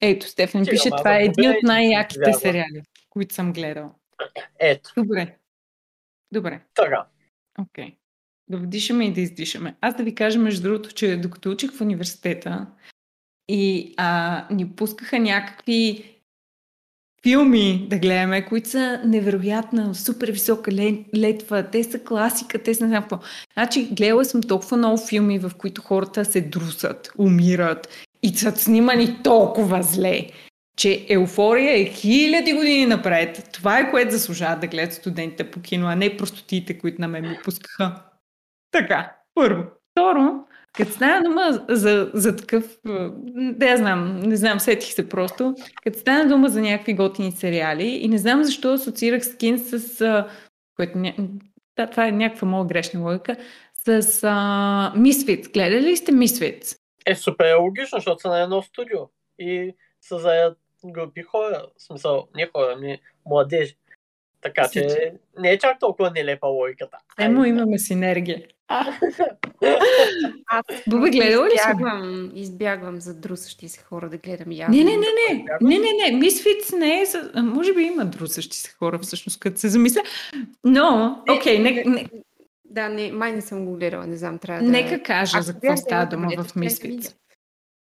Ето, 0.00 0.26
Стефан 0.26 0.64
пише, 0.66 0.90
това 0.90 1.14
е 1.14 1.18
да 1.18 1.24
един 1.24 1.50
от 1.50 1.62
най-яките 1.62 2.20
вярвам. 2.20 2.40
сериали, 2.40 2.82
които 3.10 3.34
съм 3.34 3.52
гледал. 3.52 3.94
Ето, 4.58 4.90
Добре. 4.96 5.36
Добре. 6.32 6.60
така. 6.74 7.06
Окей. 7.58 7.96
Да 8.48 8.58
вдишаме 8.58 9.04
и 9.04 9.12
да 9.12 9.20
издишаме. 9.20 9.74
Аз 9.80 9.96
да 9.96 10.02
ви 10.02 10.14
кажа, 10.14 10.38
между 10.38 10.62
другото, 10.62 10.94
че 10.94 11.16
докато 11.16 11.50
учих 11.50 11.72
в 11.72 11.80
университета 11.80 12.66
и 13.48 13.94
а, 13.96 14.46
ни 14.50 14.68
пускаха 14.68 15.18
някакви 15.18 16.12
филми 17.22 17.86
да 17.90 17.98
гледаме, 17.98 18.46
които 18.46 18.68
са 18.68 19.00
невероятна, 19.04 19.94
супер 19.94 20.30
висока 20.30 20.70
ле- 20.70 21.04
летва, 21.16 21.70
те 21.72 21.84
са 21.84 21.98
класика, 21.98 22.62
те 22.62 22.74
са 22.74 22.84
не 22.84 22.88
знам 22.88 23.02
какво. 23.02 23.18
Значи, 23.54 23.88
гледала 23.92 24.24
съм 24.24 24.42
толкова 24.42 24.76
много 24.76 25.06
филми, 25.06 25.38
в 25.38 25.50
които 25.58 25.82
хората 25.82 26.24
се 26.24 26.40
друсат, 26.40 27.12
умират 27.18 27.88
и 28.22 28.28
са 28.28 28.56
снимани 28.56 29.22
толкова 29.24 29.82
зле, 29.82 30.26
че 30.76 31.06
еуфория 31.08 31.80
е 31.80 31.84
хиляди 31.84 32.52
години 32.52 32.86
напред. 32.86 33.48
Това 33.52 33.78
е 33.78 33.90
което 33.90 34.12
заслужават 34.12 34.60
да 34.60 34.66
гледат 34.66 34.94
студентите 34.94 35.50
по 35.50 35.60
кино, 35.60 35.86
а 35.86 35.94
не 35.96 36.16
простотиите, 36.16 36.78
които 36.78 37.00
на 37.00 37.08
мен 37.08 37.28
ми 37.28 37.38
пускаха. 37.44 38.02
Така, 38.72 39.16
първо. 39.34 39.64
Второ, 39.90 40.44
като 40.72 40.92
стана 40.92 41.22
дума 41.22 41.64
за, 41.68 42.10
за 42.14 42.36
такъв, 42.36 42.78
да 43.34 43.76
знам, 43.76 44.20
не 44.20 44.36
знам, 44.36 44.60
сетих 44.60 44.92
се 44.92 45.08
просто, 45.08 45.54
като 45.82 45.98
стана 45.98 46.28
дума 46.28 46.48
за 46.48 46.60
някакви 46.60 46.94
готини 46.94 47.32
сериали 47.32 47.86
и 47.86 48.08
не 48.08 48.18
знам 48.18 48.44
защо 48.44 48.72
асоциирах 48.72 49.24
скин 49.24 49.58
с, 49.58 50.26
което 50.76 50.98
да, 51.76 51.86
това 51.86 52.06
е 52.06 52.12
някаква 52.12 52.48
моя 52.48 52.64
грешна 52.64 53.00
логика, 53.00 53.36
с 53.84 53.88
а, 54.22 54.92
Misfits. 54.96 55.52
Гледали 55.52 55.86
ли 55.86 55.96
сте 55.96 56.12
Misfits? 56.12 56.78
Е, 57.06 57.14
супер 57.14 57.44
е 57.44 57.54
логично, 57.54 57.98
защото 57.98 58.20
са 58.20 58.28
на 58.28 58.42
едно 58.42 58.62
студио 58.62 58.98
и 59.38 59.76
са 60.00 60.18
заед 60.18 60.58
групи 60.84 61.22
хора, 61.22 61.66
в 61.78 61.82
смисъл, 61.82 62.28
не 62.34 62.46
хора, 62.46 62.76
ми 62.76 62.98
младежи. 63.26 63.76
Така 64.42 64.68
че 64.72 65.12
не 65.38 65.50
е 65.50 65.58
чак 65.58 65.78
толкова 65.78 66.10
нелепа 66.10 66.46
логиката. 66.46 66.98
Емо 67.18 67.44
имаме 67.44 67.78
синергия. 67.78 68.42
Аз 70.46 70.66
Бубе, 70.88 71.10
гледала 71.10 71.46
ли 71.46 71.52
избягвам, 71.54 72.32
избягвам 72.34 73.00
за 73.00 73.14
друсащи 73.14 73.68
се 73.68 73.82
хора 73.82 74.08
да 74.08 74.18
гледам 74.18 74.52
явно. 74.52 74.76
Не, 74.76 74.84
не, 74.84 74.96
не, 74.96 75.06
не. 75.28 75.44
Не, 75.60 75.78
не, 75.78 76.10
не. 76.10 76.16
Мисфиц 76.16 76.72
не 76.72 77.00
е 77.00 77.04
за... 77.04 77.42
Може 77.42 77.74
би 77.74 77.82
има 77.82 78.04
друсащи 78.04 78.56
се 78.56 78.72
хора, 78.72 78.98
всъщност, 78.98 79.40
като 79.40 79.60
се 79.60 79.68
замисля. 79.68 80.00
Но, 80.64 81.18
окей, 81.30 81.58
Не, 81.58 81.70
нека, 81.70 81.90
не, 81.90 82.08
Да, 82.64 82.88
не, 82.88 83.12
май 83.12 83.32
не 83.32 83.40
съм 83.40 83.64
го 83.64 83.76
гледала, 83.76 84.06
не 84.06 84.16
знам, 84.16 84.38
трябва 84.38 84.64
да... 84.64 84.70
нека 84.70 85.02
кажа 85.02 85.36
Ако 85.36 85.44
за 85.44 85.52
какво 85.52 85.76
става 85.76 86.06
дума 86.06 86.28
в 86.44 86.56
Мисфиц. 86.56 87.14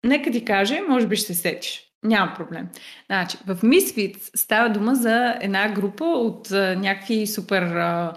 Нека 0.03 0.31
ти 0.31 0.45
кажа, 0.45 0.81
може 0.89 1.07
би 1.07 1.15
ще 1.15 1.33
се 1.33 1.41
сетиш. 1.41 1.91
Няма 2.03 2.33
проблем. 2.35 2.67
Значи, 3.05 3.37
в 3.47 3.55
Misfits 3.55 4.31
става 4.35 4.69
дума 4.69 4.95
за 4.95 5.37
една 5.41 5.69
група 5.69 6.05
от 6.05 6.51
а, 6.51 6.75
някакви 6.75 7.27
супер 7.27 7.61
а, 7.61 8.13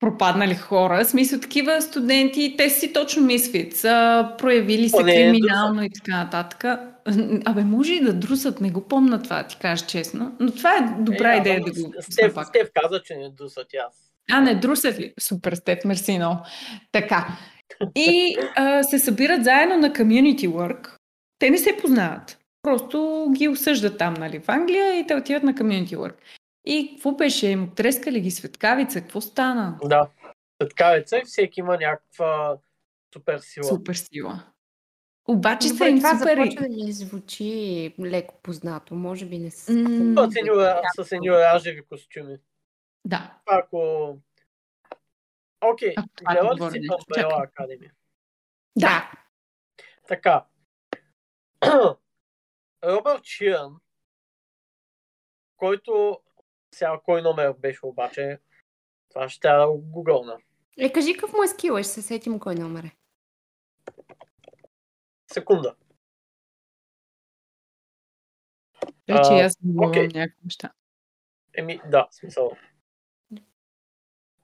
пропаднали 0.00 0.54
хора, 0.54 1.04
в 1.04 1.08
смисъл 1.08 1.40
такива 1.40 1.82
студенти, 1.82 2.54
те 2.58 2.70
си 2.70 2.92
точно 2.92 3.22
а, 3.84 4.34
проявили 4.38 4.88
се 4.88 4.96
Поне 4.96 5.14
криминално 5.14 5.82
и 5.82 5.90
така 5.90 6.16
нататък. 6.16 6.64
Абе, 7.44 7.64
може 7.64 7.92
и 7.92 8.00
да 8.00 8.12
друсат, 8.12 8.60
не 8.60 8.70
го 8.70 8.88
помна 8.88 9.22
това, 9.22 9.42
ти 9.46 9.56
кажа 9.60 9.86
честно, 9.86 10.36
но 10.40 10.52
това 10.52 10.76
е 10.76 11.02
добра 11.02 11.34
Е, 11.34 11.38
идея 11.38 11.60
да 11.60 11.70
го 11.70 11.92
Стев, 12.00 12.34
пак. 12.34 12.46
Стев 12.46 12.68
каза, 12.74 13.02
че 13.02 13.14
не 13.14 13.30
дусат 13.30 13.72
и 13.72 13.76
аз. 13.76 14.12
А, 14.30 14.40
не, 14.40 14.54
друсат 14.54 14.98
ли? 14.98 15.12
Супер, 15.20 15.52
Стеф, 15.52 15.84
мерси 15.84 16.18
много. 16.18 16.38
Така. 16.92 17.26
И 17.96 18.36
а, 18.56 18.82
се 18.82 18.98
събират 18.98 19.44
заедно 19.44 19.76
на 19.76 19.90
community 19.90 20.48
work. 20.48 20.99
Те 21.40 21.50
не 21.50 21.58
се 21.58 21.76
познават. 21.76 22.38
Просто 22.62 23.28
ги 23.36 23.48
осъждат 23.48 23.98
там, 23.98 24.14
нали, 24.14 24.40
в 24.40 24.48
Англия 24.48 24.98
и 24.98 25.06
те 25.06 25.14
отиват 25.14 25.42
на 25.42 25.54
community 25.54 25.96
work. 25.96 26.14
И 26.64 26.90
какво 26.94 27.12
беше? 27.12 27.48
Им 27.48 27.70
трескали 27.74 28.20
ги 28.20 28.30
светкавица? 28.30 29.00
Какво 29.00 29.20
стана? 29.20 29.78
Да. 29.84 30.08
Светкавица 30.62 31.18
и 31.18 31.24
всеки 31.24 31.60
има 31.60 31.76
някаква 31.76 32.56
супер 33.14 33.38
сила. 33.38 33.64
Супер 33.64 33.94
сила. 33.94 34.42
Обаче 35.28 35.68
са 35.68 35.74
Добре, 35.74 35.88
им 35.88 35.98
това 35.98 36.18
супер... 36.18 36.36
започва 36.36 36.62
да 36.62 36.68
ми 36.68 36.92
звучи 36.92 37.94
леко 38.00 38.34
познато. 38.42 38.94
Може 38.94 39.26
би 39.26 39.38
не 39.38 39.50
са 39.50 39.72
С 40.96 41.12
едни 41.12 41.30
оранжеви 41.30 41.82
костюми. 41.82 42.36
Да. 43.04 43.38
Ако... 43.46 44.16
Окей, 45.60 45.94
това 46.14 46.32
гледала 46.32 46.70
ли 46.70 46.72
си? 46.72 46.88
Umbrella. 46.88 47.50
Academy? 47.50 47.90
Да. 48.76 49.10
Така. 50.08 50.44
Робърт 52.84 53.24
Ширан, 53.24 53.80
който 55.56 56.20
сега 56.74 57.00
кой 57.04 57.22
номер 57.22 57.52
беше 57.52 57.86
обаче, 57.86 58.40
това 59.08 59.28
ще 59.28 59.40
трябва 59.40 59.66
да 59.66 59.72
го 59.72 59.78
гугълна. 59.78 60.38
Е, 60.78 60.92
кажи 60.92 61.12
какъв 61.12 61.32
му 61.32 61.42
е 61.42 61.48
скила, 61.48 61.82
ще 61.82 61.92
се 61.92 62.02
сетим 62.02 62.38
кой 62.38 62.54
номер 62.54 62.84
е. 62.84 62.96
Секунда. 65.32 65.76
Вече 69.08 69.30
А, 69.32 69.44
аз 69.44 69.56
забравям 69.64 69.90
окей. 69.90 70.08
някакви 70.08 70.44
неща. 70.44 70.72
Еми, 71.54 71.80
да, 71.86 72.08
смисъл. 72.10 72.56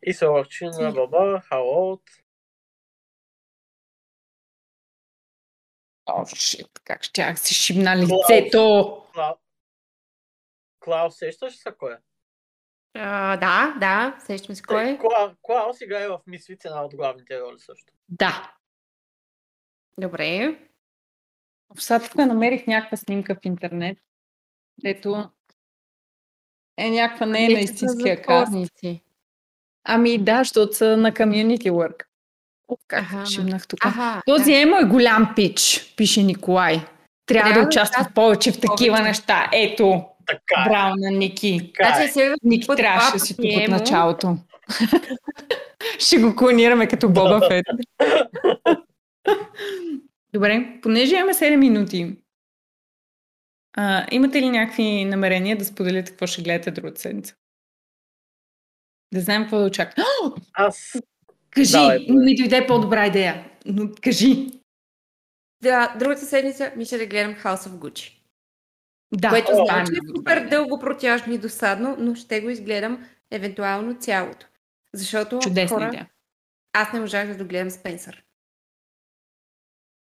И 0.02 0.14
се 0.14 0.26
лъчи 0.26 0.64
на 0.66 0.92
баба, 0.92 1.40
Халот. 1.40 2.02
О, 6.06 6.26
шит, 6.26 6.80
как 6.84 7.02
ще 7.02 7.36
си 7.36 7.54
шибна 7.54 7.96
лицето! 7.96 9.02
Кла... 9.12 9.36
Клаус, 10.80 11.18
сещаш 11.18 11.56
се 11.56 11.72
кой 11.78 11.92
е? 11.92 11.96
А, 12.94 13.36
да, 13.36 13.74
да, 13.80 14.18
сещаме 14.26 14.56
се 14.56 14.62
кой 14.62 14.90
е. 14.90 14.98
Кла... 14.98 15.36
Клаус 15.42 15.80
играе 15.80 16.08
в 16.08 16.20
Мисвиц 16.26 16.64
една 16.64 16.84
от 16.84 16.96
главните 16.96 17.40
роли 17.40 17.58
също. 17.58 17.92
Да. 18.08 18.52
Добре. 20.00 20.60
Сега 21.78 22.00
тук 22.00 22.14
намерих 22.14 22.66
някаква 22.66 22.96
снимка 22.96 23.34
в 23.34 23.44
интернет, 23.44 23.98
ето 24.84 25.30
е 26.76 26.90
някаква 26.90 27.26
не 27.26 27.44
е 27.44 27.48
на 27.48 27.60
истинския 27.60 28.22
каст. 28.22 28.52
Ами 29.84 30.24
да, 30.24 30.38
защото 30.38 30.74
са 30.74 30.96
на 30.96 31.12
community 31.12 31.70
work. 31.70 32.04
Как 32.88 33.26
шибнах 33.26 33.66
тук. 33.68 33.86
Аха, 33.86 34.22
Този 34.26 34.52
да. 34.52 34.58
е 34.58 34.66
мой 34.66 34.84
голям 34.84 35.32
пич, 35.36 35.92
пише 35.96 36.22
Николай. 36.22 36.74
Трябва, 36.74 36.88
Трябва 37.26 37.48
да 37.50 37.60
да 37.60 37.66
участва 37.66 38.00
участва 38.00 38.14
повече 38.14 38.52
в 38.52 38.60
такива 38.60 38.96
повече. 38.96 39.08
неща. 39.08 39.50
Ето, 39.52 40.04
Така 40.26 40.60
е. 40.60 40.68
браво 40.68 40.94
на 40.98 41.10
Ники. 41.10 41.70
Така 41.74 41.88
Значи 41.88 42.08
е. 42.08 42.12
следващия 42.12 42.36
Ники 42.44 42.66
път 42.66 42.76
трябваше 42.76 43.12
да 43.12 43.18
си 43.18 43.36
тук 43.36 43.44
от 43.44 43.52
емо. 43.62 43.76
началото. 43.76 44.36
Ще 45.98 46.18
го 46.18 46.36
клонираме 46.36 46.88
като 46.88 47.08
Боба 47.08 47.40
Фет. 47.48 47.66
Добре, 50.32 50.78
понеже 50.82 51.16
имаме 51.16 51.34
7 51.34 51.56
минути, 51.56 52.16
а, 53.76 54.06
имате 54.10 54.42
ли 54.42 54.50
някакви 54.50 55.04
намерения 55.04 55.58
да 55.58 55.64
споделите 55.64 56.10
какво 56.10 56.26
ще 56.26 56.42
гледате 56.42 56.70
другата 56.70 57.00
седмица? 57.00 57.34
Да 59.14 59.20
знаем 59.20 59.42
какво 59.42 59.58
да 59.58 59.64
очакваме. 59.64 60.06
Аз 60.52 60.92
Кажи, 61.56 61.72
Давай, 61.72 62.06
ми 62.08 62.36
дойде 62.36 62.66
по-добра 62.66 63.06
идея. 63.06 63.50
Но 63.66 63.90
кажи. 64.02 64.46
Да, 65.62 65.96
другата 65.98 66.26
седмица 66.26 66.72
ми 66.76 66.84
ще 66.84 66.98
да 66.98 67.06
гледам 67.06 67.34
House 67.34 67.68
of 67.68 67.70
Gucci. 67.70 68.12
Да, 69.12 69.28
което 69.28 69.52
О, 69.52 69.64
знам, 69.64 69.86
че 69.86 69.92
е 69.92 70.16
супер 70.16 70.48
дълго 70.48 70.78
протяжно 70.78 71.32
и 71.32 71.38
досадно, 71.38 71.96
но 71.98 72.14
ще 72.14 72.40
го 72.40 72.50
изгледам 72.50 73.06
евентуално 73.30 73.98
цялото. 73.98 74.46
Защото 74.92 75.38
Чудесна 75.38 75.76
хора, 75.76 75.88
идея. 75.88 76.10
аз 76.72 76.92
не 76.92 77.00
можах 77.00 77.28
да 77.28 77.36
догледам 77.36 77.70
Спенсър. 77.70 78.22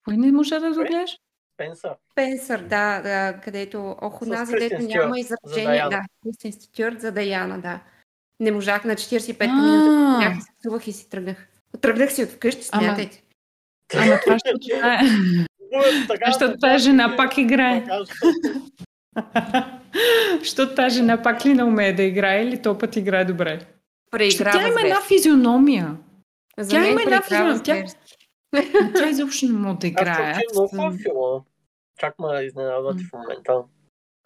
Кой 0.05 0.17
не 0.17 0.33
можа 0.33 0.59
да 0.59 0.75
догледаш? 0.75 1.19
Спенсър. 1.55 1.95
Спенсър, 2.13 2.63
да, 2.63 3.01
да 3.03 3.41
където 3.45 3.97
ох, 4.01 4.19
С 4.19 4.27
онази, 4.27 4.53
Кристен 4.53 4.69
дето 4.69 4.83
Стюарт 4.83 5.11
няма. 5.11 5.65
Даяна. 5.65 5.91
Да, 5.91 6.03
Кристен 6.23 6.53
Стюарт 6.53 7.01
за 7.01 7.13
Даяна, 7.13 7.61
да. 7.61 7.81
Не 8.41 8.51
можах 8.51 8.85
на 8.85 8.95
45 8.95 9.37
А. 9.41 9.53
минути. 9.53 9.89
Някак 10.25 10.43
се 10.43 10.49
псувах 10.59 10.87
и 10.87 10.93
си 10.93 11.11
тръгнах. 11.11 11.49
Тръгнах 11.81 12.13
си 12.13 12.23
от 12.23 12.29
вкъщи, 12.31 12.63
смятайте. 12.65 13.23
Ама 13.95 14.21
това 14.25 14.39
ще 14.39 14.53
това 14.71 14.95
е. 14.95 15.01
Защото 16.27 16.59
тази 16.59 16.85
жена 16.85 17.15
пак 17.17 17.39
играе. 17.39 17.85
Защото 20.39 20.75
тази 20.75 20.97
жена 20.97 21.23
пак 21.23 21.47
ли 21.47 21.55
не 21.55 21.65
умее 21.65 21.93
да 21.93 22.03
играе 22.03 22.43
или 22.43 22.63
то 22.63 22.79
път 22.79 22.97
играе 22.97 23.25
добре? 23.25 23.61
Преиграва 24.11 24.59
тя 24.59 24.69
има 24.69 24.81
една 24.81 25.01
физиономия. 25.01 25.97
За 26.59 26.71
тя 26.71 26.87
има 26.87 27.03
една 27.03 27.23
физиономия. 27.23 27.87
Тя- 28.95 29.09
изобщо 29.11 29.47
не 29.47 29.53
може 29.53 29.79
да 29.79 29.87
Аз 29.87 29.91
играе. 29.91 30.35
хубав 30.55 30.71
филма. 30.71 31.41
Чак 32.01 32.15
ме 32.19 32.41
изненадвате 32.43 33.03
в 33.05 33.13
момента. 33.13 33.53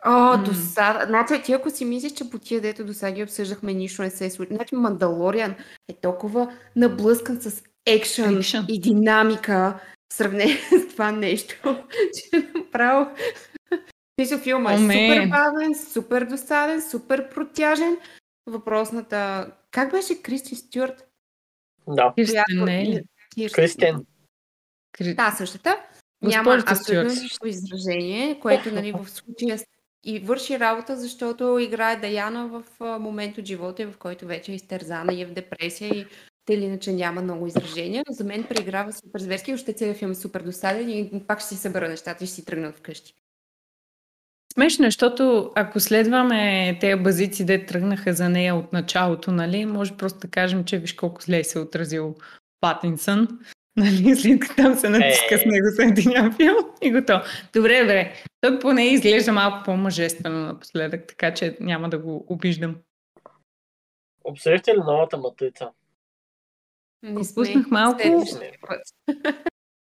О, 0.04 0.10
М. 0.36 0.44
до 0.44 0.54
сега. 0.54 1.04
Значи, 1.06 1.42
ти 1.44 1.52
ако 1.52 1.70
си 1.70 1.84
мислиш, 1.84 2.12
че 2.12 2.30
по 2.30 2.38
тия, 2.38 2.60
дето 2.60 2.84
до 2.84 2.94
сега 2.94 3.12
ги 3.12 3.22
обсъждахме, 3.22 3.74
нищо 3.74 4.02
не 4.02 4.10
се 4.10 4.26
е 4.26 4.30
случило. 4.30 4.56
Значи, 4.56 4.74
Мандалориан 4.74 5.54
е 5.88 5.94
толкова 5.94 6.52
наблъскан 6.76 7.40
с 7.40 7.62
екшън 7.86 8.36
Екшън. 8.36 8.66
и 8.68 8.80
динамика 8.80 9.80
в 10.12 10.14
сравнение 10.14 10.56
с 10.70 10.92
това 10.92 11.12
нещо, 11.12 11.54
че 12.14 12.48
направо... 12.54 13.10
Мисля, 14.18 14.38
филма 14.38 14.72
е 14.72 14.78
супер 14.78 15.28
бавен, 15.28 15.74
супер 15.92 16.24
досаден, 16.24 16.82
супер 16.82 17.30
протяжен. 17.30 17.96
Въпросната... 18.46 19.50
Как 19.70 19.90
беше 19.90 20.22
Кристи 20.22 20.56
Стюарт? 20.56 21.06
Да. 21.88 22.12
Кристен 22.16 22.44
не 22.64 22.82
е. 22.82 23.02
Кристен. 23.52 24.04
Кри- 24.98 25.14
Да, 25.14 25.30
същата. 25.38 25.76
Няма 26.22 26.62
абсолютно 26.66 27.14
никакво 27.22 27.46
изражение, 27.46 28.40
което 28.40 28.74
нали, 28.74 28.92
в 28.92 29.10
случая 29.10 29.58
и 30.04 30.18
върши 30.18 30.60
работа, 30.60 30.96
защото 30.96 31.58
играе 31.58 31.96
Даяна 31.96 32.48
в 32.48 32.62
момент 33.00 33.38
от 33.38 33.44
живота, 33.44 33.86
в 33.86 33.96
който 33.96 34.26
вече 34.26 34.52
е 34.52 34.54
изтерзана 34.54 35.14
и 35.14 35.22
е 35.22 35.26
в 35.26 35.32
депресия 35.32 35.88
и 35.88 36.06
те 36.44 36.54
или 36.54 36.64
иначе 36.64 36.92
няма 36.92 37.22
много 37.22 37.46
изражения, 37.46 38.04
но 38.08 38.14
за 38.14 38.24
мен 38.24 38.44
преиграва 38.44 38.92
супер 38.92 39.20
зверски, 39.20 39.54
още 39.54 39.72
целият 39.72 39.98
филм 39.98 40.10
е 40.10 40.14
супер 40.14 40.42
досаден 40.42 40.90
и 40.90 41.22
пак 41.26 41.40
ще 41.40 41.48
си 41.48 41.56
събера 41.56 41.88
нещата 41.88 42.24
и 42.24 42.26
ще 42.26 42.36
си 42.36 42.44
тръгна 42.44 42.72
вкъщи. 42.72 43.14
Смешно 44.52 44.84
е, 44.84 44.88
защото 44.88 45.52
ако 45.54 45.80
следваме 45.80 46.78
тези 46.80 47.02
базици, 47.02 47.44
де 47.44 47.66
тръгнаха 47.66 48.12
за 48.12 48.28
нея 48.28 48.54
от 48.54 48.72
началото, 48.72 49.32
нали, 49.32 49.66
може 49.66 49.96
просто 49.96 50.18
да 50.18 50.28
кажем, 50.28 50.64
че 50.64 50.78
виж 50.78 50.92
колко 50.92 51.22
зле 51.22 51.44
се 51.44 51.58
е 51.58 51.62
отразил 51.62 52.14
Патинсън. 52.60 53.28
Нали, 53.76 54.16
след 54.16 54.40
като 54.40 54.54
там 54.54 54.74
се 54.74 54.88
натиска 54.88 55.38
с 55.38 55.42
Е. 55.42 55.48
него 55.48 55.66
за 55.70 55.82
един 55.82 56.32
филм 56.36 56.56
и 56.82 56.92
готово. 56.92 57.24
Добре, 57.54 57.80
добре. 57.80 58.12
Той 58.42 58.58
поне 58.58 58.84
изглежда 58.84 59.32
малко 59.32 59.64
по-мъжествено 59.64 60.46
напоследък, 60.46 61.06
така 61.06 61.34
че 61.34 61.56
няма 61.60 61.88
да 61.88 61.98
го 61.98 62.26
обиждам. 62.28 62.76
Обсъждате 64.24 64.74
ли 64.74 64.78
новата 64.78 65.18
матрица? 65.18 65.70
Не 67.02 67.14
Пропуснах 67.14 67.66
малко. 67.70 67.98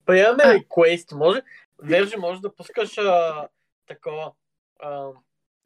Приемаме 0.06 0.42
А. 0.44 0.54
ли 0.54 0.66
квест? 0.74 1.12
Може, 1.12 1.42
Вержи, 1.82 2.16
може 2.16 2.40
да 2.40 2.54
пускаш 2.54 2.98
а, 2.98 3.48
такова 3.86 4.32
а, 4.80 5.10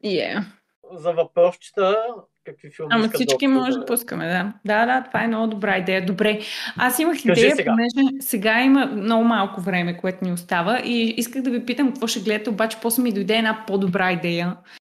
Yeah. 0.03 0.45
За 0.93 1.11
въпросчета, 1.11 1.97
какви 2.45 2.69
филми 2.71 2.89
Ама 2.91 3.09
всички 3.13 3.47
да 3.47 3.53
може 3.53 3.77
да 3.77 3.85
пускаме, 3.85 4.27
да. 4.27 4.53
Да, 4.65 4.85
да, 4.85 5.03
това 5.07 5.23
е 5.23 5.27
много 5.27 5.47
добра 5.47 5.77
идея. 5.77 6.05
Добре. 6.05 6.39
Аз 6.77 6.99
имах 6.99 7.17
Кажи 7.23 7.41
идея, 7.41 7.55
сега. 7.55 7.71
понеже 7.71 8.21
сега 8.21 8.61
има 8.61 8.85
много 8.85 9.23
малко 9.23 9.61
време, 9.61 9.97
което 9.97 10.25
ни 10.25 10.31
остава 10.31 10.79
и 10.85 11.13
исках 11.17 11.41
да 11.41 11.49
ви 11.49 11.65
питам 11.65 11.87
какво 11.87 12.07
ще 12.07 12.19
гледате, 12.19 12.49
обаче 12.49 12.77
после 12.81 13.03
ми 13.03 13.11
дойде 13.11 13.35
една 13.35 13.63
по-добра 13.67 14.11
идея. 14.11 14.57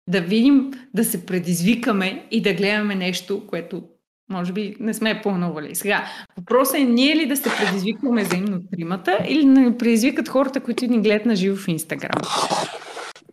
Да 0.09 0.21
видим, 0.21 0.71
да 0.93 1.03
се 1.03 1.25
предизвикаме 1.25 2.27
и 2.31 2.41
да 2.41 2.53
гледаме 2.53 2.95
нещо, 2.95 3.47
което 3.47 3.83
може 4.31 4.53
би 4.53 4.75
не 4.79 4.93
сме 4.93 5.21
планували. 5.21 5.75
Сега, 5.75 6.05
въпросът 6.37 6.75
е 6.75 6.83
ние 6.83 7.15
ли 7.15 7.25
да 7.25 7.37
се 7.37 7.49
предизвикваме 7.57 8.23
взаимно 8.23 8.59
тримата 8.71 9.17
или 9.27 9.45
да 9.45 9.59
ни 9.59 9.77
предизвикат 9.77 10.29
хората, 10.29 10.59
които 10.59 10.85
ни 10.85 11.01
гледат 11.01 11.25
на 11.25 11.35
живо 11.35 11.55
в 11.57 11.67
Инстаграм. 11.67 12.21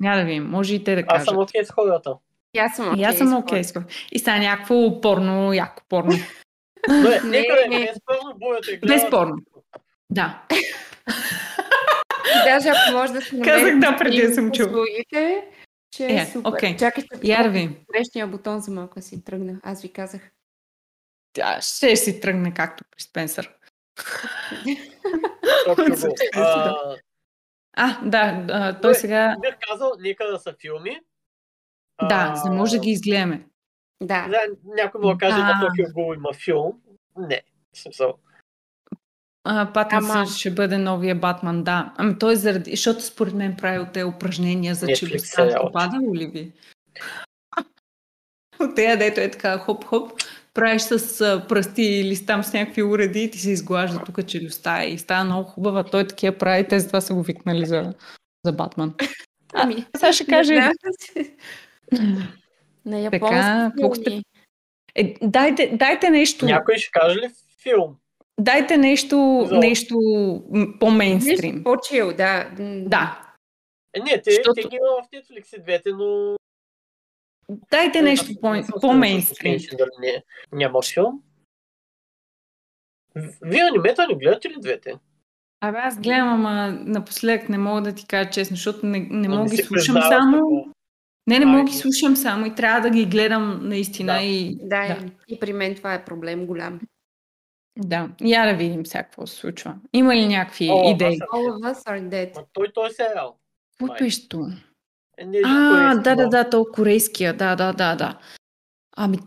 Няма 0.01 0.17
да 0.17 0.25
видим, 0.25 0.51
може 0.51 0.75
и 0.75 0.85
те 0.85 0.95
да 0.95 1.01
Аз 1.01 1.07
кажат. 1.07 1.29
съм 1.29 1.39
окей 1.39 1.65
с 1.65 1.71
хората. 1.71 2.15
И 2.55 2.59
аз 2.59 2.77
съм 2.77 2.95
И 2.99 3.05
аз 3.05 3.19
съм 3.19 3.37
окей. 3.37 3.63
Okay. 3.63 4.07
И 4.13 4.19
сега 4.19 4.39
някакво 4.39 5.01
порно, 5.01 5.53
яко 5.53 5.83
порно. 5.89 6.13
Но 6.89 7.11
е, 7.11 7.21
Не, 7.21 7.31
нека 7.31 7.55
да 7.63 7.69
не. 7.69 7.83
е 7.83 7.87
безспорно. 7.87 8.39
Безспорно. 8.87 9.37
Да. 10.11 10.43
Даже 12.45 12.69
ако 12.69 12.93
може 12.93 13.13
да 13.13 13.21
се 13.23 13.41
Казах 13.41 13.63
намери 13.63 13.81
да, 13.81 13.97
преди 13.99 14.23
да 14.23 14.35
съм 14.35 14.51
услугите, 14.51 15.45
че 15.91 16.07
е, 16.07 16.15
Е, 16.17 16.27
супер. 16.27 16.51
окей. 16.51 16.77
Чакайте, 16.77 17.09
Я 17.23 17.43
да 17.43 17.49
видим. 17.49 17.77
грешния 17.95 18.27
бутон 18.27 18.61
за 18.61 18.71
малко 18.71 19.01
си 19.03 19.25
тръгна. 19.25 19.61
Аз 19.63 19.83
ви 19.83 19.93
казах. 19.93 20.31
Тя 21.33 21.59
ще 21.61 21.97
си 21.97 22.21
тръгне 22.21 22.55
както 22.55 22.85
при 22.91 23.03
Спенсър. 23.03 23.55
А, 27.77 28.01
да, 28.05 28.79
той 28.83 28.95
сега... 28.95 29.37
Бих 29.41 29.57
казал, 29.71 29.93
нека 29.99 30.27
да 30.27 30.39
са 30.39 30.55
филми. 30.61 31.01
Да, 32.09 32.35
за 32.37 32.51
да 32.51 32.57
може 32.57 32.77
да 32.77 32.83
ги 32.83 32.91
изгледаме. 32.91 33.47
Да. 34.03 34.29
Да, 34.29 34.39
някой 34.77 35.01
му 35.01 35.19
каже, 35.19 35.37
Да. 35.37 35.43
на 35.43 35.61
Токио 35.61 35.93
Гул 35.95 36.15
има 36.15 36.33
филм. 36.33 36.73
Не. 37.19 37.43
Смисъл. 37.75 38.15
Патинсън 39.75 40.17
Ама- 40.17 40.27
ще 40.27 40.51
бъде 40.51 40.79
новия 40.79 41.15
Батман, 41.15 41.65
да. 41.65 41.95
Ами 41.97 42.19
той 42.19 42.37
заради... 42.37 42.71
Защото 42.71 43.03
според 43.03 43.35
мен 43.35 43.57
правил 43.57 43.87
те 43.93 44.05
упражнения 44.05 44.75
за 44.75 44.87
челюстта. 44.93 45.61
Попадало 45.61 46.15
ли 46.15 46.27
ви? 46.27 46.53
От 48.61 48.75
тея, 48.77 48.99
дето 48.99 49.21
е 49.21 49.31
така 49.31 49.59
хоп-хоп, 49.59 50.25
правиш 50.55 50.83
с 50.83 51.21
а, 51.21 51.47
пръсти 51.49 51.83
или 51.83 52.17
с 52.17 52.27
там 52.27 52.45
с 52.45 52.53
някакви 52.53 52.83
уреди 52.83 53.23
и 53.23 53.31
ти 53.31 53.39
се 53.39 53.51
изглажда 53.51 54.05
тук 54.05 54.27
челюстта 54.27 54.85
и 54.85 54.99
става 54.99 55.25
много 55.25 55.49
хубава. 55.49 55.85
Той 55.85 56.07
такива 56.07 56.39
прави, 56.39 56.69
те 56.69 56.81
затова 56.81 57.01
са 57.01 57.15
го 57.15 57.23
викнали 57.23 57.67
за, 57.67 57.95
за 58.45 58.53
Батман. 58.53 58.95
Ами, 59.55 59.87
Сега 59.97 60.13
ще 60.13 60.27
кажа... 60.27 60.55
На 62.85 63.11
Така, 63.11 63.27
японски 63.77 64.01
сте- 64.01 64.11
филми. 64.11 64.25
Е, 64.95 65.15
дайте, 65.23 65.71
дайте 65.75 66.11
нещо. 66.11 66.47
Някой 66.47 66.77
ще 66.77 66.91
каже 66.91 67.17
ли 67.17 67.29
филм? 67.63 67.97
Дайте 68.41 68.77
нещо, 68.77 69.47
За- 69.49 69.59
нещо 69.59 69.97
по-мейнстрим. 70.81 71.53
Нещо 71.53 71.65
по-чил, 71.65 72.07
да. 72.09 72.51
Да. 72.87 73.33
Е, 73.95 74.01
не, 74.01 74.23
те, 74.23 74.31
Защото- 74.31 74.55
те 74.55 74.69
ги 74.69 74.77
има 74.77 75.03
в 75.03 75.11
Netflix 75.11 75.57
и 75.57 75.63
двете, 75.63 75.91
но... 75.93 76.37
Дайте 77.71 78.03
нещо 78.03 78.33
по-мейнстрим. 78.81 79.59
няма 80.53 80.83
филм? 80.85 81.23
Вие 83.43 83.63
анимета 83.63 84.07
не 84.09 84.15
гледате 84.15 84.49
ли 84.49 84.55
двете? 84.59 84.95
Абе, 85.61 85.79
аз 85.79 86.01
гледам, 86.01 86.29
ама 86.29 86.71
напоследък 86.73 87.49
не 87.49 87.59
мога 87.59 87.83
да 87.83 87.95
ти 87.95 88.07
кажа 88.07 88.31
честно, 88.31 88.57
защото 88.57 88.87
не, 88.87 88.99
не 89.01 89.29
мога 89.29 89.45
не 89.45 89.51
ги 89.51 89.63
слушам 89.63 90.03
само. 90.03 90.37
такова. 90.37 90.65
Не, 91.27 91.39
не 91.39 91.47
мога 91.47 91.65
ги 91.65 91.71
не. 91.71 91.77
слушам 91.77 92.17
само 92.17 92.47
и 92.47 92.55
трябва 92.55 92.81
да 92.81 92.91
ги 92.91 93.07
гледам 93.07 93.61
наистина 93.63 94.13
Да. 94.13 94.21
и... 94.21 94.57
Да, 94.59 94.87
Да. 94.89 94.99
и 95.29 95.41
при 95.41 95.53
мен 95.53 95.75
това 95.75 95.95
е 95.95 96.05
проблем 96.05 96.47
голям. 96.47 96.81
Да, 97.79 98.09
я 98.21 98.47
да 98.47 98.55
видим 98.55 98.87
сега 98.87 99.03
какво 99.03 99.27
се 99.27 99.37
случва. 99.37 99.77
Има 99.93 100.17
ли 100.17 100.27
някакви 100.27 100.69
О, 100.71 100.91
идеи? 100.91 101.19
All 101.19 101.25
of 101.53 101.75
us 101.75 101.87
are 101.87 102.03
dead. 102.03 102.37
Ма 102.37 102.45
той, 102.53 102.69
той 102.75 102.89
е 102.89 102.93
сериал. 102.93 103.37
Какво 103.79 103.95
беше 103.95 104.29
то? 104.29 104.47
Е, 105.19 105.25
А, 105.45 105.95
да, 105.95 106.17
да, 106.17 106.23
но- 106.23 106.29
да, 106.29 106.51
то 106.51 106.67
корейския, 106.67 107.35
да, 107.35 107.57
да, 107.57 107.73
да, 107.73 107.97
да. 107.97 108.19
Ами, 108.97 109.19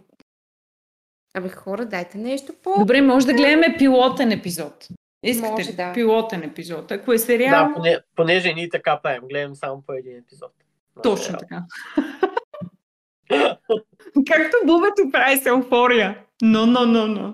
Абе 1.34 1.50
хора, 1.50 1.86
дайте 1.86 2.18
нещо 2.18 2.54
по... 2.64 2.80
добре, 2.80 3.02
може 3.02 3.26
да 3.26 3.34
гледаме 3.34 3.76
пилотен 3.78 4.32
епизод. 4.32 4.88
Искате 5.24 5.52
Може, 5.52 5.70
ли? 5.70 5.76
да. 5.76 5.94
Пилотен 5.94 6.44
епизод. 6.44 6.92
Ако 6.92 7.14
е 7.14 7.18
сериал, 7.18 7.68
Да, 7.68 7.74
поне, 7.74 7.98
понеже 8.16 8.54
ние 8.54 8.70
така 8.70 9.00
правим, 9.04 9.22
гледам 9.24 9.56
само 9.56 9.82
по 9.82 9.94
един 9.94 10.18
епизод. 10.18 10.52
Точно 11.04 11.26
сериал. 11.26 11.40
така. 11.40 11.64
Както 14.28 14.58
бубето 14.66 15.12
прави 15.12 15.38
с 15.38 15.46
еуфория. 15.46 16.24
Но, 16.42 16.66
но, 16.66 16.86
но, 16.86 17.08
но. 17.08 17.34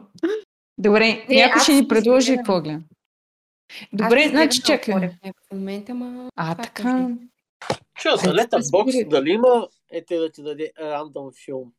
Добре, 0.78 1.26
Е, 1.30 1.36
някой 1.36 1.62
ще 1.62 1.74
ни 1.74 1.88
предложи 1.88 2.36
какво 2.36 2.62
гледам. 2.62 2.84
Добре, 3.93 4.26
не 4.26 4.30
значи 4.30 4.62
чакай. 4.62 4.95
В 4.95 5.01
някакъв 5.01 5.51
момент, 5.51 5.89
ама... 5.89 6.30
А, 6.36 6.51
това 6.55 6.64
така. 6.64 7.07
Чуя 7.99 8.18
за 8.18 8.30
Ай, 8.30 8.36
Letterboxd, 8.36 8.88
разбира. 8.88 9.10
дали 9.10 9.30
има 9.30 9.68
е 9.91 10.05
те 10.05 10.18
да 10.18 10.32
ти 10.32 10.43
даде 10.43 10.72
рандом 10.82 11.30
филм. 11.45 11.72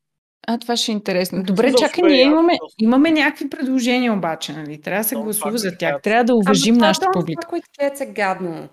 А, 0.46 0.58
това 0.58 0.76
ще 0.76 0.92
е 0.92 0.94
интересно. 0.94 1.42
Добре, 1.42 1.74
чакай, 1.74 2.04
е 2.04 2.06
ние 2.06 2.22
имаме, 2.22 2.58
имаме 2.78 3.10
някакви 3.10 3.50
предложения 3.50 4.12
обаче, 4.12 4.52
нали? 4.52 4.80
Трябва 4.80 5.00
да 5.00 5.08
се 5.08 5.16
гласува 5.16 5.58
за 5.58 5.70
да 5.70 5.78
тях. 5.78 6.02
Трябва 6.02 6.24
да 6.24 6.34
уважим 6.34 6.74
нашата 6.74 7.06
е 7.06 7.12
публика. 7.12 7.40
Това, 7.40 7.50
което 7.50 7.68
гледат 7.78 7.98
са 7.98 8.06
гадно. 8.06 8.68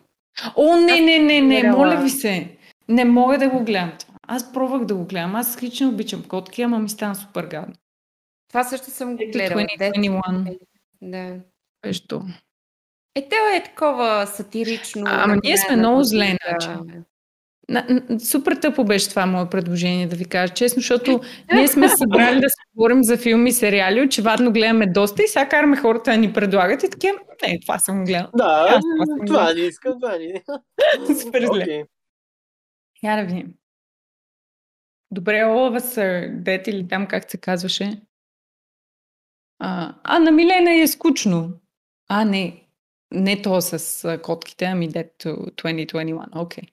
О, 0.56 0.78
не, 0.78 1.02
не, 1.02 1.20
не, 1.20 1.42
не, 1.42 1.72
моля 1.72 2.02
ви 2.04 2.10
се. 2.10 2.57
Не 2.90 3.06
мога 3.06 3.38
да 3.38 3.50
го 3.50 3.64
гледам 3.64 3.92
това. 4.00 4.14
Аз 4.28 4.54
пробвах 4.54 4.86
да 4.86 4.96
го 4.96 5.06
гледам. 5.06 5.36
Аз 5.36 5.64
лично 5.64 5.90
обичам 5.90 6.24
котки, 6.24 6.62
ама 6.62 6.80
ми 6.80 6.90
стана 6.90 7.16
супер 7.16 7.44
гадно. 7.44 7.74
Това 8.50 8.64
също 8.64 8.86
съм 8.92 9.12
го 9.18 9.24
гледала. 9.34 9.62
2021. 9.62 10.58
Да. 11.02 11.36
Нещо. 11.86 12.22
Е, 13.16 13.30
те 13.30 13.36
е 13.56 13.64
такова 13.64 14.28
сатирично. 14.28 15.04
Ама 15.08 15.36
ние 15.44 15.58
сме 15.58 15.76
много 15.76 16.04
зле, 16.04 16.18
годината. 16.26 16.66
значи. 16.84 17.00
На, 17.70 17.86
н- 17.90 18.20
супер 18.20 18.56
тъпо 18.56 18.84
беше 18.84 19.10
това 19.10 19.26
мое 19.26 19.50
предложение, 19.50 20.08
да 20.08 20.16
ви 20.16 20.26
кажа 20.26 20.54
честно, 20.54 20.80
защото 20.80 21.22
ние 21.54 21.68
сме 21.68 21.90
събрали 21.90 22.40
да 22.40 22.50
се 22.50 22.56
говорим 22.76 23.04
за 23.04 23.18
филми 23.18 23.50
и 23.50 23.54
сериали, 23.54 24.02
очевидно 24.02 24.54
гледаме 24.54 24.88
доста 24.88 25.24
и 25.24 25.28
сега 25.28 25.50
караме 25.50 25.78
хората 25.78 26.12
да 26.12 26.18
ни 26.18 26.34
предлагат 26.34 26.84
и 26.84 26.90
такива, 26.90 27.18
не, 27.48 27.60
това 27.60 27.80
съм 27.80 28.06
гледал. 28.06 28.28
Да, 28.36 28.68
Аз 28.70 28.84
това 28.96 29.06
съм 29.06 29.26
това 29.28 29.54
не 29.54 29.60
искам, 29.62 29.94
това 30.02 30.18
не. 30.18 30.44
Супер 31.22 31.42
зле. 31.42 31.64
Окей. 31.64 31.84
Я 33.04 33.16
да 33.16 33.24
видим. 33.24 33.54
Добре, 35.12 35.34
Us 35.34 35.80
are 35.80 36.44
Dead 36.44 36.70
или 36.70 36.88
там 36.88 37.08
как 37.08 37.32
се 37.32 37.38
казваше. 37.38 38.02
А, 39.60 39.96
а 40.04 40.20
на 40.20 40.32
Милена 40.32 40.72
е 40.72 40.88
скучно. 40.88 41.60
А, 42.08 42.26
не. 42.26 42.64
Не 43.12 43.42
то 43.42 43.62
с 43.62 44.20
котките, 44.24 44.66
ами 44.66 44.90
Dead 44.90 45.10
to 45.24 45.36
2021. 45.36 46.28
Окей. 46.36 46.64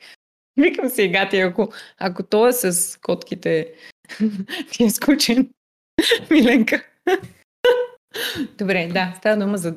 Викам 0.57 0.89
се, 0.89 1.09
гати, 1.09 1.41
ако, 1.41 1.73
ако 1.99 2.23
то 2.23 2.49
е 2.49 2.53
с 2.53 3.01
котките, 3.01 3.75
ти 4.73 4.85
е 4.85 4.91
скучен. 4.91 5.51
Миленка. 6.31 6.87
Добре, 8.59 8.89
да, 8.93 9.15
става 9.19 9.45
дума 9.45 9.59
за 9.59 9.77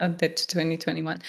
а, 0.00 0.10
Dead 0.10 0.34
to 0.34 0.54
2021. 0.54 1.20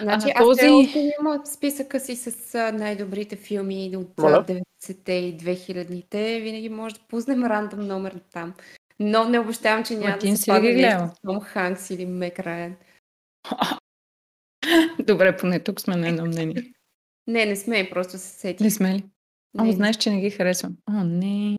Значи, 0.00 0.26
А, 0.28 0.32
аз 0.34 0.38
този- 0.38 0.60
този... 0.60 1.10
имам 1.20 1.46
списъка 1.46 2.00
си 2.00 2.16
с 2.16 2.54
най-добрите 2.74 3.36
филми 3.36 3.96
от 3.96 4.18
Моля? 4.18 4.32
а, 4.38 4.44
90-те 4.44 5.12
и 5.12 5.36
2000-те. 5.36 6.40
Винаги 6.40 6.68
може 6.68 6.94
да 6.94 7.00
пуснем 7.08 7.44
рандом 7.44 7.80
номер 7.80 8.20
там. 8.32 8.54
Но 9.00 9.24
не 9.24 9.38
обещавам, 9.38 9.84
че 9.84 9.94
няма 9.94 10.08
Мартин 10.10 10.30
да 10.30 10.36
се 10.36 10.60
ги 10.60 10.72
нещо 10.72 11.08
с 11.08 11.20
Том 11.22 11.40
Ханкс 11.40 11.90
или 11.90 12.06
Мек 12.06 12.40
Райан. 12.40 12.76
Добре, 14.98 15.36
поне 15.36 15.60
тук 15.60 15.80
сме 15.80 15.96
на 15.96 16.08
едно 16.08 16.26
мнение. 16.26 16.72
Не, 17.26 17.46
не 17.46 17.56
сме, 17.56 17.90
просто 17.90 18.12
се 18.12 18.18
сети. 18.18 18.62
Не 18.62 18.70
сме 18.70 18.94
ли? 18.94 19.04
Ама 19.58 19.72
знаеш, 19.72 19.96
че 19.96 20.10
не 20.10 20.20
ги 20.20 20.30
харесвам. 20.30 20.76
О, 20.90 21.04
не. 21.04 21.56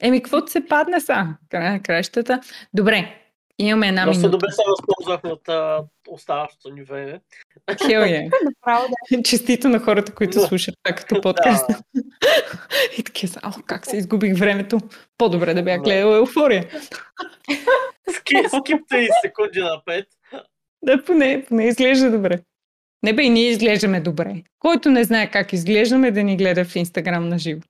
Еми, 0.00 0.22
какво 0.22 0.46
се 0.46 0.66
падне 0.66 1.00
са? 1.00 1.26
Край 1.48 1.70
на 1.70 1.82
кращата. 1.82 2.40
Добре, 2.74 3.21
имаме 3.58 3.88
една 3.88 4.04
Доста 4.06 4.18
минута. 4.18 4.30
добре 4.30 4.46
се 4.50 4.62
възползвахме 4.68 5.30
от 5.30 5.48
а, 5.48 5.80
оставащото 6.08 6.70
ни 6.70 6.82
време. 6.82 7.20
Хел 7.86 8.00
е. 8.00 8.28
Честито 9.24 9.68
на 9.68 9.78
хората, 9.78 10.14
които 10.14 10.40
Да. 10.40 10.46
слушат 10.46 10.74
това 10.82 10.96
като 10.96 11.20
подкаст. 11.20 11.66
Да. 11.68 12.02
И 12.98 13.02
такива 13.02 13.32
са, 13.32 13.40
ало, 13.42 13.54
как 13.66 13.86
се 13.86 13.96
изгубих 13.96 14.38
времето. 14.38 14.78
По-добре 15.18 15.54
да 15.54 15.62
бях 15.62 15.76
Да. 15.76 15.82
гледала 15.82 16.16
еуфория. 16.16 16.68
Ски, 18.10 18.34
скип 18.48 18.80
30 18.90 19.08
секунди 19.22 19.60
напред. 19.60 20.06
Да, 20.82 21.04
поне, 21.04 21.44
поне 21.48 21.66
изглежда 21.66 22.10
добре. 22.10 22.40
Не 23.02 23.12
бе, 23.12 23.22
и 23.22 23.30
ние 23.30 23.48
изглеждаме 23.48 24.00
добре. 24.00 24.34
Който 24.58 24.90
не 24.90 25.04
знае 25.04 25.30
как 25.30 25.52
изглеждаме, 25.52 26.10
да 26.10 26.22
ни 26.22 26.36
гледа 26.36 26.64
в 26.64 26.76
Инстаграм 26.76 27.28
на 27.28 27.38
живо. 27.38 27.60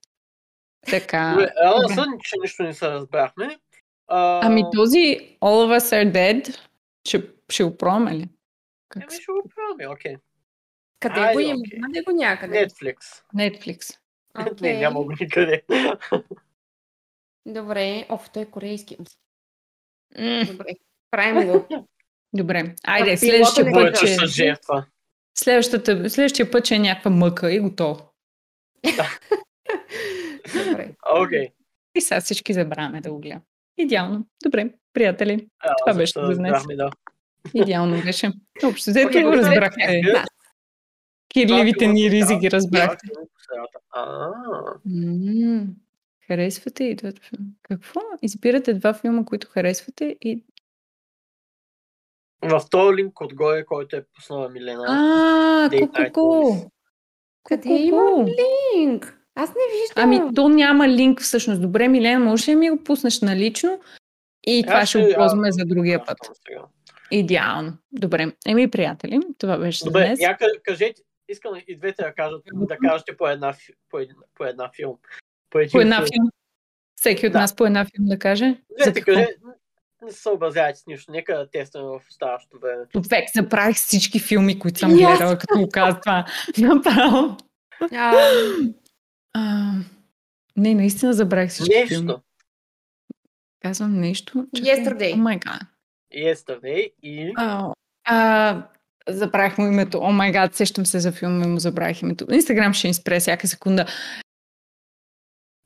Така. 0.89 1.49
Сън, 1.93 2.05
че 2.23 2.35
нищо 2.41 2.63
не 2.63 2.73
се 2.73 2.89
разбрахме. 2.89 3.57
А, 4.07 4.47
Ами 4.47 4.63
този 4.73 5.37
All 5.41 5.67
of 5.67 5.79
Us 5.79 6.03
are 6.03 6.11
Dead, 6.11 6.59
ще, 7.07 7.29
ще 7.49 7.63
го 7.63 7.77
пробваме 7.77 8.15
ли? 8.17 8.29
Как 8.89 9.03
Еми 9.03 9.21
ще 9.21 9.31
го 9.31 9.49
правим, 9.55 9.91
окей. 9.91 10.15
Къде 10.99 11.19
Айде, 11.19 11.33
го 11.33 11.39
има? 11.39 11.61
Има 11.73 11.89
ли 11.89 12.03
го 12.03 12.11
някъде? 12.11 12.67
Netflix. 12.67 12.97
Netflix. 13.35 13.99
Не, 14.61 14.79
няма 14.79 15.03
го 15.03 15.11
никъде. 15.19 15.63
Добре, 17.45 18.05
оф, 18.09 18.29
той 18.29 18.43
е 18.43 18.45
корейски. 18.45 18.97
М, 20.17 20.43
Добре, 20.47 20.65
правим 21.11 21.47
го. 21.47 21.67
Добре. 22.33 22.75
Айде, 22.83 23.11
А, 23.11 23.17
следващия 23.17 23.71
път, 23.73 23.97
с 23.97 24.27
жертва. 24.27 24.85
Следващата, 25.37 26.09
следващия 26.09 26.51
път, 26.51 26.65
че 26.65 26.75
е 26.75 26.79
някаква 26.79 27.11
мъка 27.11 27.51
и 27.51 27.59
готово. 27.59 28.13
Добре. 30.53 30.95
Окей. 31.23 31.49
И 31.95 32.01
сега 32.01 32.21
всички 32.21 32.53
забравяме 32.53 33.01
да 33.01 33.11
го 33.11 33.19
гледам. 33.19 33.41
Идеално. 33.77 34.25
Добре, 34.43 34.73
приятели. 34.93 35.47
А, 35.59 35.75
Това 35.75 35.93
беше 35.97 36.13
за 36.15 36.35
днес. 36.35 36.63
да. 36.77 36.89
Идеално 37.53 38.01
беше. 38.03 38.31
Общо, 38.65 38.89
взето 38.89 39.21
го 39.21 39.31
разбрахте. 39.33 40.01
Да. 40.05 40.25
Кирливите 41.29 41.87
ни 41.87 42.09
ризи 42.09 42.35
ги 42.35 42.51
разбрахте. 42.51 43.07
Харесвате 46.27 46.83
и 46.83 46.95
двата 46.95 47.21
филма. 47.21 47.49
Какво? 47.63 47.99
Избирате 48.21 48.73
два 48.73 48.93
филма, 48.93 49.25
които 49.25 49.47
харесвате 49.47 50.17
и... 50.21 50.43
В 52.41 52.61
този 52.71 52.95
линк 52.95 53.21
отгоре, 53.21 53.65
който 53.65 53.95
е 53.95 54.05
пуснала 54.15 54.49
Милена. 54.49 54.83
А, 54.87 55.69
ку-ку-ку. 55.79 56.69
Къде 57.43 57.63
Ку-ку-ку. 57.63 57.83
има 57.83 58.25
линк? 58.77 59.19
Аз 59.35 59.49
не 59.49 59.55
виждам. 59.71 60.03
Ами, 60.23 60.35
то 60.35 60.49
няма 60.49 60.87
линк 60.87 61.21
всъщност. 61.21 61.61
Добре, 61.61 61.87
Милена, 61.87 62.19
можеш 62.19 62.47
ли 62.47 62.55
ми 62.55 62.69
го 62.69 62.83
пуснеш 62.83 63.21
налично? 63.21 63.79
И 64.47 64.63
това 64.67 64.85
ще 64.85 65.01
го 65.01 65.13
ползваме 65.15 65.51
за 65.51 65.65
другия 65.65 66.05
път. 66.05 66.17
сега. 66.47 66.61
Идеално. 67.11 67.73
Добре. 67.91 68.31
Еми, 68.47 68.71
приятели, 68.71 69.19
това 69.37 69.57
беше 69.57 69.79
за 69.79 69.85
Добре, 69.85 70.05
днес. 70.05 70.19
я 70.19 70.37
ка- 70.37 70.61
кажете, 70.63 71.01
искам 71.29 71.51
и 71.67 71.77
двете 71.77 72.03
да, 72.03 72.13
кажат, 72.13 72.41
да 72.53 72.77
кажете 72.79 73.17
по 73.17 73.27
една, 73.27 73.53
по 73.89 73.99
една, 73.99 74.15
по 74.35 74.45
една 74.45 74.69
филм. 74.75 74.97
По, 75.49 75.59
един 75.59 75.71
По 75.71 75.81
една 75.81 75.95
филм. 75.95 76.07
филм. 76.07 76.29
Всеки 76.95 77.27
от 77.27 77.33
Да. 77.33 77.39
нас 77.39 77.55
по 77.55 77.65
една 77.65 77.85
филм 77.85 78.07
да 78.07 78.19
каже. 78.19 78.55
За 78.79 78.91
Двете 78.91 79.01
кажете, 79.01 79.35
не 80.03 80.11
се 80.11 80.21
съобразявайте 80.21 80.79
с 80.79 80.87
нищо, 80.87 81.11
нека 81.11 81.37
да 81.37 81.49
тестваме 81.49 81.87
в 81.89 82.01
оставащото 82.09 82.59
време. 82.59 82.83
Човек, 82.93 83.23
забравих 83.35 83.75
всички 83.75 84.19
филми, 84.19 84.59
които 84.59 84.79
съм 84.79 84.91
гледала, 84.93 85.37
като 85.37 85.59
го 85.59 85.69
каза 85.69 85.99
това. 85.99 86.25
Направо. 86.57 87.37
А, 89.33 89.73
не, 90.57 90.75
наистина 90.75 91.13
забравих 91.13 91.51
всички 91.51 91.87
филми. 91.87 92.05
Нещо. 92.05 92.21
Казвам 93.61 93.99
нещо. 93.99 94.33
Yesterday. 94.55 95.13
О 95.13 95.17
май 95.17 95.37
гад. 95.37 95.61
Yesterday 96.15 96.93
и... 97.03 97.33
А, 97.35 97.73
а, 98.05 98.67
забравих 99.09 99.57
му 99.57 99.65
името. 99.67 99.99
О 99.99 100.11
май 100.11 100.31
гад, 100.31 100.55
сещам 100.55 100.85
се 100.85 100.99
за 100.99 101.11
филма 101.11 101.45
и 101.45 101.47
му 101.47 101.59
забравих 101.59 102.01
името. 102.01 102.33
Инстаграм 102.33 102.73
ще 102.73 102.87
ни 102.87 102.93
спре 102.93 103.19
всяка 103.19 103.47
секунда. 103.47 103.85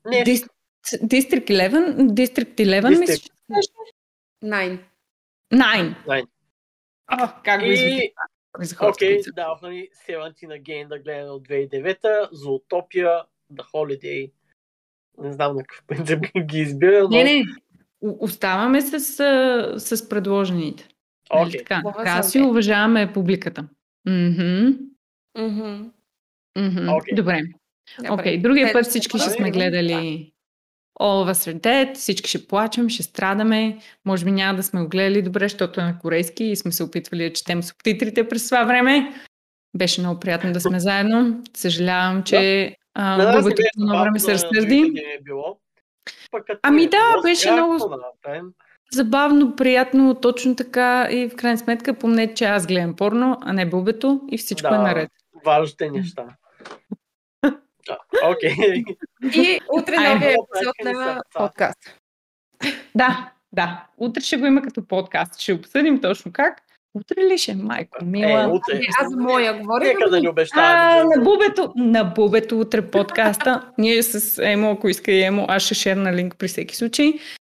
Нещо. 0.06 0.30
Дис- 0.30 0.48
District 1.02 1.50
11? 1.50 1.96
District 1.96 2.54
11 2.54 2.98
мисля, 2.98 3.16
че. 3.16 3.28
Nine. 4.44 4.78
Nine. 5.52 6.26
А, 7.06 7.42
как 7.42 7.60
го? 7.60 7.66
И... 7.66 8.12
Окей, 8.80 9.22
са- 9.22 9.32
даваха 9.32 9.68
ни 9.68 9.88
Seventeen 10.08 10.62
Again 10.62 10.88
да 10.88 10.98
гледаме 10.98 11.30
от 11.30 11.48
2009-та, 11.48 12.28
Zootopia, 12.36 13.22
The 13.52 13.64
Holiday. 13.74 14.30
Не 15.18 15.32
знам 15.32 15.56
на 15.56 15.62
какъв 15.62 15.84
принцип 15.86 16.18
ги 16.46 16.58
избира, 16.58 17.02
но... 17.02 17.08
Не, 17.08 17.24
не. 17.24 17.44
Оставаме 18.00 18.80
с, 18.80 19.00
с 19.78 20.08
предложените. 20.08 20.88
Нали 21.34 21.48
Окей. 21.48 21.58
така? 21.58 21.82
Така 21.96 22.22
си 22.22 22.40
уважаваме 22.40 23.12
публиката. 23.12 23.68
Мгм. 24.06 24.68
Мгм. 25.38 26.88
Окей. 26.88 27.14
Добре. 27.14 27.42
Окей, 28.10 28.38
другия 28.38 28.72
път 28.72 28.86
всички 28.86 29.18
ще 29.18 29.30
сме 29.30 29.50
гледали 29.50 30.32
All 31.00 31.24
of 31.24 31.32
Us 31.32 31.52
are 31.52 31.60
Dead, 31.60 31.94
всички 31.94 32.28
ще 32.30 32.46
плачем, 32.46 32.88
ще 32.88 33.02
страдаме, 33.02 33.78
може 34.04 34.24
би 34.24 34.30
няма 34.30 34.56
да 34.56 34.62
сме 34.62 34.82
го 34.82 34.88
гледали 34.88 35.22
добре, 35.22 35.44
защото 35.44 35.80
е 35.80 35.84
на 35.84 35.98
корейски 35.98 36.44
и 36.44 36.56
сме 36.56 36.72
се 36.72 36.82
опитвали 36.82 37.22
да 37.22 37.32
четем 37.32 37.62
субтитрите 37.62 38.28
през 38.28 38.48
това 38.48 38.64
време. 38.64 39.12
Беше 39.76 40.00
много 40.00 40.20
приятно 40.20 40.52
да 40.52 40.60
сме 40.60 40.80
заедно. 40.80 41.42
Съжалявам, 41.56 42.22
че 42.22 42.74
а, 42.98 43.42
беше 43.42 43.70
по 43.90 43.98
време 44.00 44.18
се 44.18 44.32
разсърди. 44.32 44.92
е 44.96 45.18
Ами 46.62 46.82
е 46.82 46.88
да, 46.88 47.20
беше 47.22 47.52
много- 47.52 47.88
да? 48.24 48.40
Забавно, 48.92 49.56
приятно, 49.56 50.14
точно 50.14 50.56
така 50.56 51.08
и 51.10 51.28
в 51.28 51.36
крайна 51.36 51.58
сметка 51.58 51.94
помнете, 51.94 52.34
че 52.34 52.44
аз 52.44 52.66
гледам 52.66 52.96
порно, 52.96 53.38
а 53.40 53.52
не 53.52 53.66
Бубето 53.66 54.20
и 54.30 54.38
всичко 54.38 54.68
Да. 54.68 54.74
е 54.74 54.78
наред. 54.78 55.10
Важните 55.44 55.90
неща. 55.90 56.24
Да, 57.88 57.98
Окей. 58.30 58.82
И 59.34 59.60
утре 59.72 59.96
новия 59.96 60.30
епизод 60.30 60.74
на 60.84 61.22
подкаст. 61.34 62.00
Да, 62.94 63.30
да. 63.52 63.86
Утре 63.96 64.20
ще 64.20 64.36
го 64.36 64.46
има 64.46 64.62
като 64.62 64.86
подкаст. 64.88 65.40
Ще 65.40 65.52
обсъдим 65.52 66.00
точно 66.00 66.32
как. 66.32 66.62
Утре 67.00 67.24
ли 67.32 67.38
ще, 67.38 67.54
майко, 67.54 68.04
мила? 68.04 68.42
Е, 68.42 68.46
утре. 68.46 68.80
Аз 69.00 69.10
за 69.10 69.16
моя 69.16 69.58
говоря. 69.58 69.84
Нека 69.84 70.10
да 70.10 70.20
ни 70.20 70.26
А, 70.26 70.30
обещаваме. 70.30 71.16
на 71.16 71.22
бубето, 71.22 71.72
на 71.76 72.04
бубето 72.04 72.60
утре 72.60 72.90
подкаста. 72.90 73.72
Ние 73.78 74.02
с 74.02 74.42
Емо, 74.44 74.70
ако 74.70 74.88
иска 74.88 75.12
и 75.12 75.22
Емо, 75.22 75.44
аз 75.48 75.62
ще 75.62 75.74
шерна 75.74 76.12
линк 76.12 76.36
при 76.38 76.48
всеки 76.48 76.76
случай. 76.76 77.12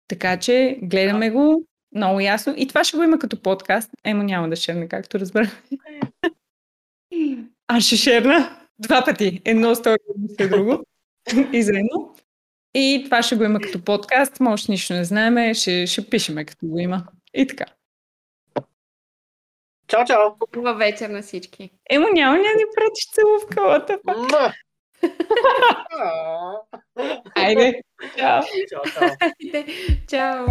Така 0.07 0.39
че 0.39 0.77
гледаме 0.81 1.29
го 1.29 1.65
много 1.95 2.19
ясно. 2.19 2.53
И 2.57 2.67
това 2.67 2.83
ще 2.83 2.97
го 2.97 3.03
има 3.03 3.19
като 3.19 3.41
подкаст. 3.41 3.89
Емо 4.03 4.23
няма 4.23 4.49
да 4.49 4.55
шерне, 4.55 4.87
както 4.87 5.19
разбрах. 5.19 5.63
Аз 7.67 7.83
ще 7.83 7.95
шерна 7.95 8.57
два 8.79 9.05
пъти. 9.05 9.41
Едно 9.45 9.75
стори, 9.75 9.97
едно 10.39 10.57
друго. 10.57 10.83
И 11.53 11.63
заедно. 11.63 12.15
И 12.73 13.01
това 13.05 13.23
ще 13.23 13.35
го 13.35 13.43
има 13.43 13.59
като 13.59 13.83
подкаст. 13.83 14.39
Може 14.39 14.65
нищо 14.69 14.93
не 14.93 15.03
знаеме. 15.03 15.53
Ще, 15.53 15.87
ще 15.87 16.09
пишеме 16.09 16.45
като 16.45 16.67
го 16.67 16.79
има. 16.79 17.03
И 17.33 17.47
така. 17.47 17.65
Чао, 19.91 20.05
чао. 20.05 20.35
Хубава 20.55 20.73
вечер 20.73 21.09
на 21.09 21.21
всички. 21.21 21.71
Емо 21.89 22.07
няма 22.13 22.37
няма 22.37 22.43
ни 22.43 22.63
пратиш 22.75 23.11
целувкалата. 23.13 23.99
Айде. 27.35 27.81
Чао, 28.17 28.41
чао. 28.69 29.09
Чао! 30.09 30.45